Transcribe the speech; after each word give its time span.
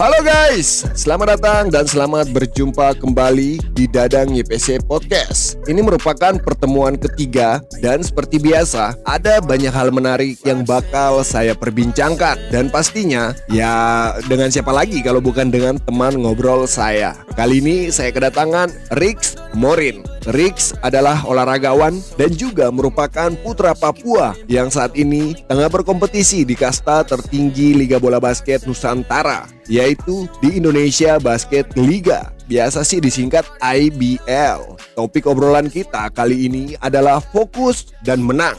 Halo 0.00 0.24
guys, 0.24 0.88
selamat 0.96 1.36
datang 1.36 1.68
dan 1.68 1.84
selamat 1.84 2.32
berjumpa 2.32 2.96
kembali 3.04 3.60
di 3.76 3.84
Dadang 3.84 4.32
YPC 4.32 4.80
Podcast. 4.88 5.60
Ini 5.68 5.84
merupakan 5.84 6.40
pertemuan 6.40 6.96
ketiga 6.96 7.60
dan 7.84 8.00
seperti 8.00 8.40
biasa 8.40 8.96
ada 9.04 9.44
banyak 9.44 9.68
hal 9.68 9.92
menarik 9.92 10.40
yang 10.40 10.64
bakal 10.64 11.20
saya 11.20 11.52
perbincangkan 11.52 12.40
dan 12.48 12.72
pastinya 12.72 13.36
ya 13.52 14.16
dengan 14.24 14.48
siapa 14.48 14.72
lagi 14.72 15.04
kalau 15.04 15.20
bukan 15.20 15.52
dengan 15.52 15.76
teman 15.76 16.16
ngobrol 16.16 16.64
saya. 16.64 17.12
Kali 17.36 17.60
ini 17.60 17.92
saya 17.92 18.08
kedatangan 18.08 18.72
Rix 18.96 19.36
Morin. 19.52 20.09
Rix 20.28 20.76
adalah 20.84 21.24
olahragawan 21.24 21.96
dan 22.20 22.30
juga 22.36 22.68
merupakan 22.68 23.32
putra 23.40 23.72
Papua 23.72 24.36
yang 24.52 24.68
saat 24.68 24.92
ini 24.92 25.32
tengah 25.48 25.72
berkompetisi 25.72 26.44
di 26.44 26.52
kasta 26.52 27.00
tertinggi 27.08 27.72
Liga 27.72 27.96
Bola 27.96 28.20
Basket 28.20 28.68
Nusantara 28.68 29.48
yaitu 29.64 30.28
di 30.44 30.60
Indonesia 30.60 31.16
Basket 31.16 31.64
Liga. 31.72 32.36
Biasa 32.44 32.84
sih 32.84 33.00
disingkat 33.00 33.48
IBL. 33.64 34.76
Topik 34.98 35.24
obrolan 35.24 35.72
kita 35.72 36.12
kali 36.12 36.50
ini 36.50 36.76
adalah 36.84 37.22
fokus 37.22 37.88
dan 38.04 38.20
menang. 38.20 38.58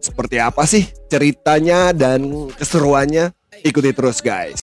Seperti 0.00 0.40
apa 0.40 0.64
sih 0.64 0.88
ceritanya 1.12 1.92
dan 1.92 2.48
keseruannya? 2.56 3.34
Ikuti 3.60 3.92
terus 3.92 4.24
guys. 4.24 4.62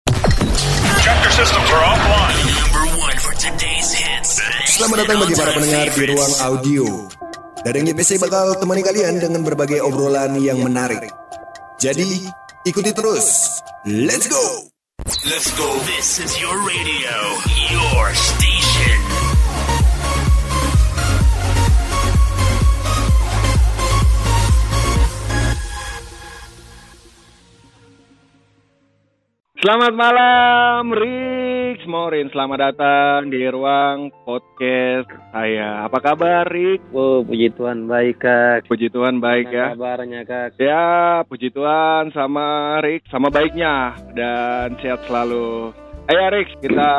Selamat 4.81 5.05
datang 5.05 5.21
bagi 5.21 5.37
para 5.37 5.53
pendengar 5.53 5.87
di 5.93 6.05
ruang 6.09 6.35
audio. 6.41 6.85
Dadang 7.61 7.85
YPC 7.85 8.17
bakal 8.17 8.57
temani 8.57 8.81
kalian 8.81 9.21
dengan 9.21 9.45
berbagai 9.45 9.85
obrolan 9.85 10.41
yang 10.41 10.57
menarik. 10.65 11.05
Jadi, 11.77 12.25
ikuti 12.65 12.89
terus. 12.97 13.61
Let's 13.85 14.25
go! 14.25 14.41
Let's 15.29 15.53
go. 15.53 15.69
This 15.85 16.25
is 16.25 16.33
your 16.41 16.57
radio, 16.65 17.13
your 17.77 18.09
station. 18.17 19.01
Selamat 29.61 29.93
malam, 29.93 30.97
Rick 31.71 31.87
Morin. 31.87 32.27
Selamat 32.35 32.75
datang 32.75 33.31
di 33.31 33.47
ruang 33.47 34.11
podcast 34.27 35.07
saya. 35.31 35.87
Apa 35.87 36.03
kabar, 36.03 36.43
Rick? 36.51 36.83
Oh, 36.91 37.23
puji 37.23 37.55
Tuhan 37.55 37.87
baik, 37.87 38.27
Kak. 38.27 38.67
Puji 38.67 38.91
Tuhan 38.91 39.23
baik 39.23 39.55
ya. 39.55 39.79
Kabarnya, 39.79 40.27
Kak. 40.27 40.59
Ya, 40.59 41.23
puji 41.31 41.55
Tuhan 41.55 42.11
sama 42.11 42.83
Rick, 42.83 43.07
sama 43.07 43.31
baiknya 43.31 43.95
dan 44.19 44.83
sehat 44.83 45.07
selalu. 45.07 45.71
Ayo 46.09 46.27
Rick, 46.33 46.57
kita 46.59 46.91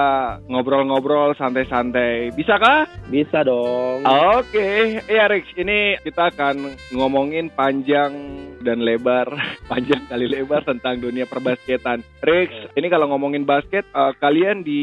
ngobrol-ngobrol 0.46 1.34
santai-santai. 1.34 2.30
Bisa 2.32 2.56
kah? 2.56 2.86
Bisa 3.10 3.42
dong. 3.42 4.06
Oke, 4.06 5.02
ya 5.04 5.26
Rick, 5.26 5.52
ini 5.58 5.98
kita 6.00 6.30
akan 6.30 6.78
ngomongin 6.94 7.50
panjang 7.50 8.14
dan 8.62 8.80
lebar, 8.80 9.26
panjang 9.72 10.06
kali 10.06 10.30
lebar 10.30 10.62
tentang 10.64 11.02
dunia 11.02 11.26
perbasketan. 11.26 12.06
Rick, 12.22 12.54
ini 12.78 12.88
kalau 12.88 13.10
ngomongin 13.12 13.44
basket, 13.44 13.84
eh, 13.84 14.14
kalian 14.22 14.62
di 14.62 14.82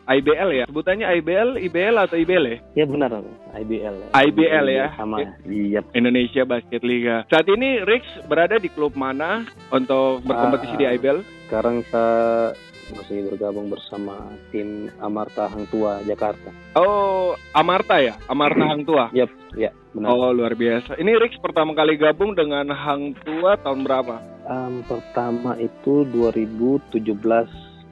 IBL 0.00 0.50
ya? 0.54 0.64
Sebutannya 0.64 1.04
IBL, 1.18 1.58
IBL 1.60 1.96
atau 1.98 2.16
IBL 2.16 2.44
ya? 2.46 2.58
Ya 2.72 2.84
benar, 2.86 3.10
IBL. 3.58 3.94
Ya. 4.00 4.08
IBL 4.22 4.66
ya? 4.70 4.86
Sama. 4.94 5.18
Iya. 5.44 5.82
Indonesia 5.92 6.46
Basket 6.46 6.80
Liga. 6.80 7.26
Saat 7.28 7.50
ini 7.50 7.82
Rick 7.82 8.06
berada 8.30 8.56
di 8.56 8.70
klub 8.70 8.94
mana 8.94 9.44
untuk 9.68 10.22
berkompetisi 10.24 10.78
di 10.78 10.86
Ah. 10.88 10.94
IBL? 10.94 11.20
Sekarang 11.48 11.80
saya 11.88 12.52
masih 12.94 13.28
bergabung 13.28 13.68
bersama 13.68 14.32
tim 14.48 14.88
Amarta 15.02 15.48
Hang 15.48 15.68
Tua 15.68 16.00
Jakarta. 16.04 16.50
Oh, 16.76 17.36
Amarta 17.52 18.00
ya? 18.00 18.16
Amarta 18.28 18.64
Hang 18.64 18.84
Tua? 18.84 19.12
Yap, 19.12 19.28
ya 19.56 19.74
benar. 19.92 20.08
Oh, 20.14 20.30
luar 20.32 20.54
biasa. 20.54 20.96
Ini 20.96 21.16
Rick 21.20 21.40
pertama 21.42 21.76
kali 21.76 22.00
gabung 22.00 22.32
dengan 22.32 22.68
Hang 22.72 23.12
Tua 23.24 23.58
tahun 23.60 23.84
berapa? 23.84 24.16
Em, 24.48 24.80
pertama 24.86 25.58
itu 25.60 26.08
2017 26.08 27.04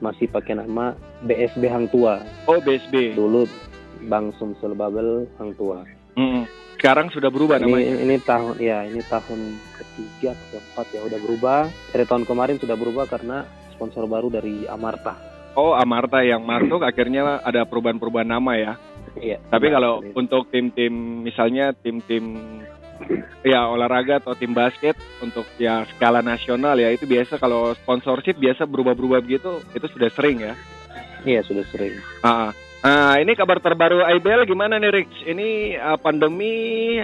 masih 0.01 0.29
pakai 0.29 0.57
nama 0.57 0.93
BSB 1.25 1.63
Hang 1.69 1.87
Tua. 1.89 2.21
Oh, 2.49 2.61
BSB. 2.61 3.17
Dulu 3.17 3.45
Bang 4.09 4.33
Sumsel 4.37 4.77
Babel 4.77 5.25
Hang 5.41 5.53
Tua. 5.57 5.81
Mm-mm. 6.17 6.45
Sekarang 6.77 7.09
sudah 7.09 7.33
berubah 7.33 7.57
namanya. 7.57 7.89
Ini, 7.89 8.05
ini 8.05 8.15
tahun 8.21 8.55
ya 8.61 8.85
ini 8.85 9.01
tahun 9.09 9.57
ketiga 9.97 10.37
atau 10.37 10.45
keempat 10.53 10.85
ya 10.93 11.01
udah 11.01 11.19
berubah. 11.25 11.59
Dari 11.89 12.05
tahun 12.05 12.23
kemarin 12.29 12.61
sudah 12.61 12.75
berubah 12.77 13.09
karena 13.09 13.49
sponsor 13.73 14.05
baru 14.05 14.29
dari 14.29 14.69
Amarta. 14.69 15.17
Oh, 15.57 15.73
Amarta 15.73 16.21
yang 16.21 16.45
masuk 16.45 16.85
akhirnya 16.85 17.41
ada 17.41 17.65
perubahan-perubahan 17.65 18.29
nama 18.29 18.53
ya. 18.53 18.73
Iya. 19.17 19.41
Tapi 19.49 19.73
benar 19.73 19.75
kalau 19.81 19.93
sekali. 20.05 20.13
untuk 20.13 20.43
tim-tim 20.53 20.93
misalnya 21.25 21.73
tim-tim 21.73 22.37
ya 23.41 23.65
olahraga 23.69 24.21
atau 24.21 24.37
tim 24.37 24.53
basket 24.53 24.93
untuk 25.21 25.45
ya 25.57 25.85
skala 25.95 26.21
nasional 26.21 26.77
ya 26.77 26.93
itu 26.93 27.09
biasa 27.09 27.41
kalau 27.41 27.73
sponsorship 27.77 28.37
biasa 28.37 28.69
berubah-berubah 28.69 29.21
begitu 29.25 29.65
itu 29.73 29.87
sudah 29.89 30.09
sering 30.13 30.45
ya. 30.45 30.53
Iya 31.25 31.41
sudah 31.41 31.65
sering. 31.73 31.97
Ah, 32.21 32.53
ah, 32.85 33.17
ini 33.17 33.33
kabar 33.33 33.57
terbaru 33.57 34.05
IBL 34.05 34.45
gimana 34.45 34.77
nih 34.77 34.93
Rich? 34.93 35.17
Ini 35.25 35.49
ah, 35.81 35.97
pandemi 35.97 36.97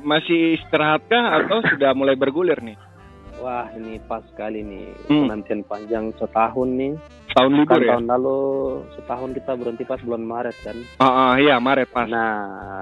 masih 0.00 0.56
istirahatkah 0.56 1.24
atau 1.40 1.62
sudah 1.66 1.92
mulai 1.92 2.14
bergulir 2.14 2.58
nih? 2.60 2.76
Wah 3.40 3.72
ini 3.72 3.96
pas 4.04 4.20
sekali 4.28 4.60
nih 4.60 4.84
Hmm. 5.08 5.24
penantian 5.24 5.64
panjang 5.64 6.12
setahun 6.14 6.68
nih. 6.70 6.92
Tahun 7.30 7.52
libur 7.54 7.72
Kan 7.72 7.80
ya? 7.80 7.90
tahun 7.94 8.06
lalu 8.10 8.38
setahun 8.92 9.30
kita 9.32 9.52
berhenti 9.54 9.84
pas 9.86 10.00
bulan 10.02 10.20
Maret 10.20 10.56
kan. 10.60 10.76
Ah, 10.98 11.06
ah, 11.06 11.32
iya 11.38 11.56
Maret 11.56 11.88
pas. 11.88 12.04
Nah 12.04 12.36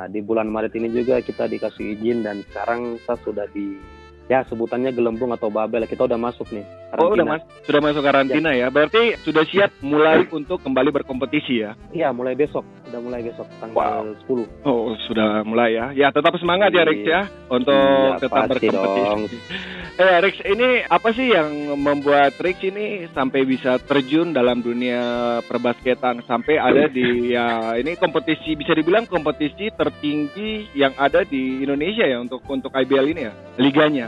di 0.08 0.18
bulan 0.18 0.48
Maret 0.48 0.74
ini 0.74 0.90
juga 0.90 1.20
kita 1.20 1.46
dikasih 1.46 1.94
izin 1.94 2.24
dan 2.24 2.42
sekarang 2.42 2.96
kita 2.96 3.14
sudah 3.22 3.46
di 3.48 3.78
ya 4.26 4.42
sebutannya 4.44 4.90
gelembung 4.90 5.30
atau 5.30 5.46
babel 5.46 5.84
kita 5.84 6.04
udah 6.04 6.18
masuk 6.18 6.48
nih. 6.50 6.64
Oh 6.96 7.12
udah 7.12 7.20
karantina. 7.20 7.36
mas, 7.36 7.42
sudah 7.68 7.80
masuk 7.84 8.02
karantina 8.02 8.50
ya. 8.56 8.66
Berarti 8.72 9.20
sudah 9.20 9.44
siap 9.44 9.70
mulai 9.84 10.24
untuk 10.32 10.64
kembali 10.64 10.88
berkompetisi 10.88 11.60
ya? 11.60 11.76
Iya 11.92 12.16
mulai 12.16 12.32
besok, 12.32 12.64
udah 12.88 13.00
mulai 13.04 13.20
besok 13.20 13.44
tanggal 13.60 14.16
10. 14.24 14.64
Oh 14.64 14.96
sudah 15.04 15.44
mulai 15.44 15.76
ya. 15.76 15.92
Ya 15.92 16.08
tetap 16.08 16.32
semangat 16.40 16.72
ya 16.72 16.88
Rix 16.88 17.04
ya 17.04 17.28
untuk 17.52 17.76
Iya, 17.76 18.20
tetap 18.24 18.48
berkompetisi. 18.48 19.36
Eh 19.98 20.22
Rix 20.22 20.38
ini 20.46 20.86
apa 20.86 21.10
sih 21.10 21.26
yang 21.34 21.74
membuat 21.74 22.38
Rix 22.38 22.62
ini 22.62 23.10
sampai 23.10 23.42
bisa 23.42 23.82
terjun 23.82 24.30
dalam 24.30 24.62
dunia 24.62 25.02
perbasketan 25.42 26.22
sampai 26.22 26.54
ada 26.54 26.86
di 26.86 27.02
ya 27.34 27.74
ini 27.74 27.98
kompetisi 27.98 28.54
bisa 28.54 28.78
dibilang 28.78 29.10
kompetisi 29.10 29.74
tertinggi 29.74 30.70
yang 30.78 30.94
ada 30.94 31.26
di 31.26 31.66
Indonesia 31.66 32.06
ya 32.06 32.22
untuk 32.22 32.46
untuk 32.46 32.70
IBL 32.70 33.10
ini 33.10 33.26
ya 33.26 33.32
liganya. 33.58 34.06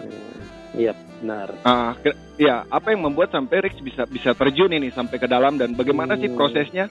Iya 0.78 0.94
benar. 1.20 1.48
Ah, 1.62 1.92
ke- 1.94 2.16
ya 2.36 2.64
apa 2.66 2.90
yang 2.90 3.02
membuat 3.02 3.28
sampai 3.28 3.60
Rix 3.62 3.76
bisa 3.78 4.04
bisa 4.04 4.32
terjun 4.32 4.68
ini 4.70 4.88
sampai 4.88 5.16
ke 5.16 5.26
dalam 5.26 5.54
dan 5.54 5.72
bagaimana 5.72 6.16
sih 6.16 6.26
Hmm. 6.26 6.34
prosesnya? 6.34 6.88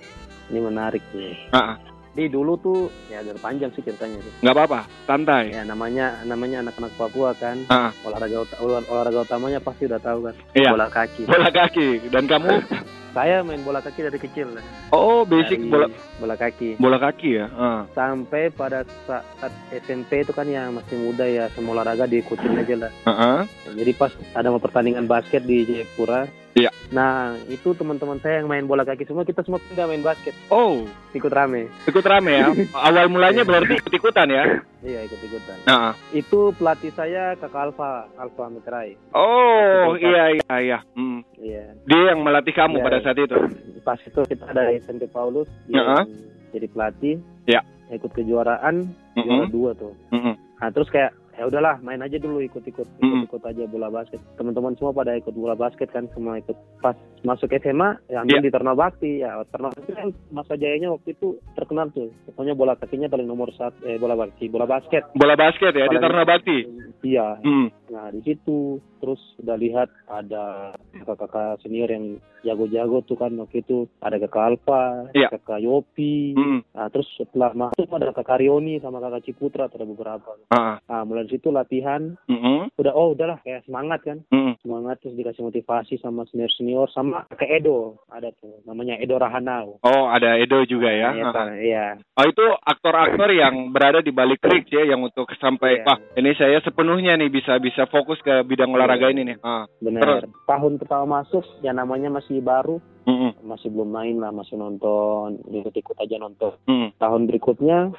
Ini 0.48 0.60
menarik 0.60 1.02
nih. 1.12 1.36
Ah, 1.50 1.74
ah, 1.74 1.78
Di 2.10 2.26
dulu 2.26 2.58
tuh 2.58 2.80
ya 3.06 3.20
agak 3.20 3.38
panjang 3.38 3.70
sih 3.72 3.82
ceritanya 3.82 4.18
sih. 4.18 4.34
nggak 4.40 4.52
apa-apa, 4.52 4.82
santai. 5.06 5.50
Ya 5.52 5.62
namanya 5.62 6.20
namanya 6.24 6.62
anak-anak 6.62 6.92
Papua 6.94 7.32
kan. 7.34 7.64
Ah. 7.68 7.94
Olahraga 8.02 8.38
olah- 8.58 8.84
olahraga 8.84 9.20
utamanya 9.24 9.60
pasti 9.60 9.86
udah 9.86 10.00
tahu 10.00 10.20
kan. 10.24 10.36
Iya. 10.52 10.74
Bola 10.74 10.88
kaki. 10.88 11.24
Bola 11.26 11.50
kaki 11.50 12.10
dan 12.10 12.26
kamu 12.26 12.50
Saya 13.10 13.42
main 13.42 13.60
bola 13.60 13.80
kaki 13.80 14.00
dari 14.02 14.18
kecil. 14.18 14.54
oh 14.90 15.22
basic 15.24 15.58
Dari 15.58 15.68
bola 15.68 15.88
bola 16.18 16.36
kaki. 16.36 16.78
bola 16.78 16.98
kaki 16.98 17.30
ya. 17.36 17.46
Ah. 17.50 17.82
Sampai 17.92 18.50
pada 18.50 18.86
saat 19.04 19.52
SMP 19.72 20.22
itu 20.22 20.32
kan 20.32 20.46
yang 20.46 20.72
masih 20.72 20.96
muda 20.96 21.24
ya 21.24 21.50
semua 21.50 21.74
olahraga 21.76 22.06
diikutin 22.06 22.54
aja 22.56 22.76
lah. 22.80 22.92
Ah, 23.04 23.12
ah. 23.12 23.40
Jadi 23.68 23.92
pas 23.92 24.10
ada 24.32 24.48
mau 24.48 24.58
pertandingan 24.58 25.06
basket 25.06 25.42
di 25.42 25.64
Jayapura. 25.64 26.30
Iya. 26.52 26.74
Nah 26.90 27.38
itu 27.46 27.72
teman-teman 27.72 28.18
saya 28.18 28.42
yang 28.42 28.50
main 28.50 28.66
bola 28.66 28.82
kaki 28.82 29.06
semua 29.06 29.22
kita 29.22 29.42
semua 29.42 29.62
pindah 29.62 29.86
main 29.86 30.02
basket 30.02 30.34
Oh, 30.50 30.82
ikut 31.12 31.30
rame. 31.30 31.70
ikut 31.86 32.02
rame 32.02 32.32
ya. 32.36 32.50
Awal 32.86 33.06
mulanya 33.08 33.42
berarti 33.44 33.78
ikut-ikutan 33.78 34.28
ya. 34.28 34.44
Iya 34.80 35.06
ikut 35.06 35.20
ikutan. 35.22 35.58
Nah. 35.64 35.94
Itu 36.10 36.50
pelatih 36.52 36.90
saya 36.92 37.38
kakak 37.38 37.70
Alfa 37.70 38.10
Alfa 38.16 38.50
Mitrai. 38.50 38.98
Oh, 39.14 39.94
iya 39.96 40.34
iya 40.34 40.56
iya. 40.58 40.80
Hmm. 40.92 41.22
Iya. 41.36 41.78
Dia 41.86 42.02
yang 42.10 42.26
melatih 42.26 42.52
kamu 42.52 42.80
Iya. 42.80 42.84
pada 42.84 42.99
saat 43.02 43.18
itu. 43.18 43.38
Pas 43.80 44.00
itu 44.00 44.20
kita 44.26 44.44
ada 44.46 44.70
SMP 44.76 45.08
Paulus 45.08 45.48
dia 45.66 45.78
Heeh. 45.78 45.88
yang 45.98 46.08
jadi 46.52 46.68
pelatih. 46.68 47.16
Iya. 47.46 47.62
Ikut 47.90 48.12
kejuaraan 48.12 48.86
Mm-mm. 49.14 49.26
juara 49.26 49.46
dua 49.50 49.72
tuh. 49.74 49.94
Mm-mm. 50.10 50.36
Nah 50.60 50.70
terus 50.70 50.88
kayak 50.88 51.10
ya 51.34 51.48
udahlah 51.48 51.80
main 51.80 51.98
aja 51.98 52.20
dulu 52.20 52.44
ikut-ikut 52.44 52.84
ikut-ikut 53.00 53.42
aja 53.42 53.64
bola 53.66 53.88
basket. 53.88 54.20
Teman-teman 54.36 54.76
semua 54.76 54.92
pada 54.92 55.16
ikut 55.16 55.32
bola 55.32 55.56
basket 55.56 55.88
kan 55.88 56.06
semua 56.12 56.36
ikut. 56.36 56.54
Pas 56.80 56.94
masuk 57.22 57.50
SMA 57.54 57.96
ya 58.06 58.22
ambil 58.22 58.38
Iya. 58.38 58.46
di 58.46 58.52
Terna 58.52 58.74
Bakti 58.74 59.12
ya 59.20 59.40
Terna 59.46 59.70
Bakti 59.70 59.92
kan 59.92 60.12
masa 60.30 60.54
jayanya 60.54 60.92
waktu 60.92 61.12
itu 61.12 61.40
terkenal 61.54 61.90
tuh. 61.90 62.12
Pokoknya 62.28 62.54
bola 62.54 62.76
kakinya 62.76 63.08
paling 63.08 63.26
nomor 63.26 63.50
satu 63.52 63.82
eh 63.84 63.96
bola 63.96 64.14
bakti 64.14 64.46
bola 64.48 64.64
basket. 64.64 65.08
Bola 65.14 65.34
basket 65.34 65.72
ya 65.72 65.88
di 65.88 65.96
Apalagi- 65.96 66.04
Taruna 66.04 66.26
Bakti. 66.28 66.58
Iya. 67.02 67.28
Hmm. 67.40 67.68
Nah 67.90 68.12
di 68.12 68.20
situ 68.22 68.78
terus 69.00 69.20
udah 69.40 69.56
lihat 69.56 69.88
ada 70.06 70.76
kakak-kakak 70.94 71.60
senior 71.60 71.88
yang 71.88 72.06
jago-jago 72.40 73.04
tuh 73.04 73.16
kan 73.16 73.36
waktu 73.36 73.60
itu 73.60 73.92
ada 74.00 74.16
kakak 74.18 74.56
Alfa, 74.56 75.12
Iya. 75.12 75.28
kakak 75.30 75.60
Yopi, 75.60 76.34
Mm. 76.34 76.60
nah 76.72 76.88
terus 76.88 77.08
setelah 77.14 77.52
masuk 77.52 77.88
ada 77.92 78.12
kakak 78.12 78.40
Rioni 78.40 78.80
sama 78.80 79.00
kakak 79.00 79.26
Ciputra 79.26 79.68
ada 79.68 79.84
beberapa. 79.84 80.40
Ah. 80.48 80.80
Nah 80.82 81.04
mulai 81.04 81.28
dari 81.28 81.36
situ 81.36 81.52
latihan, 81.52 82.16
Mm-mm. 82.26 82.72
udah 82.74 82.94
oh 82.96 83.12
udahlah 83.12 83.44
kayak 83.44 83.68
semangat 83.68 84.00
kan, 84.02 84.24
Mm. 84.32 84.56
semangat 84.60 85.04
terus 85.04 85.20
dikasih 85.20 85.44
motivasi 85.44 86.00
sama 86.00 86.24
senior 86.28 86.48
senior 86.50 86.88
sama 86.90 87.28
ke 87.30 87.44
Edo 87.46 88.00
ada 88.08 88.32
tuh 88.34 88.64
namanya 88.64 88.96
Edo 88.96 89.20
Rahanau. 89.20 89.84
Oh, 89.84 90.08
ada 90.08 90.40
Edo 90.40 90.64
juga 90.64 90.88
ya. 90.90 91.12
Iya, 91.12 91.24
Ah. 91.30 91.52
iya. 91.54 91.86
Oh, 92.16 92.24
itu 92.24 92.46
aktor-aktor 92.64 93.30
yang 93.32 93.70
berada 93.70 94.00
di 94.00 94.12
balik 94.12 94.40
trik 94.40 94.64
ya 94.70 94.88
yang 94.88 95.04
untuk 95.04 95.28
sampai 95.36 95.80
Iya. 95.80 95.86
wah, 95.86 96.00
ini 96.16 96.32
saya 96.34 96.64
sepenuhnya 96.64 97.20
nih 97.20 97.28
bisa 97.28 97.60
bisa 97.60 97.84
fokus 97.86 98.18
ke 98.22 98.32
bidang 98.42 98.72
olahraga 98.72 98.89
ini 98.98 99.22
nih. 99.30 99.38
Ah. 99.46 99.66
Benar. 99.78 100.26
Tahun 100.48 100.74
pertama 100.82 101.22
masuk, 101.22 101.46
ya 101.62 101.76
namanya 101.76 102.10
masih 102.10 102.42
baru, 102.42 102.82
Mm-mm. 103.06 103.38
masih 103.46 103.70
belum 103.70 103.90
main 103.94 104.18
lah, 104.18 104.34
masih 104.34 104.58
nonton, 104.58 105.38
ikut-ikut 105.50 105.98
aja 106.02 106.16
nonton. 106.18 106.54
Mm. 106.66 106.96
Tahun 106.98 107.22
berikutnya, 107.30 107.94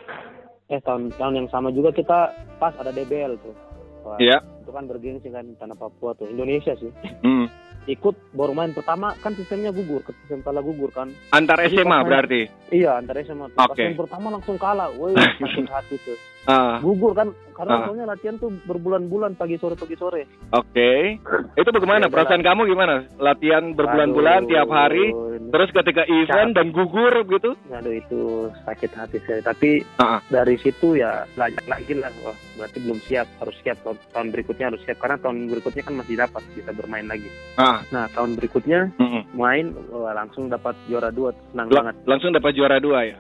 eh 0.71 0.81
tahun 0.83 1.15
tahun 1.15 1.35
yang 1.45 1.49
sama 1.51 1.71
juga 1.71 1.95
kita 1.95 2.35
pas 2.59 2.75
ada 2.79 2.91
DBL 2.91 3.39
tuh. 3.39 3.55
Iya. 4.19 4.43
Itu 4.65 4.73
kan 4.73 4.89
bergengsi 4.89 5.29
kan 5.29 5.47
tanah 5.61 5.77
Papua 5.77 6.17
tuh, 6.17 6.27
Indonesia 6.27 6.75
sih. 6.75 6.91
Mm. 7.23 7.47
Ikut 7.89 8.15
baru 8.37 8.53
main 8.53 8.77
pertama 8.77 9.17
kan 9.25 9.33
sistemnya 9.35 9.73
gugur, 9.73 10.05
sistem 10.25 10.45
kalah 10.45 10.61
gugur 10.61 10.93
kan. 10.93 11.11
Antar 11.33 11.65
SMA 11.67 11.99
berarti. 12.05 12.47
Iya, 12.71 13.01
tuh. 13.51 13.57
Pas 13.57 13.73
Oke. 13.73 13.83
main 13.83 13.97
pertama 13.97 14.27
langsung 14.31 14.57
kalah, 14.61 14.93
woi 14.95 15.17
sakit 15.41 15.67
hati 15.69 15.97
tuh. 16.05 16.19
Ah, 16.43 16.81
Gugur 16.81 17.13
kan, 17.13 17.29
karena 17.53 17.75
Ah. 17.75 17.83
soalnya 17.85 18.07
latihan 18.07 18.35
tuh 18.35 18.49
berbulan-bulan 18.65 19.37
pagi 19.37 19.55
sore 19.55 19.77
pagi 19.77 19.93
sore. 19.93 20.25
oke. 20.51 20.91
Itu 21.53 21.69
bagaimana? 21.69 22.07
Ya, 22.07 22.11
Perasaan 22.11 22.41
kamu 22.41 22.65
gimana? 22.67 23.05
Latihan 23.15 23.71
berbulan-bulan 23.71 24.49
tiap 24.49 24.69
hari, 24.69 25.13
ini- 25.13 25.49
terus 25.49 25.69
ketika 25.71 26.03
event 26.03 26.53
dan 26.53 26.71
gugur 26.71 27.13
gitu? 27.25 27.53
Aduh 27.71 27.93
itu 27.93 28.21
sakit 28.65 28.91
hati 28.91 29.21
saya. 29.21 29.41
Tapi 29.43 29.85
Ah. 29.97 30.25
dari 30.27 30.57
situ 30.57 30.97
ya 30.97 31.29
belajar 31.31 31.61
lagi 31.67 31.93
lah. 31.95 32.09
Wah 32.21 32.33
berarti 32.57 32.79
belum 32.81 32.99
siap. 33.03 33.29
Harus 33.37 33.57
siap 33.61 33.77
tahun, 33.79 33.97
tahun 34.11 34.29
berikutnya 34.31 34.67
harus 34.67 34.81
siap 34.83 34.99
karena 34.99 35.17
tahun 35.19 35.37
berikutnya 35.47 35.83
kan 35.83 35.95
masih 35.95 36.15
dapat 36.17 36.43
bisa 36.51 36.71
bermain 36.73 37.05
lagi. 37.05 37.29
Ah. 37.55 37.85
Nah 37.91 38.09
tahun 38.09 38.35
berikutnya 38.35 38.89
Mm-mm. 38.97 39.23
main 39.35 39.77
wah, 39.91 40.15
langsung 40.15 40.49
dapat 40.49 40.73
juara 40.87 41.09
dua 41.11 41.37
senang 41.51 41.69
Lang- 41.69 41.93
banget. 41.93 41.95
langsung 42.07 42.33
dapat 42.33 42.53
juara 42.55 42.77
dua 42.79 43.05
ya. 43.07 43.19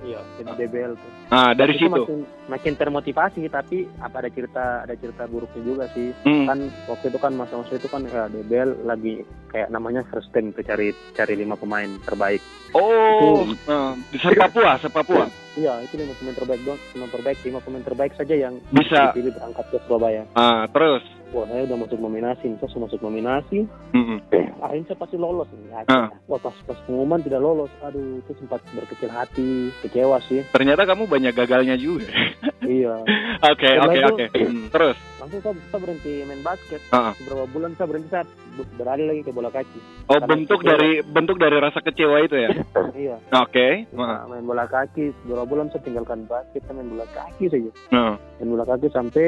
Iya 0.00 0.20
di 0.36 0.52
DBL 0.58 0.92
tuh. 0.94 1.10
Ah, 1.32 1.56
dari 1.56 1.76
Itu 1.76 1.88
situ. 1.88 1.92
makin, 1.92 2.18
makin 2.46 2.74
termotivasi 2.76 3.48
tapi 3.48 3.88
apa 3.98 4.24
ada 4.24 4.30
cerita 4.30 4.64
ada 4.84 4.94
cerita 4.96 5.24
buruknya 5.24 5.62
juga 5.64 5.84
sih. 5.96 6.12
Hmm. 6.24 6.44
Kan 6.44 6.58
waktu 6.88 7.08
itu 7.08 7.18
kan 7.20 7.32
masa-masa 7.32 7.76
itu 7.76 7.88
kan 7.88 8.04
ya 8.04 8.28
DBL 8.28 8.84
lagi 8.84 9.24
kayak 9.48 9.72
namanya 9.72 10.04
first 10.12 10.28
team 10.34 10.52
tuh 10.52 10.64
cari 10.66 10.92
cari 11.16 11.34
lima 11.38 11.56
pemain 11.56 11.88
terbaik. 12.04 12.42
Oh, 12.74 13.46
ah, 13.70 13.94
di 14.10 14.18
se 14.18 14.34
Papua, 14.34 14.76
se 14.82 14.90
Papua. 14.90 15.30
Iya 15.54 15.78
itu 15.86 15.94
lima 15.94 16.10
pemain 16.18 16.34
terbaik 16.34 16.60
dong, 16.66 16.78
lima 16.98 17.06
terbaik 17.06 17.38
lima 17.46 17.60
pemain 17.62 17.84
terbaik 17.86 18.12
saja 18.18 18.34
yang 18.34 18.58
Bisa. 18.74 19.14
dipilih 19.14 19.30
berangkat 19.38 19.64
ke 19.70 19.78
Surabaya. 19.86 20.26
Ah, 20.34 20.66
terus. 20.66 21.06
Wah 21.34 21.50
saya 21.50 21.66
udah 21.66 21.78
masuk 21.82 21.98
nominasi, 21.98 22.46
saya 22.62 22.68
sudah 22.70 22.86
masuk 22.86 23.02
nominasi, 23.02 23.66
Mm-mm. 23.90 24.18
akhirnya 24.62 24.86
saya 24.86 24.98
pasti 25.02 25.16
lolos 25.18 25.50
nih. 25.50 25.66
Akhirnya. 25.82 26.14
Wah 26.30 26.38
pas 26.38 26.54
pas 26.62 26.78
pengumuman 26.86 27.22
tidak 27.26 27.42
lolos, 27.42 27.70
aduh 27.82 28.22
itu 28.22 28.38
sempat 28.38 28.62
berkecil 28.70 29.10
hati, 29.10 29.74
kecewa 29.82 30.22
sih. 30.30 30.46
Ternyata 30.54 30.86
kamu 30.86 31.10
banyak 31.14 31.32
gagalnya 31.32 31.76
juga. 31.76 32.10
iya. 32.66 32.98
Oke, 33.44 33.76
oke, 33.76 33.98
oke. 34.08 34.24
Hmm, 34.32 34.66
Terus. 34.68 34.96
Langsung 35.20 35.40
saya, 35.42 35.52
saya 35.68 35.80
berhenti 35.80 36.24
main 36.24 36.40
basket. 36.40 36.80
Ah. 36.88 37.12
Beberapa 37.14 37.44
bulan 37.46 37.76
saya 37.76 37.86
berhenti 37.86 38.08
saya 38.08 38.24
bu- 38.50 38.72
beralih 38.74 39.04
lagi 39.06 39.20
ke 39.20 39.30
bola 39.30 39.50
kaki. 39.50 39.80
Oh, 40.06 40.16
Karena 40.16 40.26
bentuk 40.26 40.58
kecewa. 40.58 40.70
dari 40.70 40.90
bentuk 41.02 41.36
dari 41.36 41.56
rasa 41.58 41.78
kecewa 41.78 42.16
itu 42.20 42.36
ya. 42.38 42.48
iya. 43.04 43.16
Oke. 43.36 43.84
Ah. 43.92 44.24
Nah, 44.24 44.24
main 44.26 44.44
bola 44.44 44.64
kaki 44.64 45.12
beberapa 45.22 45.44
bulan 45.46 45.68
saya 45.68 45.82
tinggalkan 45.82 46.24
basket, 46.24 46.64
saya 46.64 46.74
main 46.74 46.88
bola 46.88 47.04
kaki 47.06 47.44
saja. 47.46 47.70
Nah. 47.90 48.16
Main 48.40 48.48
bola 48.48 48.64
kaki 48.64 48.86
sampai 48.88 49.26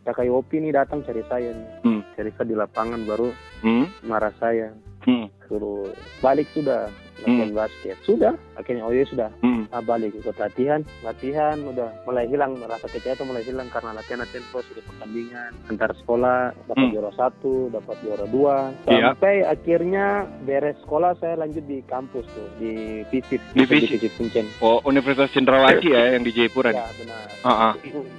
kakak 0.00 0.26
Yopi 0.26 0.56
nih 0.60 0.72
datang 0.72 1.02
cari 1.02 1.22
saya 1.26 1.50
nih. 1.50 1.68
Hmm. 1.82 2.00
Cari 2.14 2.30
saya 2.32 2.46
di 2.46 2.54
lapangan 2.54 3.00
baru 3.02 3.28
Hmm. 3.60 3.86
marah 4.02 4.34
saya. 4.38 4.70
Hmm. 5.02 5.26
suruh 5.46 5.86
balik 6.18 6.50
sudah 6.50 6.90
latihan 7.18 7.50
basket 7.52 7.96
sudah 8.02 8.32
akhirnya 8.54 8.82
oh 8.82 8.90
iya 8.90 9.04
sudah 9.04 9.28
Hmm. 9.38 9.64
ah, 9.68 9.80
balik 9.80 10.12
ikut 10.12 10.34
latihan 10.34 10.80
latihan 11.00 11.56
udah 11.62 11.88
mulai 12.02 12.24
hilang 12.24 12.58
rasa 12.60 12.86
kecewa 12.86 13.12
itu 13.12 13.24
mulai 13.24 13.42
hilang 13.42 13.68
karena 13.68 13.90
latihan 13.92 14.20
latihan 14.20 14.44
terus 14.46 14.66
ikut 14.68 14.84
pertandingan 14.86 15.50
antar 15.66 15.90
sekolah 15.96 16.38
dapat 16.62 16.76
Hmm. 16.78 16.92
juara 16.92 17.10
satu 17.12 17.54
dapat 17.68 17.96
juara 18.00 18.26
dua 18.26 18.56
Iya. 18.84 19.12
sampai 19.12 19.34
akhirnya 19.42 20.06
beres 20.42 20.76
sekolah 20.80 21.16
saya 21.16 21.34
lanjut 21.36 21.64
di 21.64 21.80
kampus 21.82 22.26
tuh 22.26 22.48
di 22.56 22.72
Visip 23.06 23.40
Di 23.50 23.64
Visip. 23.64 23.96
Visip 23.96 24.12
Kuncen 24.14 24.46
Oh, 24.58 24.82
Universitas 24.82 25.30
Cendrawasih 25.30 25.88
ya 25.88 26.12
yang 26.12 26.22
di 26.22 26.30
Jayapura. 26.30 26.70
nih. 26.70 26.76
ya 26.76 26.86
benar 26.96 27.24
Ah, 27.42 27.50
ah. 27.70 27.72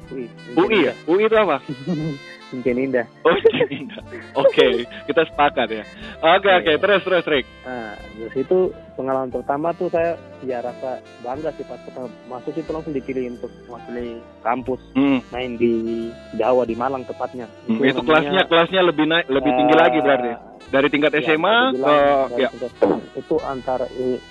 UI 0.07 0.25
UI 0.55 0.77
ya? 0.83 0.93
UI 1.05 1.23
itu 1.23 1.35
apa? 1.35 1.57
Kuncen 2.47 2.77
Indah 2.79 3.05
Oh, 3.21 3.35
Indah. 3.69 4.01
Oke, 4.33 4.65
kita 5.03 5.21
sepakat 5.25 5.67
ya. 5.69 5.83
Oke, 6.17 6.47
oke. 6.47 6.69
Iya. 6.69 6.79
Terus, 6.79 7.01
terus, 7.01 7.25
Rick. 7.25 7.45
Nah, 7.61 7.91
dari 7.93 8.31
situ 8.33 8.57
pengalaman 8.93 9.27
pertama 9.27 9.71
tuh 9.71 9.87
saya 9.87 10.15
ya 10.41 10.59
rasa 10.59 10.97
bangga 11.19 11.51
sih 11.53 11.63
pas 11.63 11.75
pertama 11.79 12.07
masuk 12.27 12.51
situ 12.51 12.69
langsung 12.69 12.91
dipilih 12.91 13.35
untuk 13.35 13.51
mewakili 13.63 14.07
kampus 14.39 14.79
Hmm. 14.93 15.19
main 15.27 15.53
di 15.53 16.07
Jawa 16.33 16.63
di 16.63 16.73
Malang 16.73 17.03
tepatnya. 17.03 17.45
Hmm, 17.65 17.77
Itu 17.77 17.99
namanya, 17.99 18.01
kelasnya 18.01 18.41
kelasnya 18.45 18.81
lebih 18.81 19.05
naik 19.05 19.25
lebih 19.27 19.51
tinggi 19.51 19.73
eh, 19.73 19.77
lagi 19.77 19.99
berarti. 19.99 20.29
Dari 20.67 20.87
tingkat 20.89 21.11
ya, 21.13 21.19
SMA 21.25 21.57
bisa 21.71 21.83
ke 21.83 21.95
dari 22.29 22.41
ya. 22.41 22.49
tingkat- 22.49 22.75
itu 23.17 23.35
antara 23.41 23.85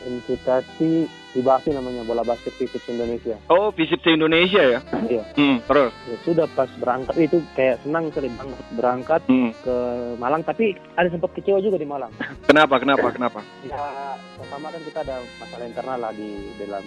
invitasi 0.07 0.91
IBASI 1.33 1.73
namanya 1.73 2.01
bola 2.03 2.23
basket 2.23 2.55
Visip 2.55 2.81
Indonesia. 2.87 3.35
Oh, 3.49 3.69
visip 3.69 3.99
Indonesia 4.07 4.63
ya. 4.63 4.81
Iya. 5.07 5.23
Hmm, 5.33 5.63
terus. 5.63 5.93
Ya, 6.05 6.17
sudah 6.23 6.47
pas 6.51 6.67
berangkat 6.77 7.15
itu 7.21 7.39
kayak 7.53 7.79
senang 7.81 8.11
sekali 8.11 8.27
banget 8.33 8.59
berangkat 8.73 9.21
Hmm. 9.27 9.51
ke 9.57 9.77
Malang 10.17 10.43
tapi 10.43 10.75
ada 10.93 11.07
sempat 11.07 11.31
kecewa 11.33 11.59
juga 11.59 11.77
di 11.77 11.87
Malang. 11.87 12.11
Kenapa? 12.49 12.79
Kenapa? 12.79 13.07
Kenapa? 13.11 13.39
Ya 13.63 13.79
pertama 14.35 14.69
kan 14.69 14.81
kita 14.83 14.99
ada 15.01 15.17
masalah 15.37 15.65
internal 15.65 15.99
lah 15.99 16.13
di 16.13 16.29
dalam 16.57 16.85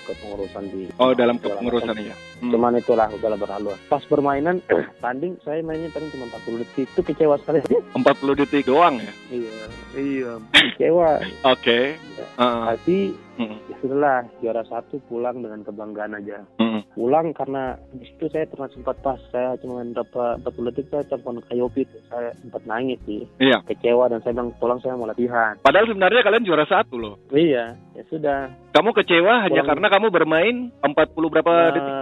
kepengurusan 0.00 0.64
di 0.66 0.82
Oh, 0.96 1.12
dalam 1.12 1.36
kepengurusan 1.36 1.94
ya. 2.00 2.16
Hmm. 2.40 2.50
Cuman 2.50 2.74
itulah 2.74 3.06
udahlah 3.08 3.38
berlalu. 3.38 3.70
Pas 3.86 4.02
permainan 4.02 4.58
tanding 5.04 5.38
saya 5.40 5.60
mainnya 5.60 5.88
paling 5.88 6.10
cuma 6.10 6.26
40 6.28 6.60
detik 6.60 6.86
itu 6.88 7.00
kecewa 7.04 7.38
sekali. 7.38 7.60
40 7.94 8.40
detik 8.40 8.66
doang 8.66 8.98
ya. 8.98 9.12
iya, 9.30 9.54
iya, 9.94 10.30
kecewa. 10.50 11.20
Oke. 11.54 11.94
Ah, 12.34 12.74
Tapi 12.74 13.14
hmm. 13.40 13.56
ya 13.66 13.76
sudahlah 13.80 14.20
juara 14.38 14.62
satu 14.62 15.00
pulang 15.06 15.40
dengan 15.40 15.64
kebanggaan 15.64 16.12
aja. 16.14 16.44
Hmm. 16.56 16.84
Pulang 16.90 17.32
karena 17.32 17.74
di 17.90 18.04
situ 18.04 18.28
saya 18.28 18.44
pernah 18.44 18.68
sempat 18.68 18.98
pas 18.98 19.16
saya 19.30 19.56
cuma 19.56 19.80
dapat 19.86 20.42
40 20.42 20.68
detik 20.68 20.86
saya 20.88 21.04
telepon 21.06 21.40
ke 21.40 21.54
Yopi 21.54 21.82
tuh. 21.84 22.02
saya 22.06 22.34
sempat 22.36 22.60
nangis 22.64 22.98
sih 23.02 23.24
Iya. 23.38 23.62
kecewa 23.64 24.06
dan 24.06 24.20
saya 24.20 24.34
bilang 24.34 24.52
pulang 24.56 24.78
saya 24.78 24.94
mau 24.94 25.06
latihan. 25.06 25.56
Padahal 25.60 25.86
sebenarnya 25.86 26.20
kalian 26.20 26.44
juara 26.44 26.66
satu 26.66 26.94
loh. 26.94 27.14
Iya, 27.30 27.78
ya 27.94 28.02
sudah. 28.06 28.52
Kamu 28.70 28.90
kecewa 28.92 29.32
hanya 29.40 29.62
Pulang. 29.62 29.68
karena 29.70 29.86
kamu 29.88 30.06
bermain 30.10 30.56
40 30.76 30.92
berapa 31.28 31.50
Eh, 31.50 31.72
detik? 31.72 31.94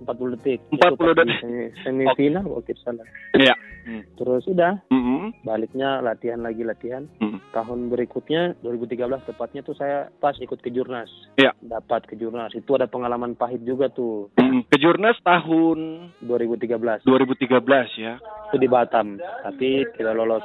40 0.00 0.34
detik. 0.34 0.60
40 0.68 0.76
Itu 0.76 0.96
pas 0.96 1.08
di 1.08 1.14
detik. 1.18 1.38
semi- 1.40 1.72
Semifinal 1.82 2.44
waktu 2.44 2.70
itu 2.70 2.82
salah. 2.82 3.06
Iya. 3.34 3.54
Hmm. 3.84 4.02
Terus 4.14 4.44
sudah 4.44 4.72
Hmm. 4.88 5.32
baliknya 5.42 5.98
latihan 5.98 6.38
lagi 6.38 6.60
latihan. 6.60 7.08
Hmm. 7.18 7.40
Tahun 7.50 7.88
berikutnya 7.88 8.54
2013 8.60 9.24
tepatnya 9.24 9.60
tuh 9.62 9.72
saya 9.72 10.12
pas 10.14 10.36
ikut 10.36 10.56
ke 10.56 10.68
Jurnas. 10.68 11.08
Iya. 11.34 11.56
Dapat 11.58 12.04
ke 12.04 12.14
Jurnas. 12.14 12.52
Itu 12.52 12.74
ada 12.74 12.84
pengalaman 12.84 13.32
pahit 13.32 13.62
juga 13.62 13.88
tuh 13.88 14.28
Hmm. 14.36 14.62
Kejurnas 14.68 15.16
tahun 15.20 15.78
2013. 16.20 17.00
2013 17.02 17.88
ya. 17.96 18.20
Itu 18.48 18.56
di 18.56 18.66
Batam, 18.66 19.16
tapi 19.42 19.84
tidak 19.94 20.14
lolos. 20.14 20.44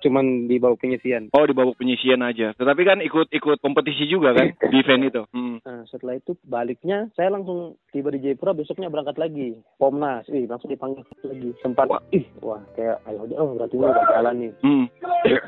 Cuman 0.00 0.50
di 0.50 0.58
bawah 0.58 0.74
penyisian. 0.74 1.30
Oh 1.30 1.46
di 1.46 1.54
babak 1.54 1.78
penyisian 1.78 2.20
aja. 2.20 2.50
Tetapi 2.52 2.82
kan 2.82 2.98
ikut-ikut 3.00 3.62
kompetisi 3.62 4.04
juga 4.04 4.34
kan 4.34 4.50
di 4.50 4.76
event 4.76 5.02
itu. 5.04 5.22
Hmm. 5.30 5.62
Nah, 5.62 5.86
setelah 5.86 6.18
itu 6.18 6.34
baliknya 6.42 7.06
saya 7.12 7.30
langsung 7.30 7.78
tiba 7.92 8.08
di 8.08 8.18
Jayapura 8.18 8.52
besoknya 8.52 8.88
berangkat 8.88 9.16
lagi. 9.16 9.52
Pomnas, 9.76 10.24
ih 10.26 10.44
langsung 10.44 10.66
dipanggil 10.66 11.04
lagi. 11.22 11.52
Sempat 11.60 11.86
Wah. 11.86 12.00
ih 12.08 12.24
wah 12.40 12.58
kayak 12.72 13.04
ayo 13.04 13.28
oh 13.36 13.52
berarti 13.54 13.76
ini 13.76 13.84
udah 13.84 14.04
jalan 14.08 14.34
nih. 14.38 14.52
Hmm. 14.58 14.84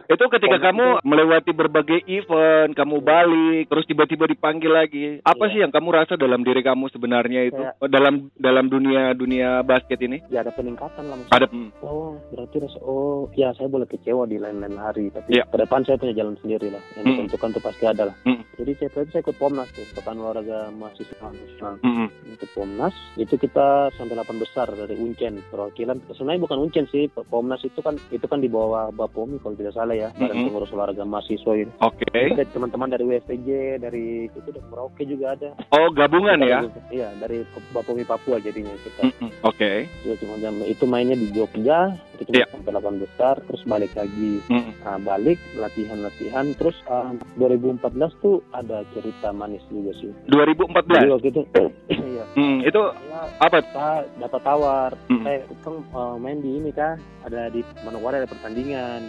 Itu 0.06 0.24
ketika 0.28 0.54
Pomnas 0.54 0.66
kamu 0.66 0.84
melewati 1.02 1.50
berbagai 1.50 2.00
event, 2.06 2.70
kamu 2.72 2.96
balik, 3.00 3.64
terus 3.66 3.84
tiba-tiba 3.84 4.24
dipanggil 4.26 4.70
lagi. 4.70 5.04
Apa 5.20 5.44
Iya. 5.46 5.50
sih 5.50 5.58
yang 5.60 5.72
kamu 5.72 5.88
rasa 5.90 6.14
dalam 6.14 6.40
diri 6.40 6.60
kamu 6.60 6.86
sebenarnya 6.88 7.40
itu 7.44 7.56
Kayak- 7.56 7.76
Oh, 7.80 7.88
dalam 7.88 8.14
dalam 8.34 8.68
dunia 8.68 9.10
dunia 9.12 9.60
basket 9.60 9.98
ini? 9.98 10.20
Ya 10.28 10.40
ada 10.40 10.52
peningkatan 10.52 11.08
lah 11.08 11.16
maksudnya. 11.16 11.34
Ada 11.34 11.46
hmm. 11.48 11.70
Oh, 11.80 12.20
berarti 12.28 12.56
rasa 12.60 12.78
oh 12.78 13.32
ya 13.32 13.50
saya 13.52 13.66
boleh 13.66 13.88
kecewa 13.88 14.28
di 14.28 14.36
lain-lain 14.36 14.76
hari. 14.76 15.08
Tapi 15.08 15.32
Iya. 15.32 15.48
ke 15.48 15.56
depan 15.56 15.80
saya 15.82 15.96
punya 15.96 16.12
jalan 16.14 16.36
sendiri 16.38 16.68
lah. 16.68 16.82
Yang 16.94 17.04
Mm. 17.04 17.10
ditentukan 17.16 17.48
tuh 17.50 17.62
pasti 17.62 17.84
ada 17.84 18.02
lah. 18.04 18.16
Mm. 18.22 18.40
Jadi 18.54 18.70
saya 18.76 18.88
itu 18.94 19.10
saya 19.10 19.22
ikut 19.22 19.36
Pomnas 19.36 19.68
tuh, 19.70 19.82
pekan 19.90 20.16
olahraga 20.16 20.70
mahasiswa 20.70 21.26
nasional. 21.26 21.74
Mm-mm. 21.80 22.08
Ikut 22.34 22.50
Pomnas, 22.50 22.94
itu 23.14 23.38
kita 23.38 23.94
sampai 23.94 24.18
8 24.18 24.42
besar 24.42 24.66
dari 24.74 24.98
Uncen 24.98 25.38
perwakilan. 25.48 26.02
Sebenarnya 26.10 26.42
bukan 26.42 26.58
Uncen 26.66 26.86
sih, 26.90 27.06
Pomnas 27.08 27.62
itu 27.62 27.78
kan 27.78 27.94
itu 28.10 28.26
kan 28.26 28.42
di 28.42 28.50
bawah 28.50 28.90
Bapomi 28.90 29.38
kalau 29.38 29.54
tidak 29.54 29.74
salah 29.78 29.94
ya, 29.94 30.10
Badan 30.18 30.34
Mm-mm. 30.34 30.46
Pengurus 30.50 30.74
Olahraga 30.74 31.06
Mahasiswa 31.06 31.52
itu. 31.54 31.72
Oke. 31.78 32.34
Ada 32.34 32.50
teman-teman 32.50 32.90
dari 32.90 33.04
USPJ, 33.06 33.78
dari 33.78 34.26
itu 34.26 34.38
dari 34.42 34.60
Merauke 34.66 35.02
juga 35.06 35.38
ada. 35.38 35.50
Oh, 35.70 35.88
gabungan 35.94 36.42
ya? 36.42 36.66
Iya, 36.90 37.08
dari 37.22 37.46
Bapomi 37.70 38.02
Papua 38.02 38.42
jadinya 38.42 38.74
kita. 38.82 39.02
Mm-mm. 39.06 39.30
Oke. 39.46 39.86
Itu 40.02 40.18
cuma 40.26 40.36
jam 40.42 40.58
itu 40.66 40.84
mainnya 40.84 41.14
di 41.14 41.30
Jogja, 41.30 41.94
itu 42.14 42.24
cuma 42.24 42.36
Iya. 42.36 42.46
sampai 42.50 42.72
8 42.72 42.96
besar, 42.98 43.34
terus 43.40 43.62
balik 43.64 43.92
lagi. 43.94 44.32
Mm-mm. 44.46 44.72
Nah, 44.80 44.96
balik 44.98 45.38
latihan-latihan, 45.54 46.46
terus 46.54 46.76
um, 46.86 47.16
2014 47.36 47.80
tuh 48.18 48.42
ada 48.50 48.82
cerita 48.90 49.30
manis 49.30 49.62
juga 49.66 49.92
sih. 49.94 50.10
Jadi 50.24 50.54
2014. 50.54 51.10
waktu 51.10 51.28
itu, 51.28 51.42
iya, 52.10 52.24
Hmm, 52.34 52.58
itu 52.60 52.80
saya 52.80 53.22
apa? 53.38 53.56
kita 53.60 53.88
dapat 54.18 54.40
tawar, 54.42 54.90
Mm. 55.06 55.22
saya 55.22 55.38
kan 55.60 55.74
uh, 55.90 56.16
main 56.16 56.38
di 56.38 56.50
ini 56.52 56.70
kah, 56.70 56.94
ada 57.22 57.48
di 57.48 57.60
Manokwari 57.80 58.18
ada 58.18 58.26
pertandingan. 58.26 59.00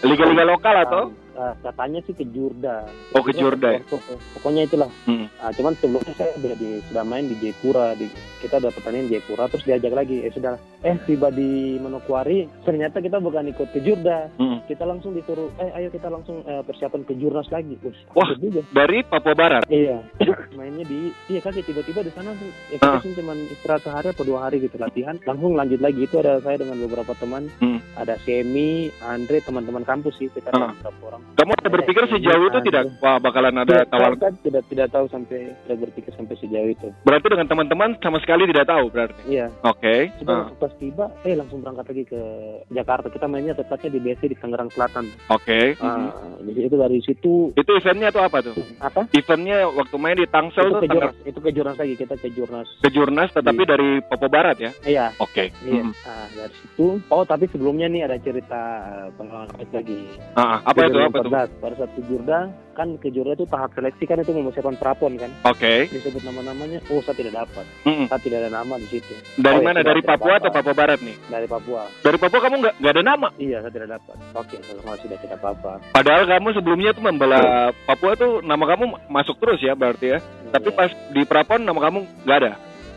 Liga-liga 0.00 0.44
lokal 0.44 0.74
atau? 0.82 1.02
Uh, 1.08 1.25
uh, 1.36 1.54
katanya 1.60 2.00
sih 2.02 2.12
ke 2.12 2.24
Jurda. 2.26 2.88
Oh, 3.12 3.20
ke 3.20 3.30
Jurda 3.30 3.68
ya? 3.70 3.80
Pokok- 3.82 4.18
Pokoknya 4.34 4.62
itulah. 4.64 4.90
Mm. 5.04 5.28
Nah, 5.28 5.52
cuman 5.52 5.72
sebelumnya 5.74 6.12
saya 6.12 6.32
udah 6.34 6.54
di, 6.54 6.68
sudah 6.82 7.02
main 7.02 7.24
di 7.24 7.36
Jayapura, 7.36 7.92
di, 7.92 8.08
kita 8.38 8.56
udah 8.56 8.70
pertandingan 8.70 9.06
di 9.06 9.12
Jayapura, 9.14 9.44
terus 9.46 9.62
diajak 9.62 9.92
lagi, 9.92 10.16
eh 10.18 10.30
sudah, 10.30 10.54
eh 10.80 10.96
tiba 11.02 11.28
di 11.28 11.50
Manokwari, 11.76 12.48
ternyata 12.62 12.98
kita 12.98 13.18
bukan 13.18 13.46
ikut 13.46 13.68
ke 13.68 13.78
Jurda, 13.78 14.32
Mm. 14.34 14.64
kita 14.64 14.82
langsung 14.82 15.12
disuruh, 15.12 15.52
eh 15.56 15.70
ayo 15.74 15.88
kita 15.88 16.08
langsung 16.08 16.40
eh, 16.42 16.62
persiapan 16.62 17.02
ke 17.02 17.14
Jurnas 17.14 17.46
lagi. 17.48 17.76
Wah, 17.78 17.92
Wah. 18.16 18.30
juga. 18.34 18.64
Dari 18.68 18.98
Papua 19.02 19.34
Barat. 19.34 19.62
Iya, 19.68 20.00
mainnya 20.56 20.82
di, 20.82 21.10
iya 21.26 21.38
kaget 21.38 21.64
tiba-tiba 21.64 22.00
di 22.00 22.10
sana 22.10 22.32
ya 22.32 22.48
Ah. 22.78 22.96
kita 22.96 23.02
sih 23.02 23.12
cuman 23.14 23.36
istirahat 23.46 23.82
sehari 23.82 24.08
atau 24.08 24.22
dua 24.22 24.38
hari 24.42 24.58
gitu 24.58 24.76
latihan, 24.76 25.18
langsung 25.22 25.52
lanjut 25.52 25.78
lagi 25.78 26.00
itu 26.00 26.16
ada 26.16 26.40
saya 26.40 26.56
dengan 26.56 26.80
beberapa 26.80 27.12
teman, 27.14 27.50
Hmm. 27.58 27.78
ada 27.94 28.16
Semi, 28.18 28.66
Andre, 29.00 29.40
teman-teman 29.40 29.82
kampus 29.82 30.16
sih 30.16 30.28
kita 30.28 30.48
beberapa 30.48 31.02
orang. 31.04 31.22
Kamu 31.32 31.52
ada 31.52 31.68
berpikir 31.68 32.02
sejauh 32.06 32.46
itu 32.46 32.58
tidak? 32.64 32.84
Wah, 32.98 33.18
bakalan 33.18 33.52
ada 33.56 33.68
Tidak, 33.82 33.88
tawaran. 33.88 34.16
saya 34.16 34.32
tidak 34.40 34.62
tidak 34.66 34.88
tahu 34.88 35.04
sampai 35.06 35.38
tidak 35.58 35.78
berpikir 35.82 36.10
sampai 36.12 36.34
sejauh 36.34 36.70
itu. 36.70 36.88
Berarti 37.02 37.26
dengan 37.28 37.46
teman-teman 37.46 37.90
sama 37.98 38.18
sekali 38.18 38.46
tidak 38.46 38.64
tahu 38.64 38.88
berarti. 38.88 39.20
Iya, 39.26 39.46
Oke. 39.62 40.14
sudah 40.16 40.34
Ah, 40.38 40.52
pas 40.54 40.72
tiba, 40.74 41.04
eh 41.22 41.32
langsung 41.32 41.60
berangkat 41.60 41.86
lagi 41.86 42.04
ke 42.06 42.20
Jakarta. 42.70 43.06
Kita 43.08 43.26
mainnya 43.26 43.52
tepatnya 43.52 43.90
di 43.90 44.00
BC 44.00 44.20
di 44.26 44.36
Tangerang 44.36 44.70
Selatan. 44.70 45.04
Oke. 45.28 45.76
Ah, 45.78 46.08
di 46.38 46.52
situ 46.52 46.74
dari 46.74 46.98
situ 47.00 47.32
Itu 47.52 47.70
eventnya 47.74 48.08
tuh 48.08 48.22
apa 48.22 48.38
tuh? 48.40 48.56
apa? 48.78 49.04
Eventnya 49.10 49.66
waktu 49.66 49.96
main 49.96 50.16
di 50.16 50.26
Tangsel 50.26 50.68
itu 50.68 50.78
ke 50.78 50.88
jurnas, 50.88 51.14
itu 51.22 51.38
ke 51.38 51.50
jurnas 51.50 51.76
lagi 51.76 51.94
kita 51.96 52.14
ke 52.16 52.28
jurnas. 52.30 52.68
ke 52.78 52.88
Jurnas 52.88 53.28
tetapi 53.30 53.62
Iya. 53.62 53.70
dari 53.70 53.88
Papua 54.02 54.30
Barat 54.30 54.56
ya. 54.56 54.70
Iya, 54.82 55.06
Oke. 55.18 55.52
iya. 55.62 55.82
Mm. 55.82 55.92
Nah, 55.92 56.26
dari 56.32 56.54
situ. 56.54 56.86
Oh, 57.06 57.22
tapi 57.22 57.44
sebelumnya 57.46 57.86
nih 57.86 58.02
ada 58.04 58.16
cerita 58.18 58.60
eh, 58.86 59.08
pengalaman 59.14 59.48
lagi. 59.68 60.00
Ah, 60.32 60.60
apa 60.62 60.80
itu 60.82 60.98
apa? 60.98 61.15
2014, 61.24 61.62
Pada 61.62 61.74
saat 61.76 61.90
ke 61.96 62.02
Jurda, 62.04 62.38
kan 62.76 62.88
ke 63.00 63.08
Jurda 63.08 63.32
itu 63.32 63.46
tahap 63.48 63.70
seleksi 63.72 64.04
kan 64.04 64.20
itu 64.20 64.32
mempersiapkan 64.32 64.76
prapon 64.76 65.12
kan. 65.16 65.30
Oke. 65.48 65.88
Disebut 65.88 66.20
nama-namanya, 66.20 66.78
oh 66.92 67.00
saya 67.00 67.16
tidak 67.16 67.46
dapat. 67.46 67.64
Mm-mm. 67.88 68.06
Saya 68.06 68.20
tidak 68.20 68.38
ada 68.44 68.50
nama 68.52 68.74
di 68.76 68.88
situ. 68.88 69.12
Dari 69.36 69.56
Oh, 69.56 69.62
ya 69.62 69.66
mana? 69.66 69.80
Dari 69.80 70.02
Papua 70.04 70.34
atau. 70.36 70.50
Papua 70.52 70.74
Barat 70.74 70.98
nih? 71.00 71.16
Dari 71.26 71.46
Papua. 71.48 71.82
Dari 72.00 72.18
Papua 72.20 72.40
kamu 72.44 72.54
nggak 72.60 72.74
nggak 72.80 72.92
ada 72.92 73.02
nama. 73.04 73.28
Iya, 73.36 73.56
saya 73.64 73.72
tidak 73.72 73.88
dapat. 73.96 74.16
Oke, 74.34 74.56
kalau 74.60 74.82
nggak 74.84 74.98
sudah 75.00 75.18
tidak 75.20 75.36
apa-apa. 75.40 75.72
Padahal 75.92 76.24
kamu 76.28 76.48
sebelumnya 76.52 76.90
tuh 76.92 77.04
membela 77.04 77.40
Papua 77.84 78.12
tuh 78.14 78.40
nama 78.40 78.64
kamu 78.66 78.84
masuk 79.08 79.36
terus 79.40 79.60
ya 79.60 79.72
berarti 79.72 80.16
ya. 80.16 80.18
Tapi 80.52 80.68
Iya, 80.70 80.76
pas 80.76 80.90
di 81.12 81.22
Prapon 81.24 81.60
nama 81.62 81.80
kamu 81.80 81.98
nggak 82.24 82.38
ada. 82.42 82.52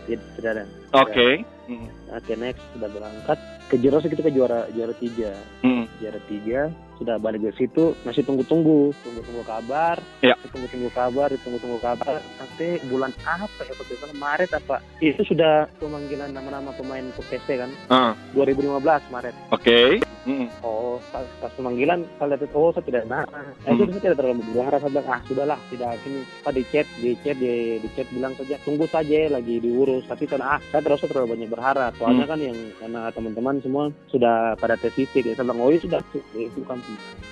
tidak, 0.08 0.26
tidak 0.38 0.50
ada. 0.58 0.64
Oke. 0.98 1.30
Mm. 1.70 1.88
Oke, 2.14 2.34
next. 2.34 2.62
Sudah 2.74 2.90
berangkat. 2.90 3.38
Ke 3.70 3.78
Jurnas 3.78 4.02
kita 4.02 4.26
ke 4.26 4.34
juara 4.34 4.66
juara 4.74 4.94
tiga. 4.98 5.32
Mm. 5.62 5.86
juara 6.02 6.20
tiga. 6.26 6.62
Sudah 6.98 7.16
balik 7.22 7.46
dari 7.46 7.56
situ. 7.56 7.94
Masih 8.04 8.26
tunggu-tunggu. 8.26 8.92
Tunggu-tunggu 9.06 9.44
kabar. 9.46 10.02
Iya. 10.26 10.36
tunggu-tunggu 10.50 10.90
kabar. 10.92 11.30
Tunggu-tunggu 11.46 11.80
kabar. 11.80 12.18
Sampai 12.42 12.82
bulan 12.90 13.14
apa 13.24 13.62
ya? 13.64 13.74
Itu? 13.78 14.06
Maret 14.18 14.52
apa? 14.58 14.78
Itu 15.00 15.22
sudah 15.24 15.70
pemanggilan 15.78 16.34
nama-nama 16.34 16.74
pemain 16.74 17.06
untuk 17.06 17.24
TC 17.30 17.62
kan? 17.62 17.72
Ah, 17.94 18.12
2015 18.34 18.82
Maret. 19.14 19.36
Oke. 19.54 20.02
Mm. 20.28 20.52
oh 20.68 21.00
pas, 21.16 21.24
pas 21.40 21.50
pemanggilan 21.56 22.04
saya 22.20 22.36
lihat 22.36 22.52
oh 22.52 22.76
saya 22.76 22.84
tidak 22.84 23.08
nah 23.08 23.24
nah, 23.32 23.72
itu 23.72 23.88
Hmm. 23.88 23.92
saya 23.98 24.02
tidak 24.04 24.18
terlalu 24.20 24.44
berharap 24.52 24.80
saya 24.84 24.92
bilang 24.92 25.08
ah 25.08 25.20
sudahlah 25.26 25.60
tidak 25.72 25.96
ini 26.06 26.20
apa 26.28 26.50
di 26.52 26.64
chat 26.70 26.88
di 27.00 27.10
chat 27.24 27.36
di, 27.40 27.54
di 27.80 27.90
chat 27.96 28.08
bilang 28.12 28.34
saja 28.36 28.56
tunggu 28.68 28.86
saja 28.92 29.32
lagi 29.32 29.56
diurus. 29.64 30.04
Tapi 30.12 30.28
saya 30.28 30.60
ah 30.60 30.60
saya 30.70 30.84
terus 30.84 31.02
terlalu 31.08 31.40
banyak 31.40 31.50
berharap 31.50 31.96
soalnya 32.00 32.24
Hmm. 32.24 32.32
kan 32.32 32.40
yang 32.40 32.58
karena 32.80 33.02
teman-teman 33.12 33.56
semua 33.60 33.84
sudah 34.08 34.56
pada 34.56 34.74
tes 34.74 34.96
fisik 34.96 35.22
ya 35.22 35.36
oh 35.36 35.70
iya 35.70 35.80
sudah 35.84 36.00
itu 36.34 36.64
kan 36.64 36.80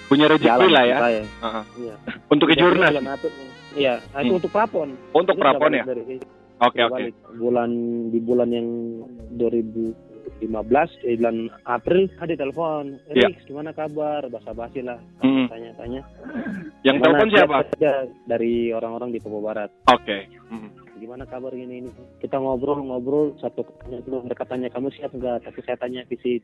Punya 0.08 0.28
rezeki 0.28 0.68
lah 0.68 0.84
ya. 0.84 0.98
saya. 0.98 1.24
Ah, 1.40 1.48
ah. 1.60 1.66
Iya. 1.76 1.96
Untuk 2.28 2.48
ke 2.48 2.56
Jadi, 2.56 2.64
Jurnas. 2.64 2.92
bulan 2.92 3.08
April, 3.10 3.32
Iya, 3.78 3.94
nah, 4.10 4.20
itu 4.20 4.32
Hmm. 4.32 4.40
untuk 4.40 4.52
prapon. 4.52 4.88
Untuk 5.12 5.36
Itu 5.36 5.42
Prapon 5.44 5.72
ya. 5.72 5.84
dari- 5.86 6.18
Oke 6.58 6.74
sudah 6.74 6.88
oke. 6.88 6.94
balik. 6.98 7.16
Bulan 7.38 7.70
di 8.10 8.20
bulan 8.20 8.50
yang 8.50 8.68
2015 9.38 10.90
eh, 11.04 11.14
bulan 11.14 11.38
April 11.64 12.10
ada 12.18 12.34
telepon. 12.34 12.84
Iya. 13.08 13.30
Rick, 13.30 13.46
gimana 13.46 13.70
kabar? 13.72 14.26
Basa-basi 14.28 14.82
lah. 14.82 14.98
Hmm. 15.22 15.46
Tanya-tanya. 15.48 16.02
Yang 16.82 16.96
Gimana 16.98 17.06
telepon 17.06 17.28
siapa? 17.30 17.58
dari 18.26 18.74
orang-orang 18.74 19.10
di 19.12 19.20
Papua 19.20 19.42
Barat. 19.44 19.70
Oke. 19.88 20.26
Mm. 20.50 20.70
Gimana 20.98 21.24
kabar 21.24 21.54
ini 21.54 21.80
ini? 21.80 21.92
Kita 22.18 22.38
ngobrol-ngobrol 22.38 23.38
satu 23.38 23.62
tanya 23.78 24.02
dulu 24.02 24.26
mereka 24.26 24.44
tanya 24.44 24.68
kamu 24.68 24.90
siap 24.92 25.14
enggak? 25.14 25.42
Tapi 25.42 25.60
saya 25.62 25.78
tanya 25.78 26.02
visi 26.04 26.42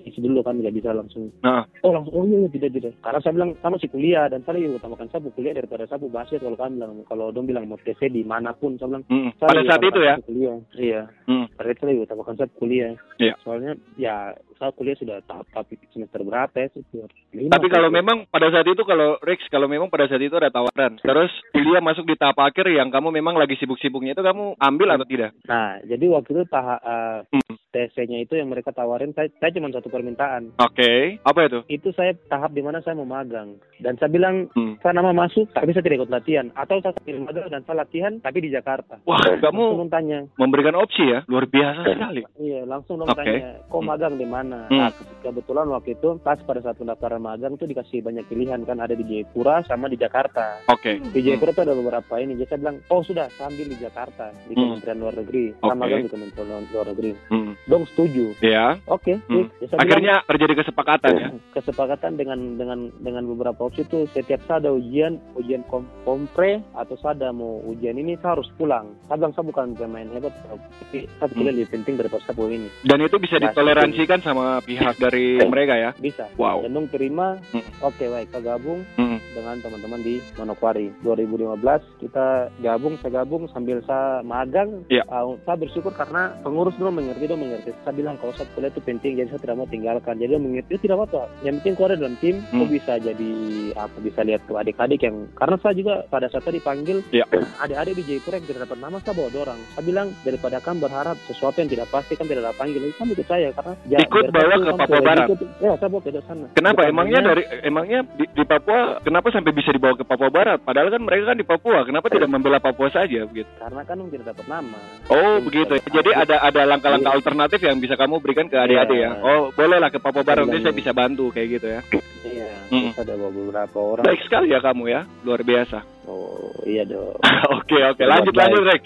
visi 0.00 0.18
dulu 0.18 0.42
kan 0.42 0.56
nggak 0.56 0.74
bisa 0.74 0.90
langsung. 0.90 1.30
Nah. 1.40 1.62
Oh 1.80 1.90
langsung 1.90 2.12
oh 2.12 2.24
iya 2.24 2.38
iya, 2.40 2.48
tidak 2.50 2.70
tidak. 2.72 2.92
Karena 2.98 3.18
saya 3.18 3.32
bilang 3.32 3.50
kamu 3.56 3.72
masih 3.74 3.90
kuliah 3.90 4.24
dan 4.26 4.40
saya 4.42 4.54
lebih 4.56 4.76
utamakan 4.76 5.06
saya 5.08 5.30
kuliah 5.30 5.54
daripada 5.54 5.84
saya 5.86 6.02
basket 6.04 6.40
kalau 6.40 6.56
kamu 6.56 6.72
bilang 6.76 6.92
kalau 7.06 7.26
dong 7.30 7.46
bilang 7.46 7.64
mau 7.64 7.78
TC 7.78 8.08
di 8.08 8.22
mana 8.22 8.50
pun 8.52 8.74
saya 8.76 8.90
bilang 8.90 9.04
Mm. 9.06 9.30
saya 9.36 9.48
Pada 9.48 9.62
saat 9.64 9.82
itu 9.82 10.00
ya. 10.00 10.14
Kuliah. 10.20 10.56
Iya. 10.74 11.02
Hmm. 11.24 11.46
Pada 11.54 11.68
itu 11.70 11.82
lebih 11.84 12.02
utamakan 12.04 12.34
saya 12.34 12.48
kuliah. 12.52 12.92
Iya. 13.16 13.34
Soalnya 13.40 13.72
ya 13.94 14.16
saya 14.54 14.70
kuliah 14.70 14.94
sudah 14.94 15.18
tahap 15.24 15.46
tapi 15.50 15.78
semester 15.90 16.20
berapa 16.20 16.54
ya? 16.56 16.66
Semester 16.72 17.06
lima 17.32 17.50
Tapi 17.52 17.66
kalau 17.68 17.88
atau- 17.88 17.96
memang 17.96 18.16
pada 18.26 18.48
saat 18.48 18.66
itu 18.66 18.82
kalau 18.82 19.18
Rex 19.20 19.40
kalau 19.48 19.66
memang 19.66 19.86
pada 19.86 20.06
saat 20.06 20.18
itu 20.18 20.34
ada 20.34 20.48
tawaran 20.48 20.98
terus 20.98 21.30
kuliah 21.50 21.78
masuk 21.78 22.04
di 22.04 22.14
tahap 22.14 22.38
akhir 22.40 22.66
yang 22.68 22.88
kamu 22.88 23.10
memang 23.12 23.34
lagi 23.34 23.54
sibuk-sibuknya 23.84 24.16
itu 24.16 24.24
kamu 24.24 24.56
ambil 24.56 24.88
atau 24.96 25.04
tidak? 25.04 25.36
Nah, 25.44 25.76
jadi 25.84 26.04
waktu 26.08 26.30
itu 26.32 26.42
tahap 26.48 26.80
eh, 26.80 27.20
Hmm. 27.28 27.56
TC-nya 27.74 28.22
itu 28.22 28.38
yang 28.38 28.46
mereka 28.46 28.70
tawarin 28.70 29.10
saya, 29.12 29.26
saya 29.42 29.50
cuma 29.50 29.66
satu 29.68 29.90
permintaan. 29.90 30.54
Oke. 30.62 31.18
Apa 31.26 31.50
itu? 31.50 31.60
Itu 31.66 31.90
saya 31.90 32.14
tahap 32.30 32.54
di 32.54 32.62
mana 32.62 32.78
saya 32.80 32.94
mau 32.94 33.04
magang 33.04 33.58
dan 33.82 33.98
saya 33.98 34.08
bilang 34.08 34.46
Hmm. 34.54 34.78
saya 34.78 34.94
nama 34.94 35.10
masuk 35.10 35.50
tapi 35.50 35.74
saya 35.74 35.82
tidak 35.82 36.06
ikut 36.06 36.12
latihan 36.14 36.54
atau 36.54 36.78
saya 36.78 36.94
pilih 37.02 37.26
magang 37.26 37.50
dan 37.50 37.66
saya 37.66 37.82
latihan 37.82 38.12
tapi 38.22 38.46
di 38.46 38.54
Jakarta. 38.54 39.02
Wah, 39.04 39.18
kamu 39.42 39.90
tanya. 39.90 40.24
memberikan 40.38 40.78
opsi 40.78 41.02
ya. 41.04 41.26
Luar 41.26 41.50
biasa 41.50 41.82
sekali. 41.84 42.22
Iya, 42.38 42.62
langsung 42.64 43.02
dong 43.02 43.10
Oke. 43.10 43.20
tanya, 43.20 43.58
kok 43.66 43.82
Hmm. 43.82 43.90
magang 43.90 44.14
di 44.14 44.26
mana? 44.26 44.70
Hmm. 44.70 44.78
Nah, 44.78 44.90
kebetulan 45.20 45.66
waktu 45.68 45.98
itu 45.98 46.08
pas 46.22 46.38
pada 46.40 46.62
saat 46.62 46.78
pendaftaran 46.78 47.18
magang 47.18 47.58
tuh 47.58 47.66
dikasih 47.66 48.00
banyak 48.00 48.24
pilihan 48.24 48.62
kan 48.62 48.78
ada 48.78 48.94
di 48.94 49.02
Jayapura 49.02 49.66
sama 49.66 49.90
di 49.90 49.98
Jakarta. 49.98 50.62
Oke. 50.70 51.02
Di 51.10 51.20
Jayapura 51.20 51.50
tuh 51.50 51.66
ada 51.66 51.74
beberapa 51.74 52.22
ini. 52.22 52.38
Jadi 52.38 52.48
saya 52.48 52.60
bilang, 52.62 52.78
oh 52.86 53.02
sudah, 53.02 53.26
saya 53.34 53.50
ambil 53.50 53.66
di 53.74 53.82
Jakarta 53.82 54.30
di 54.40 54.54
Hmm. 54.54 54.62
Kementerian 54.64 54.98
Luar 54.98 55.14
Negeri. 55.16 55.44
Oke. 55.56 55.74
magang 55.74 56.00
di 56.00 56.10
Kementerian 56.10 56.46
Luar 56.64 56.86
Negeri. 56.86 57.10
Hmm. 57.28 57.52
Dong 57.64 57.84
setuju. 57.86 58.24
Ya. 58.40 58.78
Oke, 58.86 59.18
Hmm. 59.20 59.50
Jadi 59.50 59.66
saya 59.66 59.74
bilang, 59.74 59.82
Akhirnya 59.84 60.14
terjadi 60.24 60.52
kesepakatan 60.56 61.12
ya. 61.12 61.28
kesepakatan 61.52 62.12
dengan 62.14 62.38
dengan 62.54 62.78
dengan 62.98 63.22
beberapa 63.26 63.60
opsi 63.64 63.82
itu 63.82 64.06
setiap 64.08 64.40
saya 64.44 64.58
ada 64.60 64.70
ujian 64.70 65.18
ujian 65.34 65.62
kom 65.64 65.82
kompre 66.04 66.62
atau 66.72 66.94
saya 66.96 67.16
ada 67.16 67.30
mau 67.30 67.58
ujian 67.64 67.94
ini 67.94 68.14
saya 68.16 68.34
harus 68.34 68.46
pulang 68.54 68.94
saya 69.04 69.16
bilang 69.16 69.32
saya 69.32 69.44
bukan 69.44 69.66
pemain 69.74 70.06
hebat 70.08 70.32
tapi 70.80 71.08
saya 71.10 71.24
Hmm. 71.24 71.34
kuliah 71.34 71.52
lebih 71.52 71.70
penting 71.70 71.94
daripada 71.96 72.22
saya 72.22 72.44
ini 72.46 72.68
Dan 72.82 72.98
itu 73.00 73.16
bisa 73.16 73.36
Nah, 73.36 73.50
ditoleransikan 73.50 74.20
sama 74.20 74.44
pihak 74.60 74.94
dari 74.96 75.38
mereka 75.52 75.74
ya. 75.74 75.90
bisa 75.96 76.28
Wow. 76.34 76.62
dan 76.62 76.70
dong 76.72 76.88
terima 76.88 77.40
Hmm. 77.50 77.64
oke 77.80 78.04
baik 78.04 78.28
saya 78.28 78.42
gabung 78.52 78.84
Hmm. 78.94 79.18
dengan 79.32 79.56
teman-teman 79.58 80.00
di 80.00 80.14
Manokwari 80.34 80.92
2015 81.00 81.56
kita 81.98 82.26
gabung 82.58 82.94
saya 82.98 83.12
gabung 83.16 83.48
sambil 83.64 83.80
saya 83.82 84.20
magang 84.22 84.84
Iya. 84.86 85.00
Uh, 85.06 85.40
saya 85.40 85.56
bersyukur 85.56 85.88
karena 85.90 86.36
pengurus 86.38 86.76
dulu 86.76 86.92
mengerti 86.92 87.24
dong 87.24 87.40
mengerti 87.40 87.72
saya 87.80 87.94
bilang 87.94 88.20
kalau 88.20 88.36
saya 88.36 88.44
kuliah 88.52 88.68
itu 88.68 88.76
penting 88.78 89.16
jadi 89.16 89.24
saya 89.26 89.40
tidak 89.40 89.56
mau 89.56 89.64
tinggalkan 89.66 90.14
jadi 90.14 90.30
dia 90.30 90.38
mengerti 90.38 90.70
"Oh, 90.70 90.82
tidak 90.82 90.96
apa-apa 90.98 91.22
yang 91.40 91.54
penting 91.56 91.72
kau 91.72 91.86
ada 91.86 91.96
dalam 91.96 92.16
tim 92.18 92.36
kau 92.44 92.60
Hmm. 92.60 92.68
bisa 92.68 92.92
jadi 92.98 93.30
apa 93.72 93.96
bisa 93.98 94.20
lihat 94.20 94.40
ke 94.42 94.52
adik-adik 94.52 95.00
yang 95.00 95.16
karena 95.32 95.56
saya 95.56 95.72
juga 95.72 95.94
pada 96.04 96.28
saat 96.28 96.44
itu 96.44 96.60
dipanggil 96.60 97.00
Iya. 97.10 97.24
adik-adik 97.58 97.94
di 97.94 98.04
Jayapura 98.04 98.36
yang 98.36 98.46
tidak 98.46 98.60
dapat 98.62 98.78
nama 98.78 98.96
saya 99.00 99.14
bawa 99.14 99.30
dorang 99.30 99.60
saya 99.72 99.82
bilang 99.82 100.08
daripada 100.20 100.56
kan 100.58 100.76
berharap 100.76 101.16
sesuatu 101.24 101.56
yang 101.56 101.70
tidak 101.70 101.88
pasti 101.88 102.12
kan 102.12 102.26
tidak 102.26 102.44
ada 102.44 102.52
panggil 102.52 102.76
jadi 102.78 102.94
kamu 102.94 103.10
ikut 103.14 103.26
saya 103.26 103.48
karena 103.50 103.72
ya, 103.86 103.98
Ikut 103.98 104.22
biar 104.22 104.32
bawa 104.34 104.44
kamu 104.44 104.60
ke 104.60 104.66
kamu 104.66 104.80
Papua 104.82 105.00
Barat. 105.00 105.26
ikut- 105.26 105.48
ya 105.58 105.72
saya 105.72 105.88
bawa 105.88 106.02
ke 106.02 106.10
sana 106.20 106.46
Kenapa? 106.52 106.76
Bukan 106.76 106.90
Emangnya 106.90 107.20
dari 107.24 107.42
emangnya 107.62 108.00
di, 108.12 108.24
di 108.28 108.44
Papua 108.44 108.78
kenapa 109.00 109.28
sampai 109.30 109.52
bisa 109.52 109.70
dibawa 109.70 109.94
ke 109.94 110.04
Papua 110.04 110.28
Barat? 110.28 110.58
Padahal 110.60 110.90
kan 110.90 111.00
mereka 111.00 111.24
kan 111.26 111.38
di 111.38 111.46
Papua. 111.46 111.78
Kenapa 111.84 112.06
tidak 112.08 112.26
membela 112.26 112.58
Papua 112.58 112.90
saja 112.90 113.22
begitu? 113.24 113.48
Karena 113.54 113.80
kan 113.82 113.96
tidak 114.04 114.26
dapat 114.30 114.46
nama 114.46 114.80
Oh, 115.06 115.36
begitu. 115.40 115.74
Jadi 115.84 116.10
ada 116.10 116.36
ada 116.40 116.62
langkah-langkah 116.64 117.12
alternatif 117.12 117.60
yang 117.60 117.76
bisa 117.76 117.94
kamu 117.94 118.18
berikan 118.18 118.46
ke 118.46 118.56
adik-adik 118.56 118.98
ya. 118.98 119.10
Iya. 119.10 119.20
Oh, 119.20 119.42
bolehlah 119.50 119.88
ke 119.88 119.98
Papua 119.98 120.20
Barat 120.20 120.44
nanti 120.44 120.58
Iya. 120.58 120.64
saya 120.64 120.74
bisa 120.74 120.90
bantu 120.90 121.30
kayak 121.30 121.48
gitu 121.52 121.66
ya. 121.70 121.80
iya 122.24 122.48
Mm. 122.64 122.90
terus 122.90 123.04
ada 123.04 123.14
beberapa 123.14 123.78
orang 123.78 124.04
Baik 124.04 124.20
sekali 124.24 124.48
ya 124.48 124.58
kamu 124.58 124.84
ya. 124.86 125.00
Luar 125.22 125.40
biasa. 125.40 125.78
oh 126.04 126.48
iya 126.64 126.82
dong 126.82 127.14
Oke, 127.56 127.76
oke. 127.78 128.02
Lanjut 128.02 128.34
lanjut 128.34 128.62
Rex. 128.64 128.82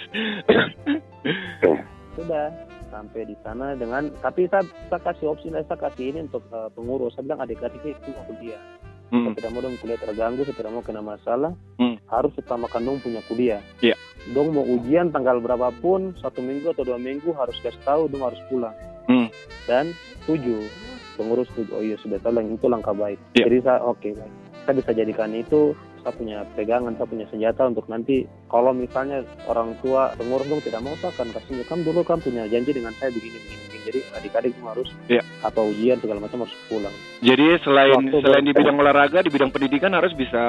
sudah 2.15 2.47
sampai 2.89 3.23
di 3.23 3.37
sana 3.39 3.75
dengan 3.75 4.11
tapi 4.19 4.49
saya, 4.49 4.65
saya 4.89 5.01
kasih 5.03 5.27
opsi 5.29 5.47
saya 5.51 5.65
kasih 5.71 6.05
ini 6.09 6.19
untuk 6.25 6.43
eh, 6.49 6.69
pengurus 6.73 7.15
saya 7.15 7.25
bilang 7.25 7.41
adik-adik 7.41 7.81
itu 7.85 8.11
mau 8.11 8.25
kuliah 8.27 8.61
Hmm. 9.09 9.25
saya 9.25 9.41
tidak 9.41 9.51
mau 9.53 9.65
dong 9.65 9.73
kuliah 9.79 9.97
terganggu 9.97 10.41
saya 10.43 10.53
tidak 10.55 10.69
mau 10.69 10.83
kena 10.83 11.01
masalah 11.01 11.53
Hmm. 11.77 11.97
harus 12.07 12.29
utamakan 12.35 12.83
dong 12.83 12.99
punya 12.99 13.25
kuliah 13.25 13.61
Iya. 13.79 13.97
Dong 14.31 14.53
mau 14.53 14.65
ujian 14.65 15.09
tanggal 15.09 15.39
berapapun 15.39 16.13
satu 16.19 16.39
minggu 16.39 16.71
atau 16.71 16.85
dua 16.85 16.97
minggu 16.97 17.33
harus 17.33 17.57
kasih 17.59 17.81
tahu 17.83 18.07
dong 18.07 18.25
harus 18.25 18.41
pulang 18.49 18.75
Hmm. 19.09 19.25
dan 19.65 19.89
tujuh 20.29 20.69
pengurus 21.17 21.49
tujuh 21.57 21.73
oh 21.73 21.81
iya 21.81 21.97
sudah 21.97 22.21
tahu 22.21 22.37
itu 22.39 22.67
langkah 22.69 22.93
baik 22.93 23.17
Iya. 23.33 23.49
jadi 23.49 23.57
saya 23.65 23.81
oke 23.83 24.09
baik 24.13 24.33
saya 24.69 24.75
bisa 24.77 24.91
jadikan 24.93 25.33
itu 25.33 25.73
saya 26.05 26.13
punya 26.13 26.39
pegangan 26.53 26.93
saya 26.93 27.09
punya 27.09 27.25
senjata 27.33 27.67
untuk 27.67 27.89
nanti 27.89 28.23
kalau 28.47 28.77
misalnya 28.77 29.25
orang 29.49 29.73
tua 29.81 30.13
pengurus 30.13 30.45
dong 30.45 30.61
tidak 30.61 30.85
mau 30.85 30.93
saya 31.01 31.09
akan 31.17 31.33
kasih 31.33 31.65
kamu 31.65 31.89
dulu 31.89 32.01
kan 32.05 32.21
punya 32.21 32.45
janji 32.47 32.71
dengan 32.71 32.93
saya 33.01 33.09
begini 33.09 33.41
begini, 33.41 33.65
begini. 33.65 33.81
jadi 33.89 34.01
adik-adik 34.21 34.53
harus 34.61 34.89
Iya. 35.09 35.23
apa 35.41 35.61
ujian 35.65 35.97
segala 35.99 36.19
macam 36.21 36.45
harus 36.45 36.57
pulang 36.69 36.95
Jadi 37.25 37.47
selain 37.65 37.97
Waktu 37.99 38.19
selain 38.21 38.45
di 38.45 38.53
bidang 38.53 38.77
olahraga, 38.77 39.25
di 39.25 39.31
bidang 39.33 39.51
pendidikan 39.51 39.91
harus 39.91 40.13
bisa 40.15 40.43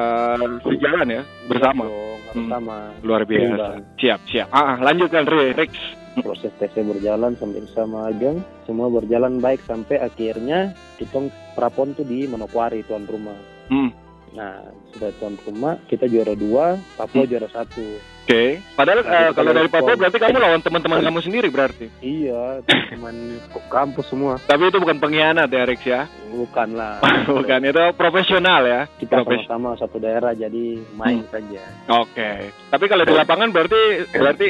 sejalan 0.62 1.08
ya 1.08 1.22
bersama. 1.48 1.88
Iya 1.88 2.09
harus 2.30 2.40
Hmm. 2.40 2.52
sama 2.52 2.78
Luar 3.02 3.24
biasa. 3.24 3.82
Siap, 3.98 4.20
siap. 4.28 4.48
Ah, 4.50 4.74
ah, 4.74 4.78
lanjutkan 4.80 5.26
Re- 5.26 5.54
Rex. 5.54 5.74
proses 6.20 6.52
TC 6.60 6.84
berjalan 6.84 7.32
sampai 7.34 7.64
sama 7.72 8.06
magang 8.06 8.38
semua 8.66 8.92
berjalan 8.92 9.40
baik 9.40 9.64
sampai 9.64 9.98
akhirnya 9.98 10.70
kita 11.00 11.16
prapon 11.56 11.96
tuh 11.96 12.04
di 12.04 12.28
Manokwari 12.28 12.84
tuan 12.84 13.08
rumah 13.08 13.38
Hmm. 13.68 13.88
Nah 14.32 14.62
sudah 14.92 15.10
tuan 15.16 15.34
rumah 15.42 15.78
kita 15.86 16.06
juara 16.06 16.34
dua 16.34 16.78
Papua 16.94 17.22
Hmm. 17.22 17.30
juara 17.30 17.48
satu 17.48 17.84
Oke. 18.22 18.62
Padahal 18.78 19.02
Nah, 19.02 19.10
kita 19.26 19.34
kalau 19.34 19.52
dari. 19.52 19.66
Papua 19.68 19.98
berarti 19.98 20.18
kamu 20.20 20.38
lawan 20.38 20.62
teman-teman 20.62 21.02
kamu 21.02 21.20
sendiri 21.20 21.50
berarti. 21.50 21.90
iya 22.00 22.62
teman 22.62 23.42
kampus 23.68 24.06
semua 24.08 24.38
Tapi 24.40 24.70
itu 24.70 24.78
bukan 24.78 24.98
pengkhianat 24.98 25.50
ya 25.50 25.64
Rex 25.64 25.82
ya. 25.82 26.06
bukan 26.30 26.78
lah 26.78 27.02
bukan 27.28 27.60
itu 27.64 27.84
profesional 27.96 28.62
ya. 28.64 28.86
kita 28.96 29.18
Profes- 29.18 29.44
sama-sama 29.44 29.74
satu 29.76 29.98
daerah 29.98 30.32
jadi 30.32 30.66
main 30.94 31.26
saja 31.26 31.64
Oke. 31.92 32.54
Tapi 32.70 32.86
kalau 32.86 33.02
di 33.04 33.14
lapangan 33.14 33.50
berarti 33.50 33.82
berarti 34.12 34.50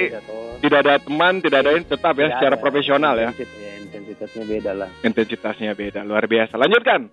tidak 0.59 0.79
ada 0.81 0.93
teman, 0.99 1.33
tidak 1.39 1.59
ada 1.61 1.71
ini 1.71 1.85
tetap 1.85 2.13
ya 2.13 2.19
Tidak 2.19 2.35
secara 2.35 2.53
ada. 2.53 2.61
profesional 2.61 3.15
ya. 3.15 3.29
Ya, 3.31 3.71
intensitasnya 3.79 4.43
beda 4.43 4.71
lah 4.75 4.89
Intensitasnya 5.01 5.71
beda, 5.71 6.03
luar 6.03 6.27
biasa. 6.27 6.53
Lanjutkan. 6.53 7.07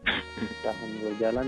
tahun 0.58 0.90
berjalan 1.00 1.46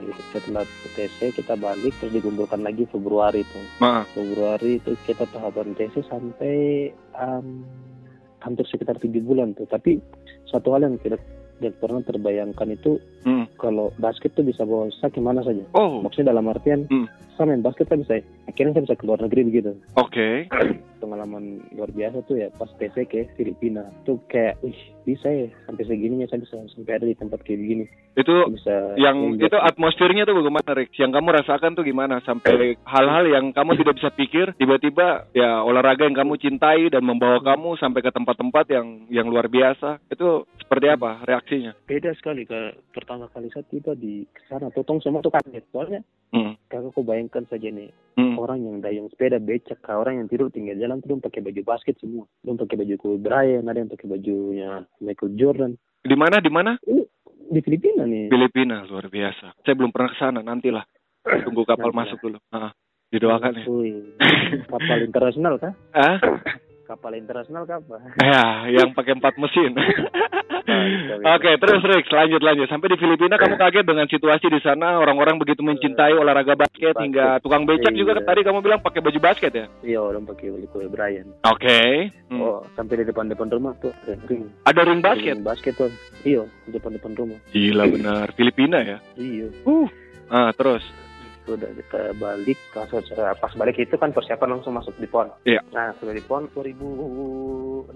eh, 0.00 0.16
setelah 0.30 0.64
TC 0.90 1.18
kita 1.34 1.54
balik 1.54 1.92
terus 1.96 2.12
dikumpulkan 2.12 2.60
lagi 2.60 2.84
Februari 2.86 3.44
tuh 3.46 3.64
Ma, 3.78 4.02
Februari 4.08 4.76
itu 4.76 4.96
kita 5.04 5.24
tahapan 5.26 5.72
TC 5.72 6.02
sampai 6.04 6.88
um, 7.14 7.62
hampir 8.38 8.64
sekitar 8.64 8.96
tujuh 8.96 9.20
bulan 9.20 9.52
tuh 9.52 9.64
tapi 9.64 10.00
satu 10.44 10.72
hal 10.72 10.82
yang 10.82 10.96
tidak 10.98 11.20
tidak 11.56 11.76
pernah 11.76 12.00
terbayangkan 12.00 12.68
itu 12.70 12.96
Hmm. 13.20 13.44
kalau 13.54 13.92
basket 13.96 14.32
tuh 14.32 14.40
bisa 14.40 14.64
bawa 14.64 14.88
saya 14.90 15.12
ke 15.12 15.20
mana 15.20 15.44
saja 15.44 15.60
Oh, 15.72 16.00
maksudnya 16.00 16.32
dalam 16.32 16.48
artian 16.48 16.88
Hmm. 16.88 17.04
saya 17.36 17.52
main 17.52 17.60
basket 17.60 17.84
saya 17.84 18.00
bisa 18.00 18.14
akhirnya 18.46 18.72
saya 18.74 18.84
bisa 18.88 18.96
keluar 18.96 19.20
negeri 19.20 19.44
begitu 19.44 19.76
oke. 19.94 20.28
pengalaman 21.00 21.64
luar 21.72 21.88
biasa 21.90 22.20
tuh 22.28 22.36
ya 22.36 22.52
pas 22.54 22.68
TC 22.76 23.08
ke 23.08 23.32
Filipina 23.34 23.88
tuh 24.04 24.20
kayak 24.28 24.60
wih 24.60 24.76
bisa 25.08 25.26
ya 25.26 25.48
sampai 25.64 25.88
segininya 25.88 26.28
saya 26.28 26.44
bisa 26.44 26.60
sampai 26.76 26.92
ada 27.00 27.06
di 27.08 27.16
tempat 27.16 27.40
kayak 27.40 27.58
begini 27.58 27.84
Itu 28.10 28.34
bisa 28.52 28.94
yang 29.00 29.38
itu 29.38 29.56
atmosfernya 29.56 30.26
tuh 30.28 30.36
bagaimana 30.36 30.76
Rex? 30.76 30.92
Yang 30.98 31.12
kamu 31.16 31.28
rasakan 31.40 31.72
tuh 31.78 31.84
gimana 31.86 32.18
sampai 32.26 32.76
hal-hal 32.84 33.24
yang 33.30 33.54
kamu 33.54 33.80
tidak 33.80 33.96
bisa 34.02 34.10
pikir 34.12 34.46
tiba-tiba 34.58 35.30
ya 35.32 35.62
olahraga 35.62 36.04
yang 36.04 36.18
kamu 36.18 36.36
cintai 36.36 36.90
dan 36.90 37.06
membawa 37.06 37.38
kamu 37.40 37.78
sampai 37.78 38.02
ke 38.02 38.10
tempat-tempat 38.10 38.66
yang 38.68 38.86
yang 39.08 39.26
luar 39.30 39.46
biasa. 39.46 40.02
Itu 40.10 40.44
seperti 40.58 40.86
apa 40.90 41.22
reaksinya? 41.24 41.72
beda 41.86 42.10
sekali 42.18 42.42
ke 42.46 42.74
pertama 42.90 43.30
kali 43.30 43.46
saya 43.54 43.62
tiba 43.70 43.94
di 43.94 44.26
sana 44.50 44.70
totong 44.74 44.98
semua 45.00 45.22
tuh 45.22 45.32
kaget 45.32 45.64
soalnya 45.70 46.02
Hmm. 46.30 46.54
kakak 46.70 46.94
kau 46.94 47.02
bayangkan 47.02 47.42
saja 47.50 47.74
nih 47.74 47.90
Hmm. 48.14 48.38
orang 48.38 48.62
yang 48.62 48.78
dayung 48.78 49.10
sepeda 49.10 49.38
becak 49.42 49.82
kah, 49.82 49.98
orang 49.98 50.22
yang 50.22 50.26
tidur 50.30 50.46
tinggal 50.50 50.78
jalan 50.78 50.89
tuh 50.98 51.14
dong 51.14 51.22
pakai 51.22 51.38
baju 51.38 51.62
basket 51.62 51.94
semua 52.02 52.26
dong 52.42 52.58
pakai 52.58 52.74
baju 52.74 52.94
Kobe 52.98 53.22
Bryant 53.22 53.70
ada 53.70 53.78
yang 53.78 53.86
pakai 53.86 54.10
bajunya 54.10 54.82
Michael 54.98 55.38
Jordan 55.38 55.72
Di 56.02 56.16
mana? 56.18 56.42
Di 56.42 56.50
mana? 56.50 56.74
di 57.50 57.60
Filipina 57.62 58.02
nih 58.06 58.30
Filipina 58.30 58.86
luar 58.86 59.10
biasa. 59.10 59.58
Saya 59.66 59.74
belum 59.74 59.90
pernah 59.90 60.14
ke 60.14 60.16
sana, 60.22 60.38
nantilah. 60.38 60.86
Tunggu 61.42 61.66
kapal 61.66 61.90
masuk 61.90 62.22
dulu. 62.22 62.38
Ah, 62.54 62.70
didoakan 63.10 63.58
ya. 63.58 63.64
Kapal 64.70 64.98
internasional 65.02 65.58
kah 65.58 65.74
Ah, 65.92 66.16
kapal 66.90 67.14
internasional 67.14 67.62
kah 67.62 67.78
apa 67.78 67.96
ya, 68.26 68.44
yang 68.72 68.90
pakai 68.90 69.14
empat 69.14 69.38
mesin. 69.38 69.70
Oke, 71.30 71.50
terus 71.56 71.82
Rex, 71.82 72.04
lanjut 72.08 72.40
lanjut. 72.40 72.66
Sampai 72.66 72.88
di 72.88 72.96
Filipina 72.96 73.36
kamu 73.36 73.54
kaget 73.56 73.84
dengan 73.84 74.06
situasi 74.06 74.46
di 74.46 74.58
sana, 74.58 74.96
orang-orang 74.96 75.36
begitu 75.36 75.60
mencintai 75.60 76.12
olahraga 76.12 76.54
basket 76.54 76.68
Basket. 76.90 76.98
hingga 77.00 77.26
tukang 77.40 77.62
becak 77.62 77.92
juga 77.92 78.12
Iya. 78.12 78.24
tadi 78.24 78.40
kamu 78.40 78.58
bilang 78.60 78.80
pakai 78.80 79.00
baju 79.00 79.18
basket 79.18 79.52
ya? 79.52 79.66
iya 79.82 79.98
orang 79.98 80.24
pakai 80.24 80.50
baju 80.50 80.66
Kobe 80.68 80.88
Bryant 80.88 81.30
Oke. 81.44 82.08
Hmm. 82.26 82.40
oh 82.40 82.58
sampai 82.72 82.94
di 82.96 83.04
depan 83.04 83.26
depan 83.26 83.48
rumah 83.48 83.74
tuh 83.76 83.92
ada 84.00 84.16
ring 84.24 84.48
Ada 84.64 84.80
ring 84.82 85.00
basket. 85.00 85.34
Ring 85.36 85.44
basket 85.44 85.74
tuh 85.76 85.90
iya 86.22 86.42
di 86.64 86.70
depan 86.72 86.90
depan 86.92 87.12
rumah 87.14 87.38
Gila 87.50 87.84
benar, 87.86 88.26
Filipina 88.32 88.78
ya. 88.80 88.98
iya 89.14 89.46
Ah, 90.28 90.50
terus. 90.52 90.82
Sudah 91.42 91.70
kita 91.70 92.00
balik 92.14 92.58
pas, 92.70 92.88
pas 93.34 93.52
balik 93.54 93.76
itu 93.76 93.94
kan 93.94 94.10
persiapan 94.10 94.54
langsung 94.54 94.72
masuk 94.72 94.94
di 94.96 95.06
pon 95.06 95.26
Iya. 95.42 95.60
nah 95.70 95.90
sudah 95.96 96.12
di 96.12 96.20
pon 96.20 96.46
2016 96.50 97.90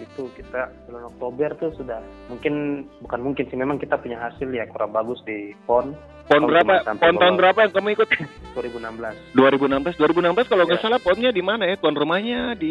itu 0.00 0.22
kita 0.32 0.60
bulan 0.84 1.04
Oktober 1.08 1.48
tuh 1.56 1.70
sudah 1.74 1.98
mungkin 2.26 2.54
bukan 3.00 3.20
mungkin 3.20 3.44
sih 3.44 3.56
memang 3.56 3.76
kita 3.76 3.96
punya 3.96 4.20
hasil 4.20 4.48
ya 4.48 4.66
kurang 4.66 4.90
bagus 4.90 5.18
di 5.22 5.52
pon 5.64 5.96
Pon 6.30 6.46
berapa? 6.46 6.86
Pon 6.94 7.18
tahun 7.18 7.42
berapa 7.42 7.58
yang 7.58 7.72
kamu 7.74 7.88
ikut? 7.90 8.06
2016 8.54 9.34
2016. 9.34 9.98
2016 9.98 10.46
kalau 10.46 10.62
nggak 10.62 10.78
Ya. 10.78 10.84
salah 10.86 11.02
ponnya 11.02 11.34
di 11.34 11.42
mana 11.42 11.66
ya? 11.66 11.74
Tuan 11.74 11.90
rumahnya 11.92 12.54
di 12.54 12.70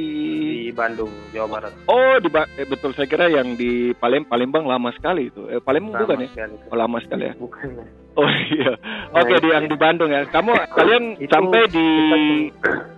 di 0.63 0.71
Bandung 0.71 1.11
Jawa 1.35 1.59
Barat 1.59 1.75
Oh, 1.83 2.15
di 2.23 2.31
Ba- 2.31 2.47
eh, 2.55 2.63
betul 2.63 2.95
saya 2.95 3.03
kira 3.03 3.27
yang 3.27 3.59
di 3.59 3.91
Palem 3.93 4.23
Palembang 4.23 4.63
lama 4.63 4.95
sekali 4.95 5.27
itu. 5.27 5.43
Eh, 5.45 5.59
Palembang 5.59 5.91
Sama 5.91 6.03
bukan 6.07 6.23
ya? 6.23 6.29
sekali. 6.31 6.55
Oh, 6.71 6.77
lama 6.77 6.97
sekali 7.03 7.23
ya. 7.25 7.33
bukan 7.35 7.67
Oh 8.15 8.25
iya. 8.25 8.73
Oke, 9.11 9.31
Nah, 9.31 9.39
di 9.39 9.49
yang 9.49 9.65
di 9.65 9.77
Bandung 9.77 10.09
ya. 10.09 10.25
Kamu 10.25 10.51
kalian 10.71 11.03
Itu 11.17 11.29
sampai 11.29 11.61
di 11.67 11.87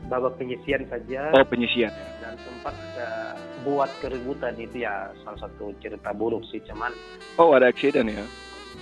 babak 0.08 0.36
penyisian 0.36 0.84
saja 0.88 1.32
Oh, 1.32 1.44
penyisian. 1.44 1.92
dan 2.20 2.36
sempat 2.38 2.76
ada 2.76 3.36
buat 3.62 3.88
keributan 4.00 4.56
itu 4.56 4.82
ya 4.82 4.92
salah 5.22 5.40
satu 5.42 5.72
cerita 5.78 6.12
buruk 6.12 6.44
sih 6.46 6.60
cuman 6.62 6.92
Oh, 7.36 7.52
ada 7.52 7.68
accident 7.68 8.08
ya. 8.08 8.24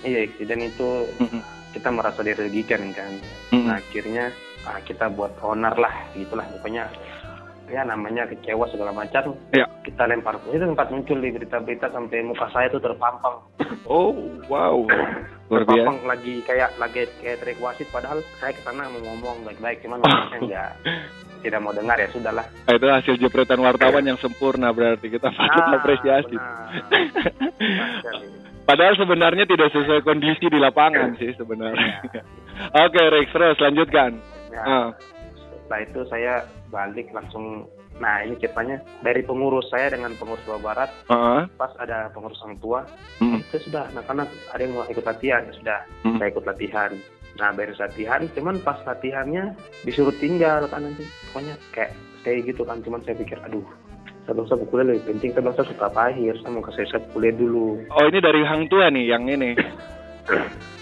iya 0.00 0.24
dan 0.40 0.58
itu 0.60 1.06
Mm-mm. 1.18 1.42
kita 1.70 1.88
merasa 1.88 2.20
dirugikan 2.20 2.82
kan 2.90 3.10
Mm-mm. 3.52 3.66
Nah, 3.66 3.78
akhirnya 3.78 4.34
ah, 4.64 4.80
kita 4.80 5.06
buat 5.08 5.34
owner 5.40 5.72
lah 5.72 5.92
gitulah 6.12 6.46
pokoknya 6.50 6.88
ya 7.70 7.82
namanya 7.82 8.26
kecewa 8.26 8.66
segala 8.66 8.90
macam 8.90 9.32
Iya. 9.50 9.66
kita 9.82 10.04
lempar 10.04 10.36
itu 10.44 10.58
sempat 10.60 10.88
muncul 10.88 11.16
di 11.16 11.30
berita-berita 11.30 11.86
sampai 11.88 12.20
muka 12.20 12.50
saya 12.50 12.66
tuh 12.68 12.78
terpampang 12.78 13.38
Oh, 13.84 14.14
wow. 14.46 14.82
Luar 15.48 15.62
biasa. 15.62 15.70
terpampang 15.72 15.98
lagi 16.04 16.34
kayak 16.42 16.70
lagi 16.76 17.02
kayak 17.18 17.38
terik 17.38 17.58
wasit 17.58 17.86
padahal 17.88 18.18
saya 18.36 18.50
ke 18.50 18.60
sana 18.60 18.86
mau 18.86 19.00
ngomong 19.00 19.42
baik-baik 19.42 19.80
cuman 19.80 19.98
wasitnya 19.98 20.38
nggak 20.46 20.70
tidak 21.40 21.60
mau 21.60 21.72
dengar 21.72 21.96
ya 21.96 22.08
sudahlah 22.08 22.46
Ah, 22.64 22.74
itu 22.74 22.86
hasil 22.86 23.14
jepretan 23.16 23.58
wartawan 23.58 24.04
yang 24.04 24.18
sempurna 24.18 24.68
berarti 24.70 25.08
kita 25.08 25.30
patut 25.30 25.64
Ah, 25.64 25.74
apresiasi. 25.74 26.36
Padahal 28.62 28.94
sebenarnya 28.94 29.44
tidak 29.44 29.72
sesuai 29.72 30.04
kondisi 30.04 30.46
di 30.46 30.54
lapangan 30.54 31.16
sih 31.16 31.34
sebenarnya. 31.34 32.06
Oke, 32.76 33.00
Rex, 33.02 33.26
terus 33.28 33.58
lanjutkan. 33.58 34.14
Nah, 34.52 34.62
Ah. 34.62 34.88
setelah 35.34 35.80
itu 35.80 36.00
saya 36.06 36.34
balik 36.70 37.10
langsung 37.10 37.66
nah 37.96 38.22
ini 38.22 38.32
ceritanya 38.34 38.80
dari 39.00 39.20
pengurus 39.20 39.68
saya 39.68 39.90
dengan 39.90 40.14
pengurus 40.14 40.40
Jawa 40.42 40.58
Barat 40.58 40.90
Ah. 41.06 41.44
pas 41.52 41.74
ada 41.76 42.08
pengurus 42.08 42.40
orang 42.40 42.56
tua 42.56 42.80
Hmm. 43.18 43.42
saya 43.50 43.60
sudah 43.60 43.82
anak-anak 43.90 44.24
ada 44.48 44.60
yang 44.60 44.72
mau 44.72 44.86
ikut 44.86 45.02
latihan 45.02 45.42
ya 45.42 45.52
sudah 45.52 45.78
Hmm. 46.00 46.16
saya 46.16 46.30
ikut 46.30 46.44
latihan 46.44 46.90
nah 47.36 47.50
beres 47.50 47.76
latihan 47.76 48.24
cuman 48.30 48.56
pas 48.58 48.80
latihannya 48.80 49.52
disuruh 49.82 50.14
tinggal 50.14 50.64
kan 50.66 50.82
nanti 50.82 51.04
pokoknya 51.26 51.54
kayak 51.70 51.92
stay 52.18 52.40
gitu 52.40 52.62
kan 52.62 52.80
cuman 52.80 53.00
saya 53.02 53.16
pikir 53.16 53.36
aduh 53.42 53.64
saya 54.22 54.32
belum 54.34 54.46
saya 54.46 54.62
kuliah 54.62 54.86
lebih 54.86 55.04
penting 55.08 55.30
saya 55.32 55.52
saya 55.52 55.66
suka 55.66 55.84
apa 55.86 56.00
akhir 56.08 56.34
saya 56.38 56.50
mau 56.50 56.60
ke 56.60 56.72
saya 56.72 57.00
kuliah 57.10 57.34
dulu 57.34 57.80
Oh, 57.90 58.04
ini 58.04 58.18
dari 58.18 58.42
Hang 58.42 58.68
Tua 58.68 58.88
nih 58.88 59.04
yang 59.08 59.24
ini. 59.26 59.56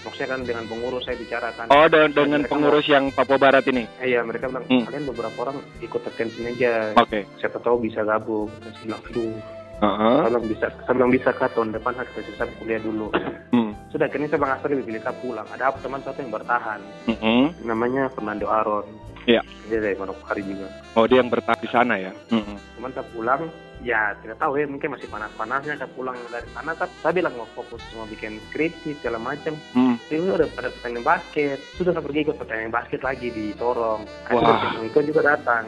maksudnya 0.01 0.29
kan 0.29 0.41
dengan 0.41 0.65
pengurus 0.65 1.03
saya 1.03 1.15
bicarakan 1.15 1.65
Oh, 1.67 1.85
de- 1.85 2.09
dengan 2.09 2.41
pengurus 2.43 2.85
yang 2.85 3.09
Papua 3.09 3.37
Barat 3.37 3.65
ini. 3.65 3.83
Eh, 3.99 4.09
iya 4.09 4.21
mereka 4.21 4.47
bilang 4.47 4.65
Hmm. 4.65 4.83
kalian 4.83 5.05
beberapa 5.05 5.37
orang 5.41 5.57
ikut 5.79 6.01
attention 6.01 6.47
aja 6.47 6.93
Oke. 6.95 7.25
siapa 7.35 7.57
tahu 7.57 7.81
bisa 7.81 8.01
gabung 8.01 8.47
saya 8.59 8.73
bilang 8.81 9.01
aduh 9.03 9.35
saya 9.79 10.27
bilang 10.27 10.45
bisa 10.45 10.65
saya 10.77 10.93
bilang 10.93 11.11
bisa 11.11 11.29
kak 11.31 11.51
tahun 11.51 11.69
depan 11.71 11.93
kasih 11.95 12.33
saya 12.33 12.49
kuliah 12.55 12.79
dulu 12.79 13.07
Hmm. 13.49 13.71
sudah 13.89 14.05
akhirnya 14.05 14.27
saya 14.27 14.39
bang 14.39 14.51
Asri 14.53 14.71
lebih 14.71 14.87
pilih 14.87 15.01
saya 15.01 15.15
pulang 15.17 15.47
ada 15.47 15.71
teman 15.75 16.01
satu 16.01 16.19
yang 16.19 16.31
bertahan 16.31 16.79
Mm-mm. 17.05 17.43
namanya 17.63 18.03
Fernando 18.09 18.45
Aron 18.45 18.85
Iya. 19.25 19.41
dia 19.65 19.79
dari 19.79 19.93
Manokwari 19.93 20.41
juga 20.41 20.67
Oh, 20.93 21.05
dia 21.05 21.17
yang 21.17 21.29
bertahan 21.29 21.59
di 21.59 21.69
sana 21.69 21.95
ya. 21.97 22.11
Mm-mm. 22.29 22.57
cuman 22.75 22.91
saya 22.91 23.05
pulang 23.09 23.41
ya 23.81 24.11
tidak 24.17 24.35
tahu 24.37 24.55
ya 24.55 24.65
mungkin 24.65 24.91
masih 24.91 25.07
panas-panasnya 25.07 25.73
saya 25.73 25.87
pulang 25.89 26.17
dari 26.27 26.43
sana 26.49 26.71
tapi 26.73 26.91
saya 26.99 27.13
bilang 27.13 27.31
mau 27.33 27.47
fokus 27.49 27.79
mau 27.93 28.03
bikin 28.05 28.35
skripsi 28.45 28.99
segala 28.99 29.15
macam 29.17 29.55
Hmm. 29.71 29.95
itu 30.05 30.19
udah 30.25 30.47
pada 30.49 30.67
pertandingan 30.69 31.05
basket 31.05 31.57
sudah 31.73 31.91
saya 31.91 32.03
pergi 32.03 32.19
ikut 32.21 32.35
pertandingan 32.35 32.69
basket 32.69 33.01
lagi 33.01 33.27
di 33.29 33.55
Sorong 33.55 34.03
Wah. 34.29 34.43
akhirnya 34.43 34.83
itu 34.85 34.99
juga 35.05 35.21
datang 35.29 35.63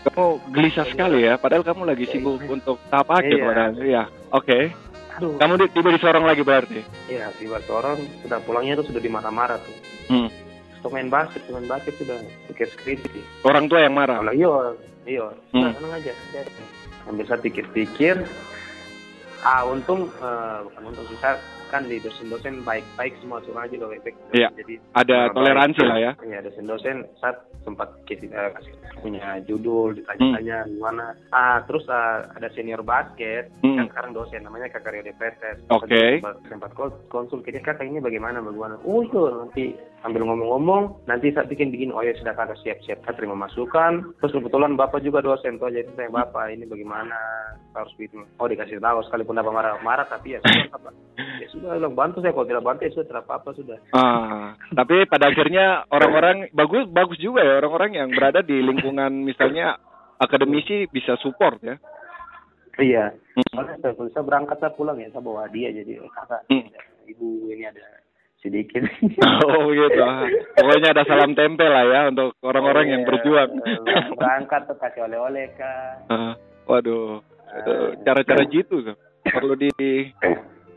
Kamu 0.00 0.24
gelisah 0.48 0.86
sekali 0.86 1.22
ya, 1.22 1.34
padahal 1.34 1.62
kamu 1.62 1.82
lagi 1.84 2.04
sibuk 2.06 2.38
untuk 2.44 2.78
tahap 2.88 3.10
akhir 3.12 3.34
Iya. 3.34 3.44
padahal. 3.44 3.72
Iya. 3.76 4.02
Oke. 4.30 4.58
aduh 5.10 5.34
Kamu 5.34 5.52
di, 5.56 5.64
tiba 5.68 5.88
di 5.90 5.98
Sorong 5.98 6.24
lagi 6.24 6.42
berarti. 6.42 6.80
ya 7.06 7.26
tiba 7.34 7.58
Sorong 7.64 7.98
sudah 8.22 8.38
pulangnya 8.40 8.74
itu 8.74 8.86
sudah 8.86 8.98
di 8.98 9.10
marah-marah 9.10 9.58
tuh 9.58 9.74
Hmm. 10.06 10.30
untuk 10.78 10.90
main 10.90 11.10
basket 11.10 11.42
main 11.48 11.66
basket 11.66 11.98
sudah 11.98 12.16
bikin 12.46 12.68
skripsi 12.70 13.20
Orang 13.42 13.66
tua 13.66 13.82
yang 13.82 13.92
marah. 13.92 14.22
kalau 14.22 14.30
iya 14.30 14.52
iya 15.04 15.26
Hmm. 15.50 15.58
sudah 15.60 15.72
tenang 15.74 15.92
aja 15.92 16.12
sambil 17.08 17.24
saya 17.24 17.40
pikir-pikir 17.40 18.20
ah 19.40 19.64
untung 19.64 20.12
eh, 20.20 20.58
bukan 20.68 20.82
untung 20.92 21.06
sih 21.08 21.16
kan 21.68 21.84
di 21.84 21.96
dosen-dosen 21.98 22.60
baik-baik 22.62 23.12
semua 23.20 23.38
semua 23.42 23.64
aja 23.64 23.76
loh 23.76 23.88
baik 23.90 24.16
Iya. 24.30 24.48
jadi 24.54 24.74
Ada 24.94 25.32
toleransi 25.32 25.78
baik. 25.78 25.88
lah 25.88 25.98
ya. 25.98 26.12
ya 26.22 26.38
dosen-dosen 26.40 26.96
saya 27.16 27.32
sempat 27.62 27.92
kasih, 28.02 28.24
eh, 28.26 28.50
punya 28.98 29.20
judul 29.44 29.92
ditanya-tanya 29.94 30.64
gimana 30.66 31.04
ah 31.30 31.60
terus 31.62 31.84
ah, 31.86 32.24
ada 32.32 32.48
senior 32.50 32.80
basket 32.80 33.52
Hmm. 33.60 33.76
yang 33.76 33.88
sekarang 33.88 34.12
dosen 34.12 34.40
namanya 34.40 34.68
kakak 34.68 34.90
Rio 34.90 35.04
Depretes 35.04 35.60
Oke. 35.68 36.18
sempat, 36.18 36.36
sempat 36.48 36.70
konsul 37.06 37.40
kita 37.40 37.60
kakak 37.60 37.84
ini 37.84 37.98
bagaimana 37.98 38.40
bagaimana 38.40 38.80
oh 38.82 39.02
itu 39.02 39.20
nanti 39.20 39.64
sambil 39.98 40.22
ngomong-ngomong 40.22 41.04
nanti 41.04 41.28
saya 41.28 41.44
bikin 41.44 41.68
bikin 41.68 41.90
oh 41.90 42.00
ya 42.00 42.14
sudah 42.14 42.32
kakak 42.32 42.56
siap-siap 42.58 43.02
saya 43.02 43.14
terima 43.14 43.34
masukan 43.34 44.00
terus 44.16 44.32
kebetulan 44.32 44.72
bapak 44.74 45.02
juga 45.02 45.20
dosen 45.20 45.58
tuh 45.58 45.68
jadi 45.68 45.90
saya 45.92 46.08
bapak 46.08 46.48
ini 46.50 46.64
bagaimana 46.64 47.18
harus 47.72 47.92
bikin 47.94 48.22
oh 48.34 48.46
dikasih 48.46 48.78
tahu 48.78 49.02
sekalipun 49.04 49.36
bapak 49.36 49.52
marah-marah 49.52 50.06
tapi 50.06 50.34
ya 50.34 50.40
sudah 50.40 50.80
ya 51.42 51.46
sudah 51.58 51.76
bilang 51.76 51.94
bantu 51.94 52.18
saya 52.18 52.30
kalau 52.30 52.46
tidak 52.46 52.62
bantu 52.62 52.80
ya 52.82 52.90
sudah 52.90 53.06
tidak 53.06 53.24
apa-apa 53.24 53.50
sudah 53.52 53.76
Ah, 53.90 54.46
tapi 54.70 55.04
pada 55.04 55.28
akhirnya 55.28 55.66
orang-orang 55.88 56.36
bagus 56.50 56.86
bagus 56.88 57.18
juga 57.18 57.40
ya 57.40 57.58
orang-orang 57.58 57.90
yang 57.94 58.08
berada 58.08 58.40
di 58.40 58.58
lingkungan 58.58 59.22
misalnya 59.22 59.76
akademisi 60.16 60.86
bisa 60.86 61.14
support 61.16 61.58
ya. 61.60 61.76
Iya. 62.76 63.10
Hmm. 63.34 63.46
Soalnya 63.52 63.76
saya, 63.80 63.92
saya 64.08 64.22
berangkat 64.22 64.56
saya 64.58 64.70
pulang 64.70 64.98
ya, 64.98 65.10
saya 65.10 65.18
bawa 65.20 65.46
dia 65.48 65.70
jadi 65.70 65.98
oh, 65.98 66.06
kakak, 66.08 66.46
Hmm. 66.46 66.62
ibu 67.06 67.50
ini 67.50 67.66
ada 67.66 67.82
sedikit. 68.38 68.86
Oh 69.46 69.70
gitu. 69.70 69.98
Ah, 69.98 70.26
Pokoknya 70.54 70.94
ada 70.94 71.02
salam 71.02 71.34
tempel 71.34 71.66
lah 71.66 71.84
ya 71.84 72.00
untuk 72.08 72.38
orang-orang 72.40 72.86
yang 72.88 73.02
Iya, 73.02 73.08
berjuang. 73.10 73.50
Berangkat 74.14 74.60
tuh 74.66 74.76
kasih 74.78 75.06
oleh-oleh 75.06 75.50
kak. 75.54 76.06
Ah, 76.06 76.34
waduh, 76.66 77.18
cara-cara 78.02 78.46
gitu 78.46 78.82
tuh. 78.84 78.96
perlu 79.28 79.54
di 79.54 79.68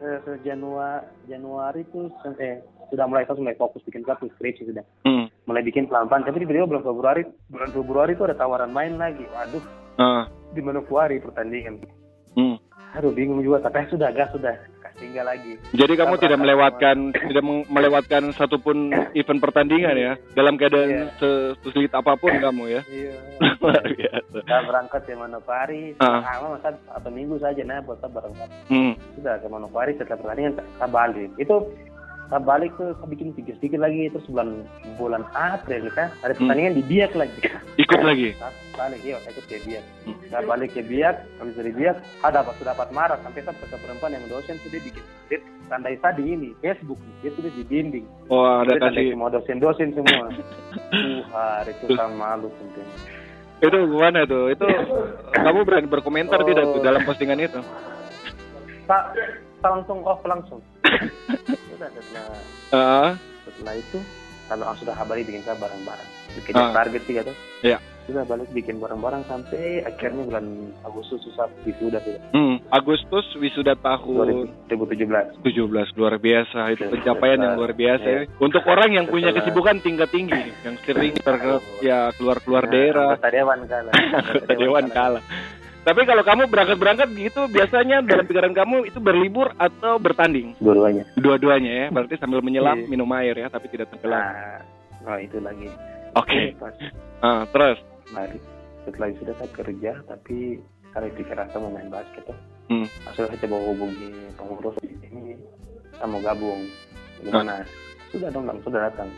se- 0.02 0.42
Januari 0.42 1.06
Januari 1.30 1.86
tuh 1.94 2.10
eh, 2.42 2.60
sudah 2.90 3.06
mulai 3.06 3.24
saya 3.24 3.38
mulai 3.38 3.56
fokus 3.56 3.86
bikin 3.86 4.02
satu 4.02 4.26
skripsi 4.34 4.68
sudah. 4.68 4.82
Hmm, 5.06 5.30
mulai 5.46 5.62
bikin 5.62 5.86
pelan-pelan 5.86 6.26
tapi 6.26 6.42
tiba-tiba 6.42 6.66
bulan 6.66 6.84
Februari 6.84 7.22
bulan 7.48 7.70
Februari 7.70 8.12
itu 8.18 8.26
ada 8.26 8.36
tawaran 8.36 8.74
main 8.74 8.98
lagi. 8.98 9.24
Waduh. 9.30 9.64
Ah, 9.96 10.26
di 10.52 10.60
Manokwari 10.60 11.22
pertandingan. 11.22 11.80
Hmm. 12.34 12.58
aduh 12.92 13.12
bingung 13.12 13.40
juga 13.40 13.64
tapi 13.64 13.88
sudah 13.88 14.12
gas 14.12 14.32
sudah 14.36 14.52
tinggal 15.02 15.26
lagi 15.26 15.58
Jadi 15.72 15.94
kamu 15.96 16.14
Kita 16.14 16.24
tidak 16.24 16.40
melewatkan 16.40 16.98
tidak 17.28 17.42
meng- 17.42 17.68
melewatkan 17.68 18.24
satupun 18.32 18.78
event 19.20 19.40
pertandingan 19.40 19.98
ya 19.98 20.14
dalam 20.32 20.56
keadaan 20.56 20.90
Iya. 20.92 21.06
se- 21.18 21.54
sesulit 21.60 21.90
apa 21.92 22.14
pun 22.14 22.30
kamu 22.32 22.64
ya. 22.70 22.82
iya 22.94 23.18
Luar 23.58 23.82
biasa. 23.82 24.38
kita 24.38 24.58
berangkat 24.64 25.02
ke 25.02 25.14
Manokwari 25.14 25.84
Ah. 25.98 26.22
ah. 26.22 26.50
masa 26.52 26.70
atau 26.88 27.10
minggu 27.10 27.36
saja 27.36 27.62
nah 27.64 27.82
buat 27.82 27.98
berangkat 28.00 28.50
Hmm. 28.68 28.94
sudah 29.14 29.36
ke 29.36 29.48
Manokwari 29.48 29.92
setelah 29.96 30.20
pertandingan 30.20 30.54
saya 30.78 30.88
balik 30.88 31.30
itu 31.36 31.56
saya 32.32 32.40
balik 32.42 32.72
tuh 32.74 32.96
saya 32.96 33.08
bikin 33.08 33.36
sedikit-sedikit 33.36 33.76
lagi 33.78 34.08
terus 34.08 34.24
bulan 34.26 34.64
bulan 34.96 35.24
April 35.34 35.92
kan 35.92 36.16
ada 36.18 36.32
Hmm. 36.32 36.48
pertandingan 36.48 36.74
di 36.74 36.84
Biak 36.86 37.12
lagi 37.14 37.36
Ikut 37.76 38.02
lagi. 38.02 38.32
saya 38.40 38.52
balik 38.74 39.02
iya 39.04 39.18
ikut 39.22 39.46
ke 39.46 39.58
Biak 39.62 39.84
Hmm. 40.02 40.16
saya 40.26 40.42
balik 40.42 40.70
ke 40.72 40.82
Biak 40.82 41.16
habis 41.38 41.54
dari 41.54 41.72
Biak 41.72 41.96
ada 42.24 42.38
apa 42.40 42.52
sudah 42.56 42.72
dapat 42.72 42.90
marah 42.90 43.20
sampai 43.20 43.44
saya 43.44 43.54
ke 43.54 43.76
perempuan 43.76 44.16
yang 44.16 44.24
dosen 44.26 44.56
tuh 44.58 44.72
dia 44.72 44.80
bikin 44.80 45.04
tandai 45.68 45.96
saya 45.98 46.16
di 46.16 46.24
ini 46.26 46.50
Facebook 46.58 47.00
dia 47.20 47.32
tulis 47.32 47.52
di 47.54 47.64
dinding 47.64 48.08
Oh, 48.28 48.60
ada 48.60 48.76
kasih 48.78 49.12
semua 49.12 49.28
dosen-dosen 49.30 49.92
semua 49.92 50.26
uh 50.32 51.24
hari 51.30 51.72
itu 51.74 51.86
saya 51.90 52.08
malu 52.10 52.48
penting 52.54 52.88
itu 53.62 53.78
gimana 53.78 54.26
tuh? 54.26 54.50
Itu 54.50 54.66
kamu 55.32 55.62
berani 55.62 55.86
berkomentar 55.86 56.42
Oh. 56.42 56.48
tidak 56.50 56.66
tuh 56.66 56.82
dalam 56.82 57.06
postingan 57.06 57.38
itu? 57.38 57.62
saya 58.84 59.14
langsung 59.64 60.02
off 60.02 60.18
langsung 60.26 60.58
sudah 61.82 61.90
setelah 61.98 62.26
Ah, 62.70 63.12
setelah 63.42 63.74
itu 63.74 63.98
kalau 64.46 64.66
ah, 64.70 64.76
sudah 64.78 64.94
balik 65.02 65.26
bikin 65.26 65.42
saya 65.42 65.58
bareng-bareng. 65.58 66.10
Bikin 66.38 66.54
Ah. 66.54 66.70
target 66.72 67.02
sih 67.10 67.14
gitu. 67.18 67.34
Iya. 67.66 67.80
sudah 68.02 68.26
balik 68.26 68.50
bikin 68.50 68.82
bareng-bareng 68.82 69.24
sampai 69.30 69.86
akhirnya 69.86 70.26
bulan 70.26 70.46
Agustus 70.84 71.22
susah 71.22 71.46
wisuda 71.64 72.02
sudah 72.02 72.20
hmm, 72.34 72.56
Agustus 72.74 73.24
wisuda 73.38 73.78
tahun 73.78 74.50
2017 74.68 75.46
17 75.46 75.98
luar 76.02 76.18
biasa. 76.18 76.60
Itu 76.74 76.90
pencapaian 76.90 77.40
yang 77.40 77.54
luar 77.56 77.72
biasa 77.74 78.04
ya. 78.04 78.22
Iya. 78.26 78.42
untuk 78.42 78.66
orang 78.66 78.90
yang 78.92 79.06
punya 79.06 79.30
kesibukan 79.32 79.80
tingkat 79.80 80.10
tinggi 80.10 80.50
yang 80.66 80.76
sering 80.82 81.14
ter 81.14 81.36
ya 81.80 82.10
keluar 82.18 82.42
keluar 82.42 82.66
daerah. 82.68 83.16
anggota 83.16 83.30
dewan 83.30 83.60
kalah. 83.70 83.94
Dewan 84.62 84.86
kalah 84.90 85.24
tapi 85.82 86.06
kalau 86.06 86.22
kamu 86.22 86.46
berangkat 86.46 86.78
berangkat 86.78 87.10
gitu 87.18 87.50
biasanya 87.50 88.06
dalam 88.06 88.30
pikiran 88.30 88.54
kamu 88.54 88.86
itu 88.86 89.02
berlibur 89.02 89.50
atau 89.58 89.98
bertanding? 89.98 90.54
Dua-duanya. 90.62 91.10
Dua-duanya 91.18 91.72
ya 91.74 91.88
berarti 91.90 92.22
sambil 92.22 92.46
menyelam 92.46 92.86
Iya. 92.86 92.90
minum 92.90 93.10
air 93.18 93.34
ya 93.34 93.50
tapi 93.50 93.66
tidak 93.74 93.90
tenggelam. 93.90 94.22
Nah 94.22 94.62
oh 95.10 95.18
itu 95.18 95.42
lagi. 95.42 95.66
Oke. 96.14 96.54
Pas. 96.62 96.76
Ah, 97.26 97.42
terus? 97.50 97.82
Balik 98.14 98.42
setelah 98.86 99.08
itu 99.10 99.26
sudah 99.26 99.36
saya 99.42 99.50
kerja 99.58 99.92
tapi 100.06 100.38
kali 100.94 101.08
pikir 101.18 101.34
saya 101.34 101.58
mau 101.58 101.74
main 101.74 101.90
basket 101.90 102.30
tuh. 102.30 102.38
Hmm. 102.70 102.86
Langsung 103.08 103.26
saya 103.26 103.40
coba 103.42 103.58
hubungi 103.66 104.10
pengurus 104.38 104.78
ini 104.86 105.34
saya 105.98 106.08
mau 106.08 106.22
gabung. 106.22 106.62
Gimana? 107.26 107.66
Sudah 108.14 108.30
dong 108.30 108.46
Bang, 108.46 108.60
sudah 108.62 108.90
datang. 108.90 109.10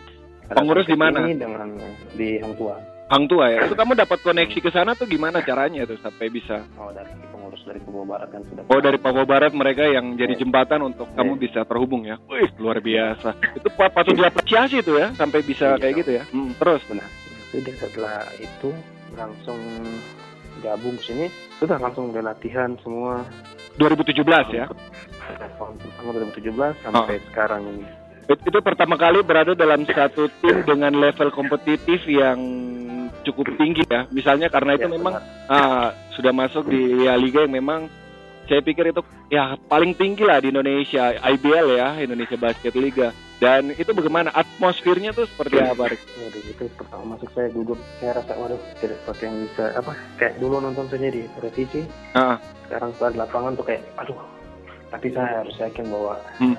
Pengurus 0.48 0.86
di 0.88 0.96
mana? 0.96 1.24
ini 1.28 1.40
dengan 1.40 1.76
di 2.16 2.40
Hang 2.40 2.56
Tua 2.56 2.76
Hang 3.14 3.30
tua 3.30 3.46
ya 3.48 3.62
itu 3.64 3.78
kamu 3.78 3.94
dapat 3.94 4.18
koneksi 4.20 4.58
ke 4.58 4.70
sana 4.70 4.92
tuh 4.92 5.06
gimana 5.06 5.38
caranya 5.40 5.86
tuh 5.86 6.02
sampai 6.02 6.28
bisa 6.28 6.66
oh 6.74 6.90
dari 6.90 7.06
pengurus 7.30 7.62
dari 7.62 7.78
Papua 7.78 8.06
Barat 8.10 8.28
kan 8.28 8.42
sudah 8.42 8.64
Oh 8.66 8.82
dari 8.82 8.98
Papua 8.98 9.22
Barat 9.24 9.54
mereka 9.54 9.86
yang 9.86 10.18
jadi 10.18 10.34
Iya. 10.34 10.42
jembatan 10.42 10.82
untuk 10.84 11.06
kamu 11.14 11.38
Iya. 11.38 11.42
bisa 11.44 11.60
terhubung 11.62 12.04
ya. 12.04 12.18
Wih 12.26 12.50
luar 12.58 12.82
biasa. 12.82 13.38
Itu 13.54 13.70
pa- 13.70 13.94
patut 13.94 14.18
diapresiasi 14.18 14.82
tuh 14.82 14.98
ya 14.98 15.14
sampai 15.14 15.40
bisa 15.42 15.78
Iya. 15.78 15.80
kayak 15.80 15.96
gitu 15.96 16.12
ya. 16.12 16.24
Hmm, 16.28 16.52
terus 16.54 16.82
benar 16.84 17.06
sudah 17.54 17.76
setelah 17.78 18.18
itu 18.36 18.70
langsung 19.14 19.62
gabung 20.60 20.98
sini 20.98 21.30
sudah 21.60 21.78
langsung 21.78 22.10
mulai 22.10 22.26
latihan 22.26 22.74
semua 22.82 23.22
2017 23.76 24.26
ya. 24.50 24.66
tahun 25.54 25.78
pertama 25.78 26.10
2017 26.14 26.74
sampai 26.82 27.16
sekarang 27.30 27.62
ini 27.68 27.86
It- 28.24 28.40
Itu 28.42 28.64
pertama 28.64 28.96
kali 28.96 29.20
berada 29.20 29.52
dalam 29.52 29.84
satu 29.84 30.32
tim 30.40 30.64
dengan 30.64 30.96
level 30.96 31.28
kompetitif 31.30 32.08
yang 32.08 32.40
cukup 33.24 33.56
tinggi 33.56 33.84
ya. 33.88 34.06
Misalnya 34.12 34.48
karena 34.48 34.76
itu 34.76 34.88
Ya, 34.88 34.94
memang 34.94 35.14
ah, 35.48 35.96
sudah 36.14 36.32
masuk 36.36 36.68
di 36.68 37.08
ya, 37.08 37.16
liga 37.16 37.44
yang 37.44 37.56
memang 37.56 37.88
saya 38.44 38.60
pikir 38.60 38.92
itu 38.92 39.00
ya 39.32 39.56
paling 39.72 39.96
tinggi 39.96 40.28
lah 40.28 40.44
di 40.44 40.52
Indonesia, 40.52 41.16
IBL 41.16 41.68
ya, 41.80 41.90
Indonesia 42.04 42.36
Basket 42.36 42.76
Liga. 42.76 43.10
Dan 43.44 43.76
itu 43.76 43.92
bagaimana 43.92 44.32
atmosfernya 44.32 45.12
tuh 45.12 45.28
seperti 45.28 45.60
apa, 45.60 45.92
Rick? 45.92 46.00
Waduh, 46.16 46.44
itu 46.48 46.64
pertama 46.80 47.16
masuk 47.16 47.28
saya 47.36 47.52
gugup. 47.52 47.76
Saya 48.00 48.16
rasa 48.16 48.40
waduh 48.40 48.60
tidak 48.80 49.04
seperti 49.04 49.24
yang 49.28 49.36
bisa 49.48 49.64
apa 49.76 49.92
kayak 50.16 50.34
dulu 50.40 50.64
nonton 50.64 50.88
saja 50.88 51.08
di 51.12 51.28
televisi. 51.40 51.82
Ah, 52.16 52.40
Sekarang 52.68 52.96
setelah 52.96 53.12
di 53.12 53.20
lapangan 53.20 53.52
tuh 53.60 53.66
kayak 53.68 53.84
aduh. 54.00 54.20
Tapi 54.94 55.08
saya 55.12 55.44
harus 55.44 55.56
yakin 55.60 55.86
bahwa 55.90 56.16
Hmm. 56.40 56.56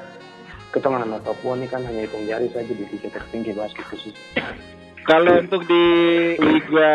kita 0.75 0.91
anak 0.91 1.23
Papua 1.23 1.55
ini 1.55 1.71
kan 1.71 1.87
hanya 1.87 2.03
hitung 2.03 2.27
jari 2.27 2.51
saja 2.51 2.67
di 2.67 2.85
liga 2.85 3.09
tertinggi 3.09 3.55
basket 3.55 3.87
khusus. 3.89 4.17
Kalau 5.05 5.41
untuk 5.41 5.63
di 5.69 5.85
Liga 6.41 6.93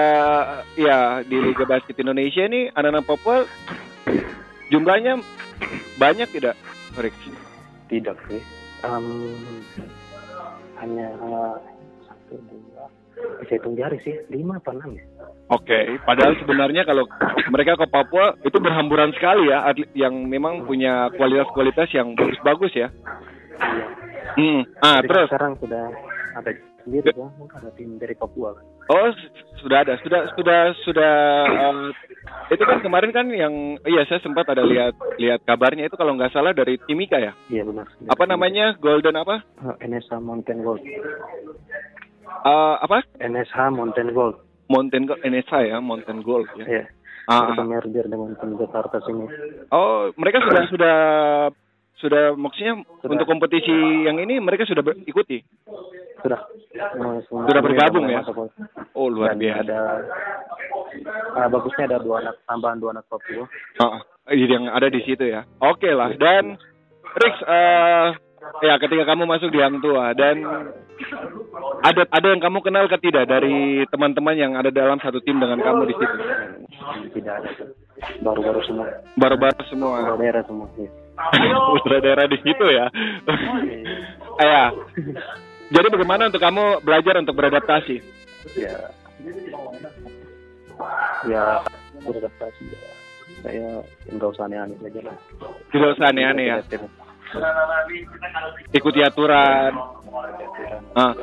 ya 0.75 1.21
di 1.21 1.37
Liga 1.37 1.63
Basket 1.63 1.95
Indonesia 2.01 2.43
ini 2.49 2.69
anak-anak 2.73 3.05
Papua 3.05 3.45
jumlahnya 4.73 5.21
banyak 6.01 6.29
tidak, 6.33 6.55
Rick? 6.97 7.15
Tidak 7.89 8.17
sih. 8.29 8.41
Em, 8.85 9.05
hanya 10.79 11.07
eh, 11.11 11.55
satu 12.07 12.35
dua 12.47 12.87
bisa 13.43 13.59
hitung 13.59 13.75
jari 13.75 13.99
sih 13.99 14.15
lima 14.31 14.63
apa 14.63 14.71
enam 14.71 14.95
ya. 14.95 15.03
Oke, 15.49 15.97
padahal 16.05 16.37
sebenarnya 16.39 16.85
kalau 16.85 17.09
mereka 17.49 17.75
ke 17.75 17.85
Papua 17.89 18.37
itu 18.45 18.57
berhamburan 18.61 19.11
sekali 19.17 19.49
ya, 19.49 19.65
atlet 19.65 19.89
yang 19.97 20.13
memang 20.29 20.63
punya 20.63 21.09
kualitas-kualitas 21.17 21.89
yang 21.91 22.13
bagus-bagus 22.13 22.71
ya. 22.77 22.87
Iya. 23.59 23.85
Hmm. 24.39 24.61
Ah, 24.79 25.01
terus 25.03 25.27
sekarang 25.27 25.57
sudah 25.59 25.89
ada 26.37 26.51
sendiri 26.89 27.13
kan, 27.13 27.29
ada 27.53 27.69
tim 27.77 28.01
dari 28.01 28.17
Papua 28.17 28.57
kan. 28.57 28.65
oh 28.89 29.13
sudah 29.61 29.85
ada, 29.85 29.93
sudah 30.01 30.33
sudah 30.33 30.73
sudah 30.81 31.13
eh, 31.45 31.77
itu 32.49 32.63
kan 32.65 32.81
kemarin 32.81 33.13
kan 33.13 33.29
yang 33.29 33.77
iya 33.85 34.01
saya 34.09 34.17
sempat 34.25 34.49
ada 34.49 34.65
lihat 34.65 34.97
lihat 35.21 35.45
kabarnya 35.45 35.85
itu 35.85 35.93
kalau 35.93 36.17
nggak 36.17 36.33
salah 36.33 36.49
dari 36.49 36.81
Timika 36.89 37.21
ya. 37.21 37.37
Iya 37.53 37.61
benar. 37.69 37.85
Apa 38.09 38.25
namanya? 38.25 38.73
Golden 38.81 39.21
apa? 39.21 39.45
Eh, 39.61 39.85
NSH 39.85 40.17
Mountain 40.17 40.65
Gold. 40.65 40.81
Eh, 40.81 42.75
apa? 42.81 43.05
NSH 43.21 43.57
Mountain 43.69 44.09
Gold. 44.17 44.41
Mountain 44.69 45.05
Gold 45.05 45.21
NSA 45.21 45.59
ya, 45.69 45.77
Mountain 45.77 46.25
Gold 46.25 46.49
ya. 46.57 46.65
Iya. 46.65 46.85
Ah, 47.29 47.45
Mereka 47.45 47.61
ah. 47.61 47.69
merger 47.69 48.05
dengan 48.09 48.33
tim 48.41 48.51
Jakarta 48.57 48.97
sini. 49.05 49.25
Oh, 49.69 50.09
mereka 50.17 50.41
sudah 50.41 50.63
sudah 50.65 50.95
sudah 51.99 52.33
maksudnya 52.33 52.79
Sudah. 53.03 53.11
untuk 53.11 53.27
kompetisi 53.27 53.71
yang 54.07 54.17
ini 54.19 54.39
mereka 54.39 54.63
sudah 54.63 54.81
ber- 54.81 54.99
ikuti. 55.03 55.43
Sudah. 56.23 56.39
Semua- 56.95 57.23
semua 57.27 57.43
Sudah 57.47 57.61
bergabung 57.63 58.05
ya? 58.07 58.23
masuk. 58.23 58.51
Oh, 58.95 59.07
luar 59.11 59.35
Dan 59.35 59.39
biasa. 59.39 59.59
Ada 59.63 59.79
ah, 61.35 61.47
bagusnya 61.47 61.85
ada 61.91 61.97
dua 61.99 62.15
anak 62.23 62.35
tambahan 62.43 62.77
dua 62.79 62.91
anak 62.95 63.05
Papua. 63.07 63.45
Ah, 63.79 63.99
yang 64.31 64.67
ada 64.71 64.87
di 64.87 64.99
situ 65.03 65.23
ya. 65.27 65.43
Oke 65.59 65.91
lah. 65.91 66.11
Dan 66.15 66.55
Rix, 67.09 67.35
eh, 67.41 68.07
ya 68.61 68.73
ketika 68.77 69.03
kamu 69.07 69.25
masuk 69.25 69.49
di 69.49 69.59
Hang 69.59 69.81
Tua 69.81 70.13
dan 70.13 70.45
ada 71.81 72.01
ada 72.05 72.27
yang 72.29 72.41
kamu 72.43 72.59
kenal 72.61 72.85
ke 72.85 72.97
tidak 73.01 73.25
dari 73.25 73.83
teman-teman 73.89 74.35
yang 74.37 74.51
ada 74.53 74.69
dalam 74.69 74.99
satu 74.99 75.19
tim 75.23 75.39
dengan 75.39 75.57
kamu 75.59 75.89
di 75.89 75.93
situ? 75.95 76.15
Tidak 77.17 77.33
ada. 77.33 77.49
Baru-baru 78.23 78.61
semua. 78.63 78.87
Baru-baru 79.15 79.61
semua. 79.67 79.95
Baru 80.05 80.17
daerah 80.21 80.43
semua. 80.47 80.67
Iya. 80.77 80.89
Putra 81.75 81.97
daerah 82.01 82.25
di 82.25 82.37
situ 82.41 82.65
ya. 82.69 82.87
ya. 84.39 84.63
Jadi 85.69 85.87
bagaimana 85.93 86.31
untuk 86.31 86.41
kamu 86.41 86.81
belajar 86.81 87.21
untuk 87.21 87.35
beradaptasi? 87.37 88.19
ya 88.55 88.75
ya 91.27 91.59
beradaptasi 92.07 92.63
ya 92.71 92.79
saya 93.39 93.83
nggak 94.11 94.29
usah 94.35 94.47
aneh-aneh 94.47 94.77
saja 94.79 94.99
lah 95.03 95.17
Tidak 95.71 95.89
usah 95.95 96.11
aneh-aneh 96.11 96.45
ya. 96.49 96.57
Ikuti 98.73 98.99
aturan. 98.99 99.71
Ah. 100.97 101.13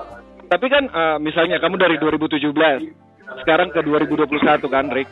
Tapi 0.47 0.67
kan 0.71 0.87
eh, 0.87 1.19
misalnya 1.21 1.61
kamu 1.61 1.77
dari 1.77 1.99
2017 2.01 2.47
sekarang 3.43 3.69
ke 3.75 3.83
2021 3.85 4.65
kan, 4.71 4.87
Rick? 4.95 5.11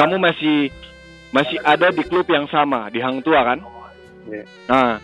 Kamu 0.00 0.16
masih 0.16 0.70
masih 1.34 1.58
ada 1.66 1.90
di 1.90 2.06
klub 2.06 2.30
yang 2.30 2.46
sama 2.46 2.86
di 2.94 3.02
Hang 3.02 3.18
Tua 3.18 3.42
kan? 3.42 3.58
ya 4.30 4.46
Nah, 4.70 5.02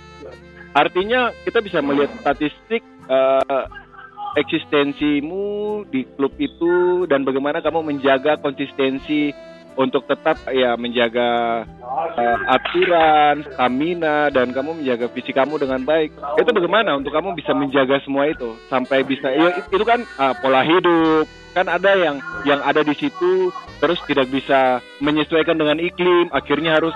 artinya 0.71 1.35
kita 1.43 1.59
bisa 1.59 1.83
melihat 1.83 2.15
statistik 2.23 2.87
eh, 3.11 3.65
eksistensimu 4.39 5.83
di 5.91 6.07
klub 6.15 6.39
itu 6.39 7.05
dan 7.11 7.27
bagaimana 7.27 7.59
kamu 7.59 7.83
menjaga 7.83 8.39
konsistensi 8.39 9.35
untuk 9.75 10.07
tetap 10.07 10.39
ya 10.55 10.79
menjaga 10.79 11.63
eh, 12.15 12.39
aturan, 12.47 13.43
stamina 13.51 14.31
dan 14.31 14.55
kamu 14.55 14.79
menjaga 14.79 15.11
fisik 15.11 15.35
kamu 15.35 15.59
dengan 15.59 15.83
baik. 15.83 16.15
Itu 16.39 16.51
bagaimana 16.55 16.95
untuk 16.95 17.11
kamu 17.11 17.35
bisa 17.35 17.51
menjaga 17.59 17.99
semua 18.07 18.31
itu 18.31 18.55
sampai 18.71 19.03
bisa 19.03 19.27
ya, 19.35 19.67
itu 19.67 19.83
kan 19.83 20.07
ah, 20.15 20.31
pola 20.39 20.63
hidup 20.63 21.27
kan 21.55 21.67
ada 21.67 21.93
yang 21.99 22.17
yang 22.47 22.61
ada 22.63 22.81
di 22.87 22.95
situ 22.95 23.51
terus 23.83 23.99
tidak 24.07 24.31
bisa 24.31 24.79
menyesuaikan 25.03 25.59
dengan 25.59 25.79
iklim 25.83 26.31
akhirnya 26.31 26.79
harus 26.79 26.95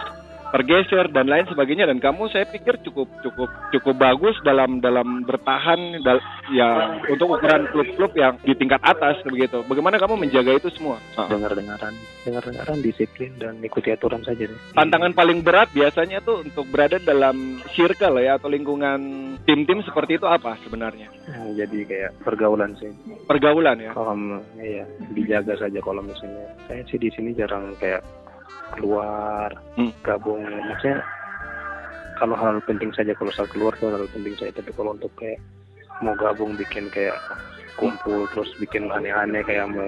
tergeser 0.55 1.11
dan 1.11 1.27
lain 1.27 1.51
sebagainya 1.51 1.90
dan 1.90 1.99
kamu 1.99 2.31
saya 2.31 2.47
pikir 2.47 2.79
cukup 2.87 3.11
cukup 3.27 3.51
cukup 3.75 3.95
bagus 3.99 4.38
dalam 4.47 4.79
dalam 4.79 5.27
bertahan 5.27 5.99
dal- 6.07 6.23
ya 6.55 6.95
untuk 7.11 7.35
ukuran 7.35 7.67
klub-klub 7.75 8.14
yang 8.14 8.38
di 8.38 8.55
tingkat 8.55 8.79
atas 8.87 9.19
begitu. 9.27 9.67
Bagaimana 9.67 9.99
kamu 9.99 10.14
menjaga 10.14 10.55
itu 10.55 10.71
semua? 10.71 11.03
Dengar-dengaran 11.19 11.90
dengar-dengaran 12.23 12.79
disiplin 12.81 13.35
dan 13.35 13.59
ikuti 13.61 13.90
aturan 13.90 14.23
saja 14.23 14.47
deh 14.49 14.59
Tantangan 14.73 15.12
paling 15.12 15.43
berat 15.43 15.69
biasanya 15.75 16.23
tuh 16.23 16.40
untuk 16.40 16.64
berada 16.71 16.97
dalam 16.97 17.59
circle 17.75 18.23
ya 18.23 18.38
atau 18.38 18.47
lingkungan 18.49 19.01
tim-tim 19.43 19.83
seperti 19.83 20.17
itu 20.17 20.27
apa 20.31 20.55
sebenarnya? 20.62 21.11
Ya, 21.27 21.67
jadi 21.67 21.79
kayak 21.85 22.11
pergaulan 22.23 22.79
sih 22.79 22.95
Pergaulan 23.27 23.83
ya. 23.83 23.90
kalau 23.90 24.14
ya 24.57 24.87
dijaga 25.11 25.59
saja 25.59 25.83
kalau 25.83 26.01
misalnya 26.01 26.47
saya 26.64 26.81
sih 26.87 26.97
di 26.97 27.11
sini 27.11 27.35
jarang 27.35 27.75
kayak 27.83 28.01
keluar 28.70 29.48
Hmm. 29.74 29.92
gabung 30.00 30.40
maksudnya 30.62 31.00
kalau 32.14 32.35
hal 32.35 32.59
penting 32.62 32.90
saja 32.90 33.11
kalau 33.12 33.30
saya 33.30 33.48
keluar 33.48 33.72
itu 33.72 33.87
hal 33.87 34.07
penting 34.09 34.35
saya 34.35 34.50
tapi 34.50 34.70
kalau 34.70 34.92
untuk 34.92 35.11
kayak 35.14 35.38
mau 35.98 36.14
gabung 36.14 36.54
bikin 36.54 36.87
kayak 36.88 37.14
kumpul 37.74 38.26
terus 38.28 38.50
bikin 38.57 38.87
aneh-aneh 38.87 39.42
kayak 39.42 39.66
mau 39.66 39.83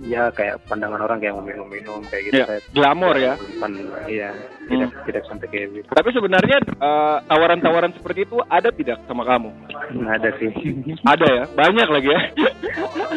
ya 0.00 0.30
kayak 0.30 0.58
pandangan 0.64 0.98
orang 1.00 1.18
kayak 1.18 1.30
mau 1.32 1.42
minum-minum 1.42 2.00
kayak 2.04 2.22
gitu 2.26 2.34
Iya, 2.36 2.46
saya 2.48 2.60
glamor 2.72 3.14
ya. 3.14 3.34
pan- 3.58 3.90
iya 4.06 4.30
tidak 4.64 4.90
tidak 5.04 5.22
sampai 5.26 5.46
kayak 5.48 5.68
gitu 5.74 5.88
Tapi 5.88 6.08
sebenarnya 6.10 6.56
eh, 6.64 7.16
tawaran-tawaran 7.24 7.92
seperti 7.92 8.24
itu 8.24 8.38
ada 8.44 8.70
tidak 8.70 8.98
sama 9.04 9.22
kamu? 9.24 9.50
ada 10.06 10.30
sih 10.36 10.50
Ada 11.04 11.26
ya, 11.28 11.44
banyak 11.48 11.88
lagi 11.88 12.08
ya. 12.08 12.20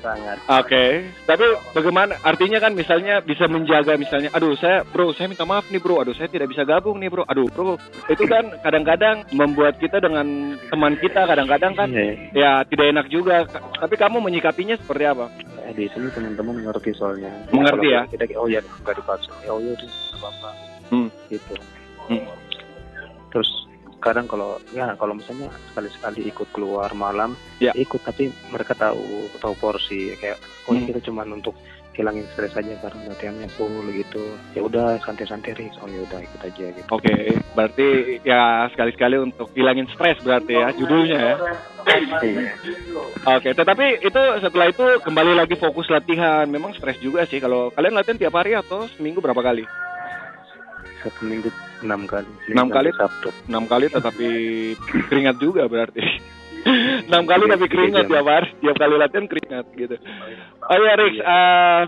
sangat 0.00 0.36
Oke, 0.48 0.84
tapi 1.28 1.44
bagaimana? 1.76 2.16
Artinya 2.24 2.58
kan 2.58 2.72
misalnya 2.72 3.20
bisa 3.20 3.44
menjaga 3.46 3.94
misalnya, 4.00 4.32
aduh 4.32 4.56
saya 4.56 4.82
bro, 4.88 5.12
saya 5.12 5.28
minta 5.28 5.44
maaf 5.44 5.68
nih 5.68 5.80
bro, 5.82 6.00
aduh 6.00 6.16
saya 6.16 6.32
tidak 6.32 6.48
bisa 6.48 6.64
gabung 6.64 6.96
nih 6.98 7.12
bro, 7.12 7.24
aduh 7.28 7.46
bro, 7.52 7.76
itu 8.08 8.24
kan 8.24 8.48
kadang-kadang 8.64 9.28
membuat 9.36 9.76
kita 9.76 10.00
dengan 10.00 10.56
teman 10.72 10.94
kita 10.96 11.28
kadang-kadang 11.28 11.72
kan 11.76 11.88
Iya, 11.88 12.12
ya 12.32 12.50
tidak 12.68 12.86
enak 12.94 13.06
juga. 13.12 13.44
Tapi 13.78 13.94
kamu 13.96 14.22
menyikapinya 14.22 14.76
seperti 14.80 15.04
apa? 15.04 15.26
Eh, 15.68 15.72
di 15.76 15.84
sini 15.92 16.08
teman-teman 16.08 16.64
mengerti 16.64 16.96
soalnya 16.96 17.28
Mengerti 17.52 17.92
ya? 17.92 18.08
Kita 18.08 18.24
oh 18.40 18.48
ya 18.48 18.64
nggak 18.64 18.96
dipaksa 19.04 19.32
ya 19.44 19.52
oh 19.52 19.60
ya 19.60 19.76
udah 19.76 19.90
apa-apa 20.16 20.50
Hmm. 20.88 21.08
gitu 21.28 21.52
Hmm. 22.08 22.24
terus 23.28 23.67
kadang 23.98 24.24
kalau 24.24 24.62
ya 24.70 24.94
kalau 24.94 25.12
misalnya 25.12 25.50
sekali-sekali 25.68 26.26
ikut 26.26 26.48
keluar 26.50 26.90
malam 26.92 27.34
Ya. 27.58 27.74
ikut 27.74 27.98
tapi 28.00 28.30
mereka 28.48 28.72
tahu 28.72 29.02
tahu 29.36 29.54
porsi 29.54 30.14
kayak 30.14 30.38
oh 30.64 30.72
Hmm. 30.72 30.86
kita 30.86 31.02
cuma 31.02 31.24
untuk 31.24 31.58
hilangin 31.92 32.22
stres 32.30 32.54
aja 32.54 32.78
karena 32.78 33.10
latihannya 33.10 33.50
full 33.50 33.82
gitu 33.90 34.22
ya 34.54 34.62
udah 34.62 35.02
santai-santai 35.02 35.50
Riz 35.50 35.74
oh 35.82 35.90
ya 35.90 35.98
udah 36.00 36.22
ikut 36.22 36.40
aja 36.40 36.64
gitu 36.70 36.86
Oke, 36.88 37.14
berarti 37.52 37.88
ya 38.22 38.70
sekali-sekali 38.70 39.18
untuk 39.18 39.50
hilangin 39.50 39.90
stres 39.90 40.22
berarti 40.22 40.54
ya 40.54 40.70
judulnya 40.70 41.18
ya. 41.18 41.34
Oke, 43.28 43.50
tetapi 43.50 43.86
itu 43.98 44.22
setelah 44.38 44.70
itu 44.70 44.84
kembali 45.02 45.34
lagi 45.34 45.56
fokus 45.56 45.88
latihan. 45.88 46.46
Memang 46.46 46.70
stres 46.72 47.00
juga 47.00 47.24
sih 47.24 47.40
kalau 47.40 47.74
kalian 47.74 47.96
latihan 47.96 48.20
tiap 48.20 48.34
hari 48.36 48.54
atau 48.54 48.86
seminggu 48.88 49.18
berapa 49.18 49.40
kali? 49.40 49.66
satu 50.98 51.22
minggu 51.24 51.46
enam 51.84 52.04
kali. 52.08 52.30
Enam 52.50 52.68
kali? 52.68 52.90
Sabtu. 52.94 53.30
enam 53.48 53.64
kali 53.66 53.86
tetapi 53.90 54.28
keringat 55.08 55.36
juga 55.38 55.66
berarti. 55.66 56.02
Enam 57.08 57.24
kali 57.24 57.44
tapi 57.48 57.66
keringat 57.70 58.10
tiap 58.10 58.26
hari 58.26 58.48
tiap 58.60 58.76
kali 58.76 58.94
latihan 58.98 59.26
keringat 59.30 59.66
gitu. 59.78 59.96
Oh 60.68 60.78
ya 60.84 60.94
Rix 60.98 61.14
eh, 61.16 61.82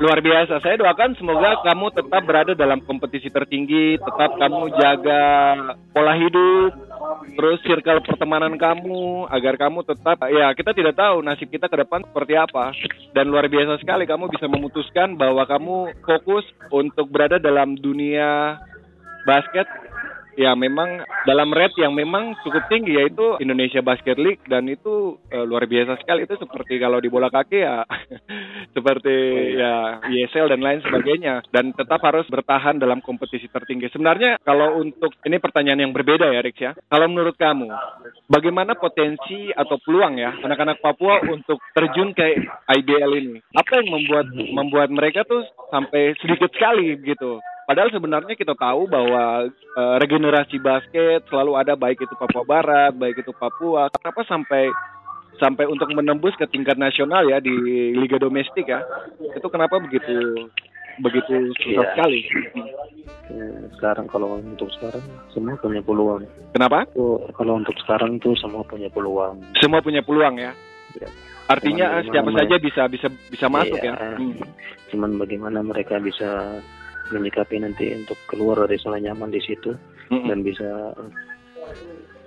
luar 0.00 0.18
biasa. 0.24 0.62
Saya 0.62 0.80
doakan 0.80 1.14
semoga 1.18 1.60
kamu 1.62 1.86
tetap 1.94 2.22
berada 2.24 2.52
dalam 2.56 2.80
kompetisi 2.82 3.28
tertinggi 3.30 3.98
tetap 4.00 4.40
kamu 4.40 4.72
jaga 4.78 5.22
pola 5.94 6.14
hidup 6.16 6.72
terus 7.34 7.60
circle 7.66 8.00
pertemanan 8.02 8.56
kamu 8.56 9.28
agar 9.28 9.54
kamu 9.60 9.84
tetap 9.84 10.16
ya 10.32 10.50
kita 10.56 10.72
tidak 10.72 10.94
tahu 10.96 11.20
nasib 11.20 11.50
kita 11.50 11.68
ke 11.68 11.76
depan 11.78 12.02
seperti 12.06 12.34
apa. 12.38 12.72
Dan 13.14 13.30
luar 13.30 13.46
biasa 13.46 13.78
sekali 13.82 14.08
kamu 14.08 14.32
bisa 14.32 14.46
memutuskan 14.48 15.14
bahwa 15.14 15.44
kamu 15.46 15.92
fokus 16.02 16.46
untuk 16.72 17.06
berada 17.10 17.36
dalam 17.38 17.76
dunia 17.78 18.58
basket 19.26 19.66
ya 20.34 20.52
memang 20.58 21.02
dalam 21.24 21.50
rate 21.54 21.78
yang 21.78 21.94
memang 21.94 22.34
cukup 22.42 22.66
tinggi 22.66 22.98
yaitu 22.98 23.38
Indonesia 23.38 23.80
Basket 23.80 24.18
League 24.18 24.42
dan 24.50 24.66
itu 24.66 25.18
eh, 25.30 25.42
luar 25.46 25.64
biasa 25.66 25.98
sekali 26.02 26.26
itu 26.26 26.34
seperti 26.38 26.78
kalau 26.82 26.98
di 26.98 27.08
bola 27.08 27.30
kaki 27.30 27.58
ya 27.62 27.86
seperti 28.76 29.14
ya 29.56 30.02
ESL 30.02 30.50
dan 30.50 30.60
lain 30.60 30.80
sebagainya 30.82 31.46
dan 31.54 31.70
tetap 31.72 32.02
harus 32.02 32.26
bertahan 32.28 32.78
dalam 32.78 32.98
kompetisi 33.00 33.46
tertinggi. 33.48 33.88
Sebenarnya 33.94 34.42
kalau 34.42 34.82
untuk 34.82 35.14
ini 35.22 35.38
pertanyaan 35.38 35.88
yang 35.88 35.92
berbeda 35.94 36.26
ya 36.30 36.42
Rix 36.42 36.58
ya. 36.58 36.72
Kalau 36.90 37.06
menurut 37.06 37.38
kamu 37.38 37.70
bagaimana 38.26 38.74
potensi 38.74 39.54
atau 39.54 39.78
peluang 39.80 40.18
ya 40.18 40.34
anak-anak 40.42 40.82
Papua 40.82 41.22
untuk 41.30 41.62
terjun 41.72 42.12
ke 42.12 42.42
IBL 42.82 43.12
ini? 43.22 43.38
Apa 43.54 43.80
yang 43.80 43.88
membuat 43.94 44.26
membuat 44.34 44.88
mereka 44.90 45.22
tuh 45.24 45.46
sampai 45.70 46.18
sedikit 46.18 46.50
sekali 46.52 46.98
gitu? 47.00 47.38
Padahal 47.64 47.88
sebenarnya 47.88 48.36
kita 48.36 48.52
tahu 48.52 48.84
bahwa 48.84 49.48
eh, 49.48 49.96
regenerasi 49.98 50.60
basket 50.60 51.24
selalu 51.28 51.52
ada 51.56 51.72
baik 51.74 51.96
itu 51.98 52.14
Papua 52.14 52.44
Barat, 52.44 52.92
baik 52.92 53.24
itu 53.24 53.32
Papua. 53.32 53.88
Kenapa 53.88 54.20
sampai 54.24 54.68
sampai 55.34 55.66
untuk 55.66 55.90
menembus 55.90 56.36
ke 56.36 56.46
tingkat 56.46 56.76
nasional 56.76 57.24
ya 57.24 57.40
di 57.40 57.50
liga 57.92 58.20
domestik 58.20 58.68
ya? 58.68 58.84
Itu 59.32 59.48
kenapa 59.48 59.80
begitu 59.80 60.46
begitu 60.94 61.50
susah 61.58 61.82
Iya. 61.82 61.90
sekali? 61.96 62.20
Ya, 63.26 63.46
sekarang 63.74 64.06
kalau 64.06 64.38
untuk 64.38 64.70
sekarang 64.78 65.02
semua 65.32 65.58
punya 65.58 65.82
peluang. 65.82 66.22
Kenapa? 66.54 66.86
Kalau 67.34 67.58
untuk 67.58 67.74
sekarang 67.82 68.20
itu 68.20 68.30
semua 68.38 68.62
punya 68.62 68.86
peluang. 68.92 69.42
Semua 69.58 69.82
punya 69.82 70.04
peluang 70.04 70.38
ya. 70.38 70.52
Ya. 70.94 71.08
Artinya 71.44 71.98
Cuman 71.98 72.12
siapa 72.14 72.30
saja 72.38 72.56
bisa 72.62 72.82
bisa 72.86 73.08
bisa 73.26 73.46
masuk 73.50 73.80
Iya. 73.82 73.90
ya. 73.90 73.96
Hmm. 74.16 74.38
Cuman 74.94 75.10
bagaimana 75.18 75.58
mereka 75.66 75.98
bisa 75.98 76.60
menyikapi 77.10 77.58
nanti 77.58 77.92
untuk 77.92 78.16
keluar 78.26 78.64
dari 78.64 78.76
zona 78.76 78.96
nyaman 78.96 79.28
di 79.28 79.40
situ 79.40 79.76
Mm-mm. 80.08 80.28
dan 80.28 80.40
bisa 80.40 80.68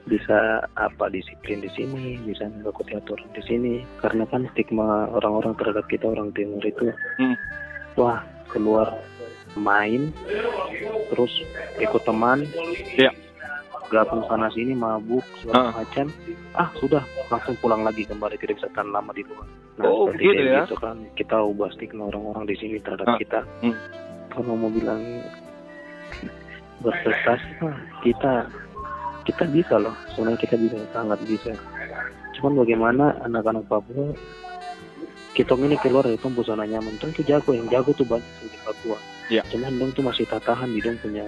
bisa 0.07 0.63
apa 0.73 1.11
disiplin 1.11 1.59
di 1.59 1.67
sini, 1.69 2.15
bisa 2.23 2.47
mengikuti 2.47 2.95
aturan 2.95 3.27
di 3.33 3.43
sini. 3.43 3.73
Karena 3.99 4.23
kan 4.23 4.47
stigma 4.51 5.11
orang-orang 5.11 5.51
terhadap 5.55 5.83
kita 5.85 6.07
orang 6.07 6.31
timur 6.31 6.63
itu, 6.63 6.95
Hmm. 7.19 7.35
wah 7.93 8.23
keluar 8.47 8.95
main, 9.53 10.15
terus 11.11 11.33
ikut 11.75 11.99
teman, 12.01 12.47
Iya. 12.95 13.11
gabung 13.87 14.23
sana 14.25 14.47
sini 14.47 14.71
mabuk 14.71 15.23
segala 15.39 15.75
macam, 15.75 16.07
ah 16.53 16.71
sudah 16.75 17.03
langsung 17.27 17.59
pulang 17.59 17.83
lagi 17.83 18.03
kembali 18.03 18.35
tidak 18.35 18.63
bisa 18.63 18.71
tahan 18.71 18.91
lama 18.91 19.11
di 19.11 19.23
luar. 19.23 19.47
Nah, 19.77 19.85
Oh, 19.85 20.07
begitu 20.07 20.33
kayak 20.33 20.47
ya? 20.47 20.63
gitu 20.63 20.75
kan 20.75 20.97
kita 21.13 21.37
ubah 21.37 21.69
stigma 21.71 22.07
orang-orang 22.07 22.47
di 22.47 22.55
sini 22.55 22.79
terhadap 22.79 23.07
Ah. 23.11 23.17
kita. 23.19 23.39
Hmm. 23.59 23.75
Kalau 24.38 24.54
mau 24.54 24.69
bilang 24.69 25.02
berprestasi 26.86 27.58
mah 27.58 27.73
kita 28.06 28.45
kita 29.26 29.43
bisa 29.50 29.76
loh 29.82 29.97
sebenarnya 30.13 30.39
kita 30.45 30.56
bisa 30.62 30.78
sangat 30.93 31.19
bisa 31.26 31.52
cuman 32.38 32.54
bagaimana 32.63 33.17
anak-anak 33.26 33.65
Papua 33.65 34.13
kita 35.34 35.54
ini 35.58 35.78
keluar 35.82 36.06
dari 36.06 36.21
zona 36.21 36.69
nyaman 36.69 37.02
tentu 37.02 37.26
jago 37.26 37.50
yang 37.54 37.65
jago 37.69 37.91
tuh 37.97 38.06
banyak 38.06 38.30
di 38.45 38.60
Papua 38.62 38.97
Iya. 39.28 39.43
cuman 39.52 39.76
dong 39.76 39.91
tuh 39.91 40.08
masih 40.08 40.23
tatahan 40.23 40.71
di 40.71 40.80
dong 40.80 40.95
punya 41.04 41.26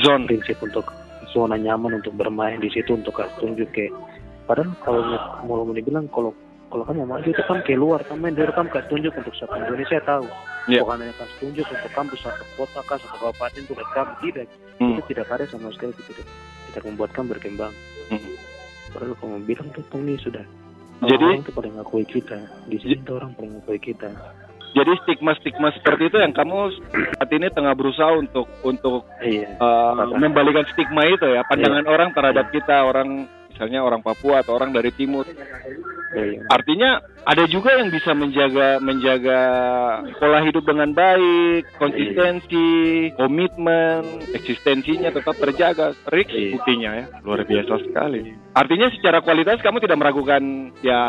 Zone. 0.00 0.24
prinsip 0.24 0.56
untuk 0.64 0.88
zona 1.36 1.60
nyaman 1.60 2.00
untuk 2.00 2.16
bermain 2.16 2.56
di 2.62 2.72
situ 2.72 2.96
untuk 2.96 3.12
kasih 3.20 3.36
tunjuk 3.42 3.68
ke 3.76 3.92
padahal 4.48 4.72
kalau 4.80 5.04
mau 5.44 5.60
mau 5.66 5.74
dibilang 5.76 6.08
kalau 6.08 6.32
kalau 6.70 6.82
mau 6.90 7.16
maju 7.16 7.28
itu 7.30 7.42
kan 7.46 7.62
keluar 7.62 8.02
kan 8.02 8.18
main 8.18 8.34
dari 8.34 8.50
kamu 8.50 8.68
kasih 8.74 8.88
tunjuk 8.90 9.12
untuk 9.14 9.34
satu 9.38 9.54
Indonesia 9.54 9.98
tahu. 10.02 10.26
Iya. 10.66 10.82
bukan 10.82 10.98
hanya 10.98 11.14
kasih 11.14 11.36
tunjuk 11.38 11.66
untuk 11.70 11.90
kampus 11.94 12.20
satu 12.26 12.42
kota 12.58 12.80
kan 12.82 12.98
satu 12.98 13.16
kabupaten 13.22 13.62
itu 13.62 13.72
kamu 13.74 14.14
tidak. 14.26 14.46
Hmm. 14.76 14.98
itu 14.98 15.02
tidak 15.14 15.26
ada 15.30 15.44
sama 15.46 15.70
sekali 15.70 15.94
itu 15.94 16.02
tidak. 16.10 16.26
Tidak 16.72 16.82
membuat 16.90 17.10
kamu 17.14 17.26
berkembang. 17.38 17.74
Hmm. 18.10 18.34
padahal 18.90 19.14
kamu 19.18 19.36
bilang 19.46 19.68
tuh 19.74 19.84
ini 20.02 20.14
sudah. 20.18 20.44
Jadi- 21.04 21.28
orang 21.28 21.44
tuh 21.46 21.54
pada 21.54 21.68
ngakui 21.70 22.04
kita. 22.08 22.38
Di 22.66 22.76
sini 22.80 22.94
tuh 23.04 23.20
orang 23.20 23.30
pada 23.36 23.46
ngakui 23.46 23.78
kita. 23.78 24.10
Jadi 24.76 24.92
stigma-stigma 25.06 25.72
seperti 25.72 26.12
itu 26.12 26.20
yang 26.20 26.36
kamu 26.36 26.68
saat 27.16 27.30
ini 27.32 27.48
tengah 27.48 27.72
berusaha 27.72 28.12
untuk 28.12 28.44
untuk 28.60 29.08
iya. 29.24 29.56
uh, 29.56 30.04
membalikan 30.20 30.68
stigma 30.68 31.00
itu 31.08 31.24
ya 31.32 31.40
pandangan 31.48 31.88
orang 31.88 32.12
terhadap 32.12 32.52
kita 32.52 32.84
orang 32.84 33.24
misalnya 33.56 33.80
orang 33.80 34.04
Papua 34.04 34.44
atau 34.44 34.52
orang 34.52 34.76
dari 34.76 34.92
timur. 34.92 35.24
Iya 35.24 36.44
artinya 36.52 37.00
ada 37.26 37.44
juga 37.50 37.76
yang 37.76 37.88
bisa 37.88 38.12
menjaga 38.12 38.78
menjaga 38.84 39.40
pola 40.16 40.44
hidup 40.44 40.64
dengan 40.64 40.92
baik 40.94 41.66
konsistensi 41.80 42.68
komitmen 43.16 44.22
eksistensinya 44.36 45.08
tetap 45.10 45.34
terjaga. 45.40 45.96
Rick 46.12 46.28
Iya. 46.30 46.52
buktinya 46.56 46.90
ya. 47.00 47.04
Luar 47.24 47.42
biasa 47.48 47.80
sekali. 47.88 48.32
Artinya 48.52 48.92
secara 48.92 49.24
kualitas 49.24 49.60
kamu 49.64 49.80
tidak 49.82 49.98
meragukan 49.98 50.72
ya 50.84 51.00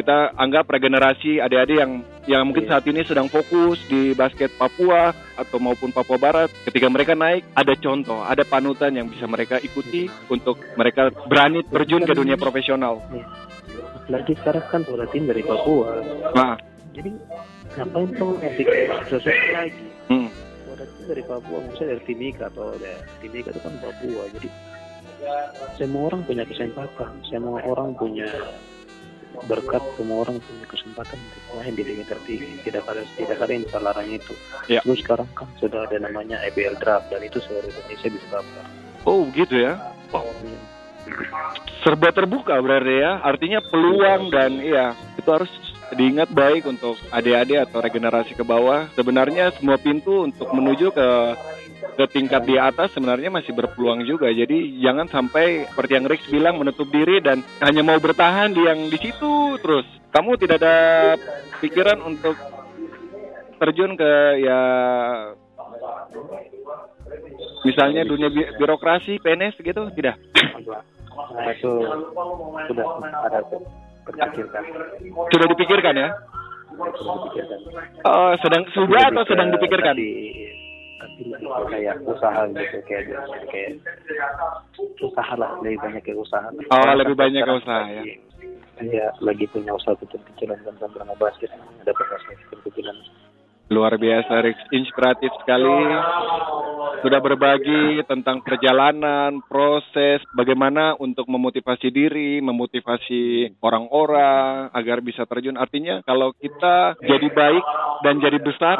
kita 0.00 0.32
anggap 0.32 0.64
regenerasi 0.64 1.44
adik-adik 1.44 1.76
yang 1.76 1.92
yang 2.24 2.42
mungkin 2.48 2.64
Iya. 2.64 2.70
saat 2.72 2.84
ini 2.88 3.04
sedang 3.04 3.28
fokus 3.28 3.84
di 3.84 4.16
basket 4.16 4.48
Papua 4.56 5.12
atau 5.36 5.60
maupun 5.60 5.92
Papua 5.92 6.16
Barat. 6.16 6.48
Ketika 6.64 6.88
mereka 6.88 7.12
naik 7.12 7.44
ada 7.52 7.76
contoh 7.76 8.24
ada 8.24 8.40
panutan 8.48 8.96
yang 8.96 9.12
bisa 9.12 9.28
mereka 9.28 9.60
ikuti 9.60 10.08
untuk 10.32 10.56
mereka 10.80 11.12
berani 11.28 11.60
terjun 11.68 12.08
ke 12.08 12.16
dunia 12.16 12.40
profesional. 12.40 13.04
Lagi 14.08 14.32
sekarang 14.40 14.64
kan 14.72 14.80
sudah 14.88 15.04
tim 15.12 15.28
dari 15.28 15.44
Papua. 15.44 16.00
Nah. 16.32 16.56
Jadi 16.90 17.12
ngapain 17.76 18.08
tuh 18.18 18.34
bikin 18.40 18.90
sesuatu 19.06 19.48
lagi? 19.52 19.86
Hmm. 20.08 20.28
tim 20.80 21.04
dari 21.12 21.22
Papua 21.28 21.60
misalnya 21.60 21.92
dari 21.92 22.02
Timika 22.08 22.48
atau 22.48 22.72
dari 22.80 22.98
Timika 23.20 23.52
itu 23.52 23.60
kan 23.60 23.74
Papua. 23.84 24.22
Jadi 24.32 24.48
semua 25.76 26.08
orang 26.08 26.24
punya 26.24 26.48
kesempatan 26.48 27.12
semua 27.28 27.60
orang 27.68 27.92
punya 27.92 28.24
berkat 29.46 29.82
semua 29.96 30.26
orang 30.26 30.36
punya 30.42 30.66
kesempatan 30.68 31.16
untuk 31.16 31.42
main 31.56 31.72
di 31.72 31.82
liga 31.86 32.04
tertinggi 32.06 32.60
tidak 32.66 32.84
ada 32.90 33.02
tidak 33.16 33.38
ada 33.40 33.52
yang 33.52 33.64
bisa 33.64 33.78
larang 33.80 34.08
itu. 34.10 34.34
Ya. 34.66 34.80
terus 34.84 35.00
sekarang 35.00 35.28
kan 35.32 35.48
sudah 35.58 35.86
ada 35.86 35.96
namanya 36.02 36.42
EBL 36.50 36.76
draft 36.78 37.08
dan 37.08 37.22
itu 37.24 37.38
seluruh 37.42 37.70
Indonesia 37.70 38.08
bisa 38.10 38.26
daftar 38.30 38.64
oh 39.04 39.26
gitu 39.32 39.56
ya? 39.56 39.80
Serba 41.80 42.12
terbuka 42.12 42.60
berarti 42.60 43.00
ya. 43.00 43.24
Artinya 43.24 43.60
peluang 43.64 44.28
dan 44.28 44.60
iya 44.60 44.92
itu 45.16 45.28
harus 45.30 45.50
diingat 45.90 46.30
baik 46.30 46.68
untuk 46.70 46.94
adik-adik 47.10 47.66
atau 47.66 47.78
regenerasi 47.82 48.32
ke 48.36 48.44
bawah. 48.46 48.86
Sebenarnya 48.94 49.50
semua 49.56 49.80
pintu 49.80 50.28
untuk 50.28 50.52
menuju 50.54 50.94
ke 50.94 51.08
ke 51.80 52.04
tingkat 52.12 52.44
di 52.44 52.56
atas 52.56 52.92
sebenarnya 52.96 53.32
masih 53.32 53.52
berpeluang 53.52 54.04
juga. 54.04 54.28
Jadi 54.32 54.80
jangan 54.80 55.08
sampai 55.08 55.68
seperti 55.68 55.92
yang 55.96 56.06
Rex 56.08 56.20
bilang 56.28 56.56
menutup 56.60 56.88
diri 56.88 57.20
dan 57.20 57.44
hanya 57.60 57.82
mau 57.84 57.96
bertahan 58.00 58.52
di 58.52 58.62
yang 58.64 58.88
di 58.88 58.98
situ 59.00 59.56
terus. 59.60 59.86
Kamu 60.10 60.36
tidak 60.40 60.60
ada 60.60 60.76
pikiran 61.60 62.00
untuk 62.02 62.34
terjun 63.60 63.92
ke 63.94 64.12
ya 64.40 64.60
misalnya 67.64 68.02
dunia 68.08 68.32
bi- 68.32 68.50
birokrasi 68.56 69.20
PNS 69.20 69.60
gitu 69.60 69.92
tidak? 69.92 70.16
Itu 71.52 71.72
sudah 72.70 72.86
ada 73.28 73.40
terpikirkan. 74.08 74.62
Sudah 75.28 75.46
dipikirkan 75.52 75.94
ya? 75.94 76.08
Sudah 76.80 77.14
dipikirkan. 77.20 77.58
Oh, 78.08 78.32
sedang 78.40 78.62
sudah 78.72 79.12
atau 79.12 79.24
sedang 79.28 79.52
dipikirkan? 79.52 79.94
tapi 79.94 80.08
tapi 81.00 81.20
lebih 81.32 81.48
ke 81.48 81.64
kayak 81.72 81.96
usaha 82.04 82.40
gitu 82.52 82.78
kayak 82.84 83.04
kayak 83.48 83.70
usaha 85.00 85.32
lah 85.40 85.56
lebih 85.64 85.80
banyak 85.80 86.02
ke 86.04 86.12
usaha 86.12 86.46
Oh, 86.70 86.92
lebih 86.92 87.16
banyak 87.16 87.40
ke 87.40 87.52
usaha, 87.56 87.82
ya. 87.88 88.02
ya 88.84 89.06
lagi 89.24 89.44
punya 89.48 89.72
usaha 89.76 89.96
kecil-kecilan 89.96 90.60
kan 90.64 90.74
sama 90.80 91.14
basket 91.16 91.48
ada 91.52 91.92
basket 91.96 92.36
kecil-kecilan 92.48 92.96
Luar 93.70 93.94
biasa, 93.94 94.42
Rix. 94.42 94.58
Inspiratif 94.74 95.30
sekali. 95.38 95.70
Sudah 97.00 97.16
berbagi 97.16 98.02
tentang 98.04 98.42
perjalanan, 98.42 99.40
proses, 99.46 100.20
bagaimana 100.36 100.98
untuk 100.98 101.24
memotivasi 101.24 101.88
diri, 101.88 102.42
memotivasi 102.44 103.56
orang-orang 103.62 104.68
agar 104.74 105.00
bisa 105.00 105.24
terjun. 105.24 105.56
Artinya 105.56 106.02
kalau 106.02 106.34
kita 106.34 106.98
jadi 107.00 107.28
baik 107.30 107.64
dan 108.04 108.20
jadi 108.20 108.36
besar, 108.36 108.76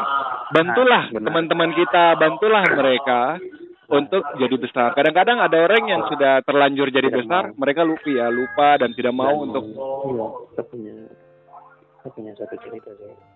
bantulah 0.53 1.09
teman-teman 1.09 1.71
kita, 1.73 2.19
bantulah 2.19 2.67
mereka 2.69 3.41
untuk 3.89 4.27
jadi 4.37 4.57
besar. 4.59 4.93
Kadang-kadang 4.93 5.41
ada 5.41 5.57
orang 5.65 5.85
yang 5.89 6.03
sudah 6.05 6.45
terlanjur 6.45 6.93
jadi 6.93 7.09
Tidak 7.09 7.19
besar, 7.25 7.43
mau. 7.51 7.57
mereka 7.57 7.87
lupa 7.87 8.11
ya, 8.11 8.27
lupa 8.29 8.69
dan 8.77 8.91
tidak 8.93 9.15
mau 9.15 9.35
untuk 9.39 9.65
iya 9.65 10.27
saya 10.53 10.65
punya 10.69 10.95
saya 12.01 12.11
punya 12.13 12.33
satu 12.37 12.57
cerita 12.61 12.91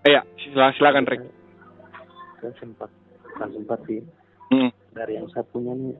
eh, 0.04 0.12
ya, 0.12 0.20
sila- 0.44 0.74
silakan 0.76 1.04
Rick. 1.08 1.43
Saya 2.44 2.54
sempat 2.58 2.90
kan 3.34 3.48
sempat 3.50 3.80
sih 3.84 4.04
Hmm. 4.46 4.68
dari 4.92 5.16
yang 5.16 5.24
saya 5.30 5.42
punya 5.46 5.72
nih 5.72 5.96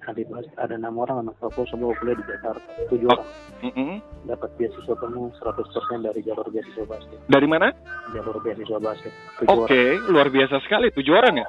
ada 0.00 0.22
ada 0.56 0.74
enam 0.76 0.94
orang 0.96 1.20
anak 1.20 1.34
Papua 1.36 1.66
semua 1.66 1.90
kuliah 1.92 2.14
di 2.14 2.24
Jakarta 2.24 2.62
tujuh 2.86 3.04
Oh. 3.04 3.12
orang 3.12 3.28
Mm-mm. 3.60 3.98
dapat 4.24 4.54
beasiswa 4.54 4.94
penuh 4.94 5.34
100% 5.34 5.66
dari 6.00 6.20
jalur 6.22 6.46
beasiswa 6.46 6.86
basket 6.86 7.18
Dari 7.26 7.44
mana? 7.44 7.74
jalur 8.08 8.38
beasiswa 8.38 8.78
basket 8.78 9.10
Oke, 9.44 9.74
orang 9.98 10.06
luar 10.06 10.28
biasa 10.28 10.62
sekali. 10.62 10.88
Tujuh 10.92 11.10
orang 11.12 11.34
ya? 11.36 11.46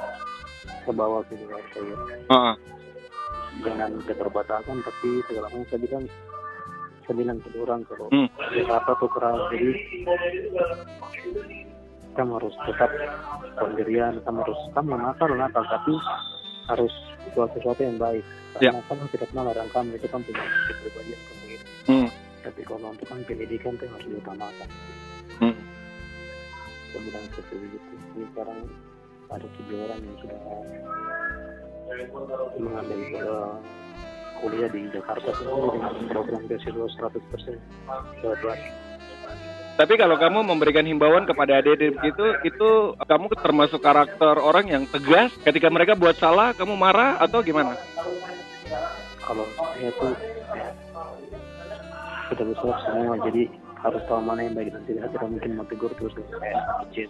ke 0.80 0.92
bawah 0.92 1.22
ke 1.24 1.38
Jakarta 1.38 1.78
ya 1.78 1.96
Heeh. 2.26 2.56
dengan 3.60 3.92
keterbatasan 4.02 4.78
tapi 4.82 5.10
segala 5.24 5.48
macam 5.48 5.64
saya 5.68 5.80
bilang 5.80 6.04
saya 7.06 7.16
bilang 7.16 7.38
ke 7.38 7.50
orang 7.56 7.82
kalau 7.86 8.08
Hmm. 8.10 8.28
Jakarta 8.50 8.92
tuh 8.98 9.10
keras 9.12 9.38
jadi 9.54 9.70
kamu 12.18 12.32
harus 12.42 12.56
tetap 12.66 12.90
pendirian 13.58 14.18
kamu 14.26 14.38
harus 14.42 14.60
kamu 14.74 14.98
nakal 14.98 15.30
nakal 15.36 15.64
tapi 15.68 15.94
harus 16.70 16.94
buat 17.34 17.50
sesuatu 17.58 17.82
yang 17.82 17.98
baik. 17.98 18.26
Karena 18.58 18.82
kamu 18.90 19.06
tidak 19.14 19.28
pernah 19.30 19.44
larang 19.54 19.70
kamu 19.70 19.90
itu 19.98 20.08
kan 20.10 20.22
punya 20.26 20.44
kepribadian 20.70 21.22
kamu 21.22 21.46
Hmm. 21.90 22.06
tapi 22.46 22.62
kalau 22.70 22.94
untuk 22.94 23.10
kan 23.10 23.18
pendidikan 23.26 23.74
itu 23.74 23.86
harus 23.90 24.06
diutamakan. 24.06 24.70
Hmm. 25.42 25.58
saya 26.94 27.02
bilang 27.02 27.26
seperti 27.34 27.66
itu. 27.66 27.94
Ini 28.14 28.26
sekarang 28.30 28.60
ada 29.30 29.48
tujuh 29.58 29.78
orang 29.90 30.00
yang 30.06 30.18
sudah 30.22 30.40
mengambil 32.62 33.00
eh, 33.10 33.54
kuliah 34.38 34.70
di 34.70 34.82
Jakarta. 34.94 35.30
Dengan 35.34 35.94
program 36.14 36.42
beasiswa 36.46 36.86
100% 37.10 37.58
buat 38.22 38.38
basket 38.46 38.89
Tapi 39.80 39.96
kalau 39.96 40.20
kamu 40.20 40.44
memberikan 40.44 40.84
himbauan 40.84 41.24
kepada 41.24 41.64
adik-adik 41.64 41.96
begitu, 41.96 42.26
itu 42.44 43.00
kamu 43.00 43.32
termasuk 43.40 43.80
karakter 43.80 44.36
orang 44.36 44.68
yang 44.68 44.84
tegas. 44.92 45.32
Ketika 45.48 45.72
mereka 45.72 45.96
buat 45.96 46.20
salah, 46.20 46.52
kamu 46.52 46.76
marah 46.76 47.16
atau 47.24 47.40
gimana? 47.40 47.80
kalau 49.30 49.46
saya 49.62 49.90
tuh 49.94 50.14
ya, 50.58 50.68
sudah 52.34 52.46
besar 52.50 52.76
semua 52.90 53.14
jadi 53.30 53.44
harus 53.80 54.02
tahu 54.10 54.22
mana 54.26 54.42
yang 54.42 54.58
baik 54.58 54.74
dan 54.74 54.82
tidak 54.90 55.06
tidak 55.14 55.30
mungkin 55.30 55.52
mau 55.54 55.66
tegur 55.70 55.92
terus 55.94 56.14
kayak 56.18 56.66
kecil 56.90 57.10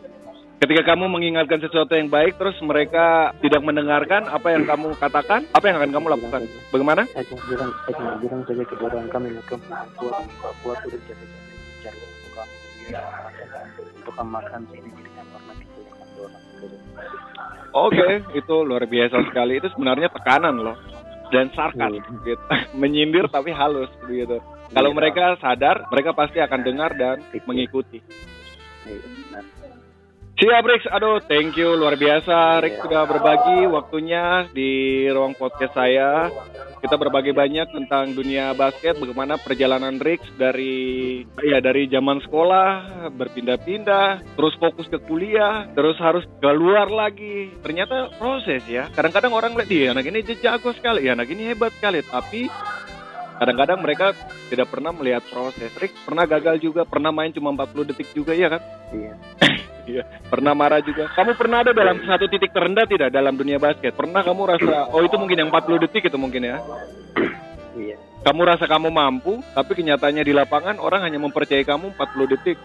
Ketika 0.60 0.92
kamu 0.92 1.08
mengingatkan 1.08 1.64
sesuatu 1.64 1.96
yang 1.96 2.12
baik, 2.12 2.36
terus 2.36 2.60
mereka 2.60 3.32
tidak 3.40 3.64
mendengarkan 3.64 4.28
apa 4.28 4.52
yang 4.52 4.68
kamu 4.68 4.92
katakan, 5.00 5.48
apa 5.56 5.64
yang 5.72 5.80
akan 5.80 5.92
kamu 5.96 6.08
lakukan? 6.20 6.52
Bagaimana? 6.68 7.08
saya 7.16 7.24
bilang 7.48 7.72
saya 7.88 8.20
bilang 8.20 8.44
saja 8.44 8.64
ke 8.68 8.76
orang 8.76 9.08
kami 9.08 9.40
ke 9.48 9.56
Papua 9.56 10.76
di 10.84 11.00
Cari 11.80 12.00
ya, 12.90 13.02
kamu 14.10 14.30
makan 14.30 14.62
sini 14.68 14.90
orang 14.90 15.58
Oke, 17.70 18.08
itu 18.36 18.56
luar 18.66 18.84
biasa 18.84 19.30
sekali. 19.30 19.62
Itu 19.62 19.70
sebenarnya 19.72 20.10
tekanan 20.10 20.58
loh. 20.60 20.76
Dan 21.30 21.54
sarkas 21.54 21.94
Hmm. 21.94 22.26
gitu. 22.26 22.42
Menyindir 22.82 23.30
tapi 23.30 23.54
halus 23.54 23.94
begitu. 24.02 24.42
Kalau 24.74 24.90
Iya. 24.92 24.98
mereka 24.98 25.24
sadar, 25.38 25.86
mereka 25.94 26.12
pasti 26.18 26.42
akan 26.42 26.62
dengar 26.66 26.92
dan 26.98 27.22
mengikuti. 27.46 28.02
Iya, 28.84 28.98
benar. 28.98 29.44
Siap 30.40 30.64
Rix, 30.64 30.88
aduh 30.88 31.20
thank 31.28 31.60
you 31.60 31.76
luar 31.76 32.00
biasa 32.00 32.64
Rix 32.64 32.80
sudah 32.80 33.04
berbagi 33.04 33.68
waktunya 33.68 34.48
di 34.56 35.04
ruang 35.12 35.36
podcast 35.36 35.76
saya. 35.76 36.32
Kita 36.80 36.96
berbagi 36.96 37.36
banyak 37.36 37.76
tentang 37.76 38.16
dunia 38.16 38.56
basket, 38.56 38.96
bagaimana 39.04 39.36
perjalanan 39.36 40.00
Rix 40.00 40.24
dari 40.40 41.28
ya 41.44 41.60
dari 41.60 41.92
zaman 41.92 42.24
sekolah 42.24 42.68
berpindah-pindah, 43.20 44.40
terus 44.40 44.56
fokus 44.64 44.88
ke 44.88 45.04
kuliah, 45.12 45.68
terus 45.76 46.00
harus 46.00 46.24
keluar 46.40 46.88
lagi. 46.88 47.52
Ternyata 47.60 48.16
proses 48.16 48.64
ya. 48.64 48.88
Kadang-kadang 48.96 49.36
orang 49.36 49.60
lihat 49.60 49.68
dia 49.68 49.92
anak 49.92 50.08
ini 50.08 50.24
jago 50.24 50.72
sekali, 50.72 51.04
ya 51.04 51.20
anak 51.20 51.28
ini 51.36 51.52
hebat 51.52 51.76
sekali, 51.76 52.00
tapi 52.00 52.48
kadang-kadang 53.44 53.84
mereka 53.84 54.16
tidak 54.48 54.72
pernah 54.72 54.96
melihat 54.96 55.20
proses. 55.28 55.68
Rix 55.76 55.92
pernah 56.08 56.24
gagal 56.24 56.64
juga, 56.64 56.88
pernah 56.88 57.12
main 57.12 57.36
cuma 57.36 57.52
40 57.52 57.92
detik 57.92 58.16
juga 58.16 58.32
ya 58.32 58.48
kan? 58.56 58.64
iya 58.96 59.14
Iya, 59.90 60.04
pernah 60.30 60.54
marah 60.54 60.82
juga. 60.86 61.10
Kamu 61.18 61.34
pernah 61.34 61.66
ada 61.66 61.74
dalam 61.74 61.98
satu 62.06 62.30
titik 62.30 62.54
terendah 62.54 62.86
tidak 62.86 63.10
dalam 63.10 63.34
dunia 63.34 63.58
basket? 63.58 63.98
Pernah 63.98 64.22
kamu 64.22 64.42
rasa, 64.46 64.86
oh 64.94 65.02
itu 65.02 65.18
mungkin 65.18 65.42
yang 65.42 65.50
40 65.50 65.84
detik 65.90 66.06
itu 66.06 66.18
mungkin 66.22 66.46
ya? 66.46 66.62
iya 67.74 67.98
Kamu 68.20 68.44
rasa 68.44 68.68
kamu 68.68 68.92
mampu, 68.92 69.40
tapi 69.56 69.80
kenyataannya 69.80 70.28
di 70.28 70.36
lapangan 70.36 70.78
orang 70.78 71.08
hanya 71.08 71.18
mempercayai 71.24 71.66
kamu 71.66 71.98
40 71.98 72.34
detik. 72.38 72.58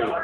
iya 0.00 0.16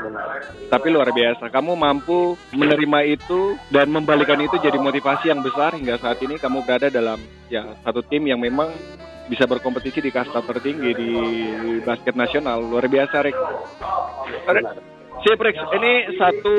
Tapi 0.73 0.87
luar 0.89 1.13
biasa, 1.13 1.53
kamu 1.53 1.77
mampu 1.77 2.41
menerima 2.57 2.99
itu 3.13 3.61
dan 3.69 3.93
membalikan 3.93 4.41
itu 4.41 4.57
jadi 4.57 4.81
motivasi 4.81 5.29
yang 5.29 5.45
besar 5.45 5.77
hingga 5.77 6.01
saat 6.01 6.17
ini 6.25 6.41
kamu 6.41 6.65
berada 6.65 6.89
dalam 6.89 7.21
ya 7.53 7.77
satu 7.85 8.01
tim 8.01 8.25
yang 8.25 8.41
memang 8.41 8.73
bisa 9.27 9.45
berkompetisi 9.45 9.99
di 9.99 10.15
kasta 10.15 10.39
tertinggi 10.41 10.91
di 10.95 11.11
basket 11.83 12.15
nasional. 12.15 12.63
Luar 12.63 12.87
biasa, 12.87 13.27
Rick. 13.27 13.37
Sip, 15.25 15.39
Rex. 15.41 15.57
Ini 15.57 15.93
satu 16.21 16.55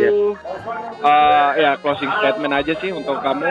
uh, 1.03 1.51
ya 1.57 1.77
closing 1.77 2.09
statement 2.21 2.53
aja 2.53 2.73
sih 2.81 2.89
untuk 2.93 3.21
kamu. 3.21 3.49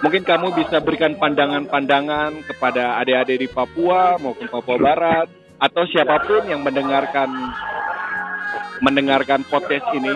Mungkin 0.00 0.22
kamu 0.22 0.54
bisa 0.54 0.78
berikan 0.78 1.18
pandangan-pandangan 1.18 2.46
kepada 2.46 3.02
adik-adik 3.02 3.44
di 3.44 3.48
Papua 3.50 4.14
maupun 4.20 4.46
Papua 4.46 4.78
Barat 4.78 5.26
atau 5.56 5.82
siapa 5.88 6.22
pun 6.22 6.44
yang 6.46 6.62
mendengarkan 6.62 7.28
mendengarkan 8.84 9.40
podcast 9.48 9.88
ini. 9.96 10.14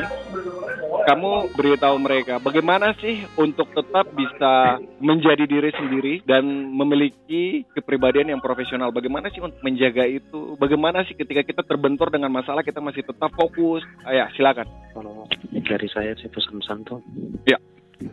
Kamu 1.10 1.50
beritahu 1.58 1.98
mereka 1.98 2.38
bagaimana 2.38 2.94
sih 3.02 3.26
untuk 3.34 3.66
tetap 3.74 4.06
bisa 4.14 4.78
menjadi 5.02 5.42
diri 5.42 5.74
sendiri 5.74 6.14
dan 6.22 6.46
memiliki 6.70 7.66
kepribadian 7.74 8.30
yang 8.30 8.38
profesional. 8.38 8.94
Bagaimana 8.94 9.26
sih 9.34 9.42
untuk 9.42 9.58
menjaga 9.58 10.06
itu? 10.06 10.54
Bagaimana 10.54 11.02
sih 11.02 11.18
ketika 11.18 11.42
kita 11.42 11.62
terbentur 11.66 12.14
dengan 12.14 12.30
masalah 12.30 12.62
kita 12.62 12.78
masih 12.78 13.02
tetap 13.02 13.34
fokus? 13.34 13.82
Ah, 14.06 14.14
ya, 14.14 14.30
silakan. 14.38 14.70
kalau 14.94 15.26
dari 15.50 15.86
saya 15.90 16.14
sih 16.14 16.30
pesan-pesan 16.30 16.78
tuh 16.86 17.02
Ya. 17.46 17.58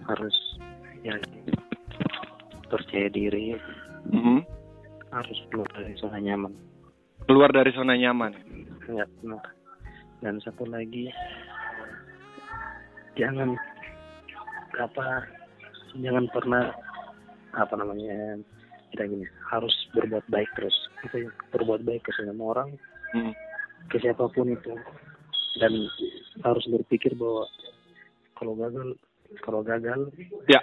harus 0.09 0.33
ya 1.05 1.13
percaya 2.65 3.09
diri 3.09 3.53
Mhm. 4.09 4.41
harus 5.09 5.37
keluar 5.49 5.69
dari 5.69 5.93
zona 5.97 6.17
nyaman 6.17 6.53
Keluar 7.25 7.49
dari 7.53 7.69
zona 7.73 7.93
nyaman. 7.93 8.33
ya 8.89 9.05
benar 9.21 9.45
dan 10.21 10.37
satu 10.41 10.65
lagi 10.65 11.09
jangan 13.17 13.57
apa 14.77 15.25
jangan 15.97 16.25
pernah 16.29 16.69
apa 17.57 17.73
namanya 17.73 18.37
kita 18.93 19.03
gini 19.09 19.25
harus 19.51 19.73
berbuat 19.91 20.25
baik 20.29 20.47
terus. 20.55 20.75
Itu 21.03 21.27
ya, 21.27 21.31
berbuat 21.51 21.83
baik 21.83 22.07
ke 22.07 22.11
semua 22.15 22.53
orang 22.55 22.69
Hmm. 23.15 23.31
ke 23.87 23.97
siapa 24.03 24.27
pun 24.31 24.51
itu. 24.51 24.75
Dan 25.57 25.87
harus 26.43 26.65
berpikir 26.69 27.15
bahwa 27.17 27.47
kalau 28.37 28.53
gagal 28.53 28.87
kalau 29.43 29.61
gagal 29.65 30.11
Ya, 30.47 30.61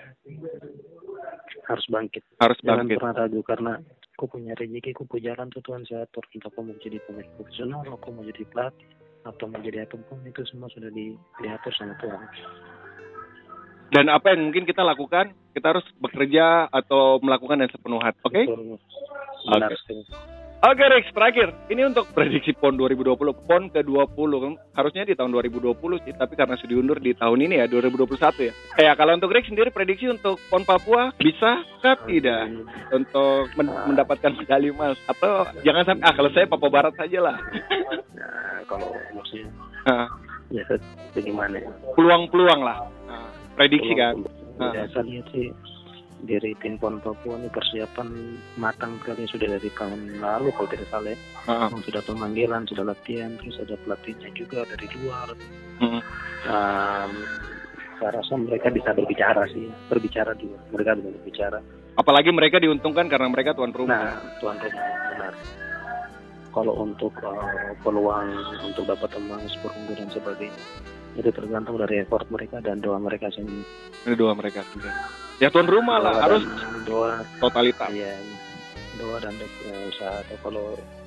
harus 1.69 1.85
bangkit. 1.89 2.23
Harus 2.41 2.57
jangan 2.63 2.87
bangkit. 2.87 2.97
pernah 3.01 3.15
ragu 3.17 3.41
karena 3.45 3.73
aku 4.15 4.25
punya 4.39 4.53
rezeki 4.55 4.93
aku 4.95 5.05
punya 5.09 5.33
jalan 5.35 5.51
tuh 5.51 5.63
Tuhan 5.65 5.83
saya 5.89 6.05
atur. 6.07 6.25
Entah 6.33 6.49
aku 6.53 6.61
mau 6.63 6.77
jadi 6.81 7.01
pemain 7.05 7.29
profesional 7.37 7.81
aku 7.89 8.09
mau 8.13 8.25
jadi 8.25 8.45
pelatih 8.49 8.89
atau 9.25 9.49
mau 9.49 9.61
jadi 9.65 9.89
apa 9.89 9.97
pun 9.97 10.21
itu 10.29 10.45
semua 10.45 10.69
sudah 10.69 10.93
di, 10.93 11.17
diatur 11.41 11.73
sama 11.73 11.97
Tuhan 11.97 12.29
Dan 13.95 14.11
apa 14.11 14.35
yang 14.35 14.51
mungkin 14.51 14.67
kita 14.67 14.83
lakukan, 14.83 15.33
kita 15.55 15.77
harus 15.77 15.87
bekerja 16.03 16.67
atau 16.67 17.23
melakukan 17.23 17.63
dengan 17.63 17.73
sepenuh 17.73 18.03
hati. 18.03 18.21
Oke? 18.27 18.43
Benar 18.45 19.71
Oke. 19.71 19.77
sekali. 19.81 20.03
Oke 20.65 20.81
Rex, 20.81 21.13
terakhir. 21.13 21.53
Ini 21.69 21.93
untuk 21.93 22.09
prediksi 22.17 22.57
PON 22.57 22.81
2020. 22.81 23.21
PON 23.45 23.69
ke-20 23.69 24.31
kan 24.41 24.53
harusnya 24.73 25.05
di 25.05 25.13
tahun 25.13 25.37
2020 25.37 25.77
sih, 26.01 26.17
tapi 26.17 26.41
karena 26.41 26.57
sudah 26.57 26.73
diundur 26.73 26.97
di 27.05 27.13
tahun 27.13 27.37
ini 27.45 27.61
ya, 27.61 27.69
2021 27.69 28.49
ya. 28.49 28.53
Eh, 28.81 28.89
ya, 28.89 28.97
kalau 28.97 29.13
untuk 29.13 29.29
Rex 29.29 29.45
sendiri 29.45 29.69
prediksi 29.69 30.09
untuk 30.09 30.41
PON 30.49 30.65
Papua 30.65 31.13
bisa 31.21 31.61
kah 31.85 32.01
tidak 32.09 32.49
untuk 32.97 33.53
men- 33.61 33.93
mendapatkan 33.93 34.33
medali 34.41 34.73
emas 34.73 34.97
atau 35.05 35.45
jangan 35.69 35.85
sampai 35.85 36.05
ah 36.09 36.15
kalau 36.17 36.31
saya 36.33 36.49
Papua 36.49 36.73
Barat 36.73 36.97
saja 36.97 37.19
lah. 37.21 37.37
Nah, 38.17 38.65
kalau 38.65 38.89
maksudnya 39.13 39.53
Nah, 39.85 40.09
ya 40.49 40.65
bagaimana 41.13 41.61
ya 41.61 41.69
peluang-peluang 41.93 42.61
lah. 42.65 42.89
Nah, 43.05 43.29
prediksi 43.53 43.93
kan. 43.93 44.17
Ah. 44.57 44.73
Ya, 44.73 44.89
saya 44.97 45.05
lihat 45.05 45.29
sih 45.29 45.53
dari 46.23 46.55
tim 46.63 46.79
PON 46.79 47.03
Papua 47.03 47.37
ini 47.37 47.51
persiapan 47.51 48.09
matang 48.57 48.97
sekali 49.03 49.27
sudah 49.27 49.59
dari 49.59 49.71
tahun 49.75 50.23
lalu 50.23 50.49
kalau 50.55 50.69
tidak 50.71 50.89
salah 50.89 51.11
ya. 51.13 51.19
Heeh. 51.45 51.69
sudah 51.85 52.03
pemanggilan, 52.07 52.63
sudah 52.65 52.85
latihan, 52.87 53.35
terus 53.43 53.59
ada 53.61 53.75
pelatihnya 53.85 54.31
juga 54.33 54.65
dari 54.65 54.87
luar. 54.97 55.29
Mm. 55.83 56.01
Um, 56.49 57.13
saya 58.01 58.11
rasa 58.21 58.33
mereka 58.37 58.69
bisa 58.73 58.91
berbicara 58.97 59.45
sih, 59.53 59.69
berbicara 59.91 60.33
juga. 60.39 60.59
Mereka 60.73 60.91
bisa 60.99 61.11
berbicara. 61.21 61.59
Apalagi 61.95 62.31
mereka 62.35 62.59
diuntungkan 62.59 63.07
karena 63.07 63.29
mereka 63.31 63.55
tuan 63.55 63.71
Nah, 63.71 63.79
rumah. 63.79 64.03
tuan 64.43 64.57
rumah 64.59 64.87
benar. 65.15 65.35
Kalau 66.55 66.75
untuk 66.87 67.11
eh, 67.19 67.75
peluang 67.83 68.31
untuk 68.63 68.87
dapat 68.87 69.11
emas, 69.19 69.51
perunggu 69.59 69.93
dan 69.99 70.07
sebagainya, 70.11 70.63
itu 71.15 71.31
tergantung 71.31 71.79
dari 71.79 72.03
effort 72.03 72.27
mereka 72.27 72.59
dan 72.59 72.79
doa 72.79 72.99
mereka 72.99 73.31
sendiri. 73.31 73.63
Ini 74.05 74.15
doa 74.15 74.35
mereka 74.35 74.67
sendiri. 74.69 74.91
Ya 75.39 75.51
tuan 75.51 75.67
rumah 75.67 75.99
lah 75.99 76.15
harus 76.21 76.43
doa, 76.83 77.23
totalitas. 77.39 77.91
ya, 77.91 78.15
doa 78.97 79.19
dan 79.19 79.35
usaha. 79.87 80.19
Atau 80.21 80.37
kalau 80.43 80.65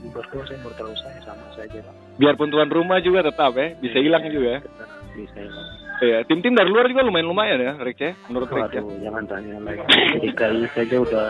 berdoa 0.10 0.44
saya 0.44 0.60
berdoa 0.62 0.96
saya 0.96 1.20
sama 1.22 1.44
saja. 1.54 1.80
Pak. 1.80 1.96
Biarpun 2.18 2.48
tuan 2.48 2.68
rumah 2.68 3.00
juga 3.00 3.24
tetap 3.24 3.52
ya 3.54 3.76
bisa 3.78 4.00
hilang 4.00 4.24
juga. 4.28 4.64
Bisa 5.12 5.38
hilang. 5.38 5.68
Ya, 5.98 6.22
tim-tim 6.24 6.54
dari 6.54 6.70
luar 6.70 6.86
juga 6.86 7.02
lumayan 7.02 7.26
lumayan 7.26 7.58
ya, 7.58 7.74
Rick 7.82 7.98
ya, 7.98 8.14
menurut 8.30 8.54
Rick 8.54 8.70
ya. 8.70 8.86
Waduh, 8.86 9.02
jangan 9.02 9.24
tanya 9.26 9.58
lagi. 9.60 9.82
DKI 10.22 10.64
saja 10.72 10.96
udah 11.02 11.26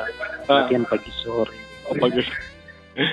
Ah. 0.48 0.68
latihan 0.68 0.84
pagi 0.84 1.12
sore. 1.24 1.56
Oh 1.88 1.96
bagus. 1.96 2.28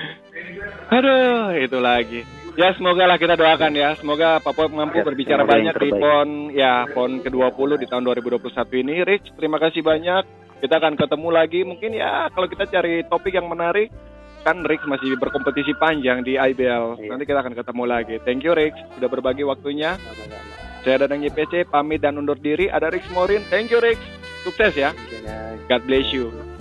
Aduh, 0.91 1.55
itu 1.55 1.77
lagi. 1.79 2.21
Ya 2.55 2.71
semoga 2.71 3.03
lah 3.03 3.19
kita 3.19 3.35
doakan 3.35 3.75
ya. 3.75 3.99
Semoga 3.99 4.39
Papua 4.39 4.71
mampu 4.71 5.03
Ya, 5.03 5.03
berbicara 5.03 5.43
banyak 5.43 5.75
di. 5.75 5.89
PON 5.91 6.29
ya 6.55 6.87
PON 6.87 7.19
ke-20 7.19 7.69
di 7.83 7.85
tahun 7.91 8.03
2021 8.07 8.79
ini. 8.79 8.95
Rich, 9.03 9.35
terima 9.35 9.59
kasih 9.59 9.83
banyak. 9.83 10.23
Kita 10.63 10.79
akan 10.79 10.95
ketemu 10.95 11.29
lagi. 11.35 11.67
Mungkin 11.67 11.91
ya 11.91 12.31
kalau 12.31 12.47
kita 12.47 12.63
cari 12.71 13.03
topik 13.11 13.35
yang 13.35 13.51
menarik 13.51 13.91
kan 14.47 14.61
Rix 14.63 14.85
masih 14.87 15.19
berkompetisi 15.19 15.75
panjang 15.75 16.23
di 16.23 16.39
IBL. 16.39 17.01
Iya. 17.01 17.09
Nanti 17.11 17.27
kita 17.27 17.43
akan 17.43 17.59
ketemu 17.59 17.83
lagi. 17.83 18.15
Thank 18.23 18.47
you 18.47 18.55
Rix 18.55 18.77
sudah 18.95 19.09
berbagi 19.11 19.43
waktunya. 19.43 19.99
Saya 20.85 21.01
Dadang 21.01 21.25
YPC 21.27 21.67
pamit 21.67 21.99
dan 21.99 22.15
undur 22.15 22.39
diri. 22.39 22.71
Ada 22.71 22.87
Rix 22.87 23.03
Morin. 23.11 23.43
Thank 23.51 23.73
you 23.73 23.83
Rix. 23.83 23.99
Sukses 24.47 24.77
ya. 24.77 24.95
Ya, 25.25 25.57
God 25.67 25.83
bless 25.89 26.07
you. 26.13 26.54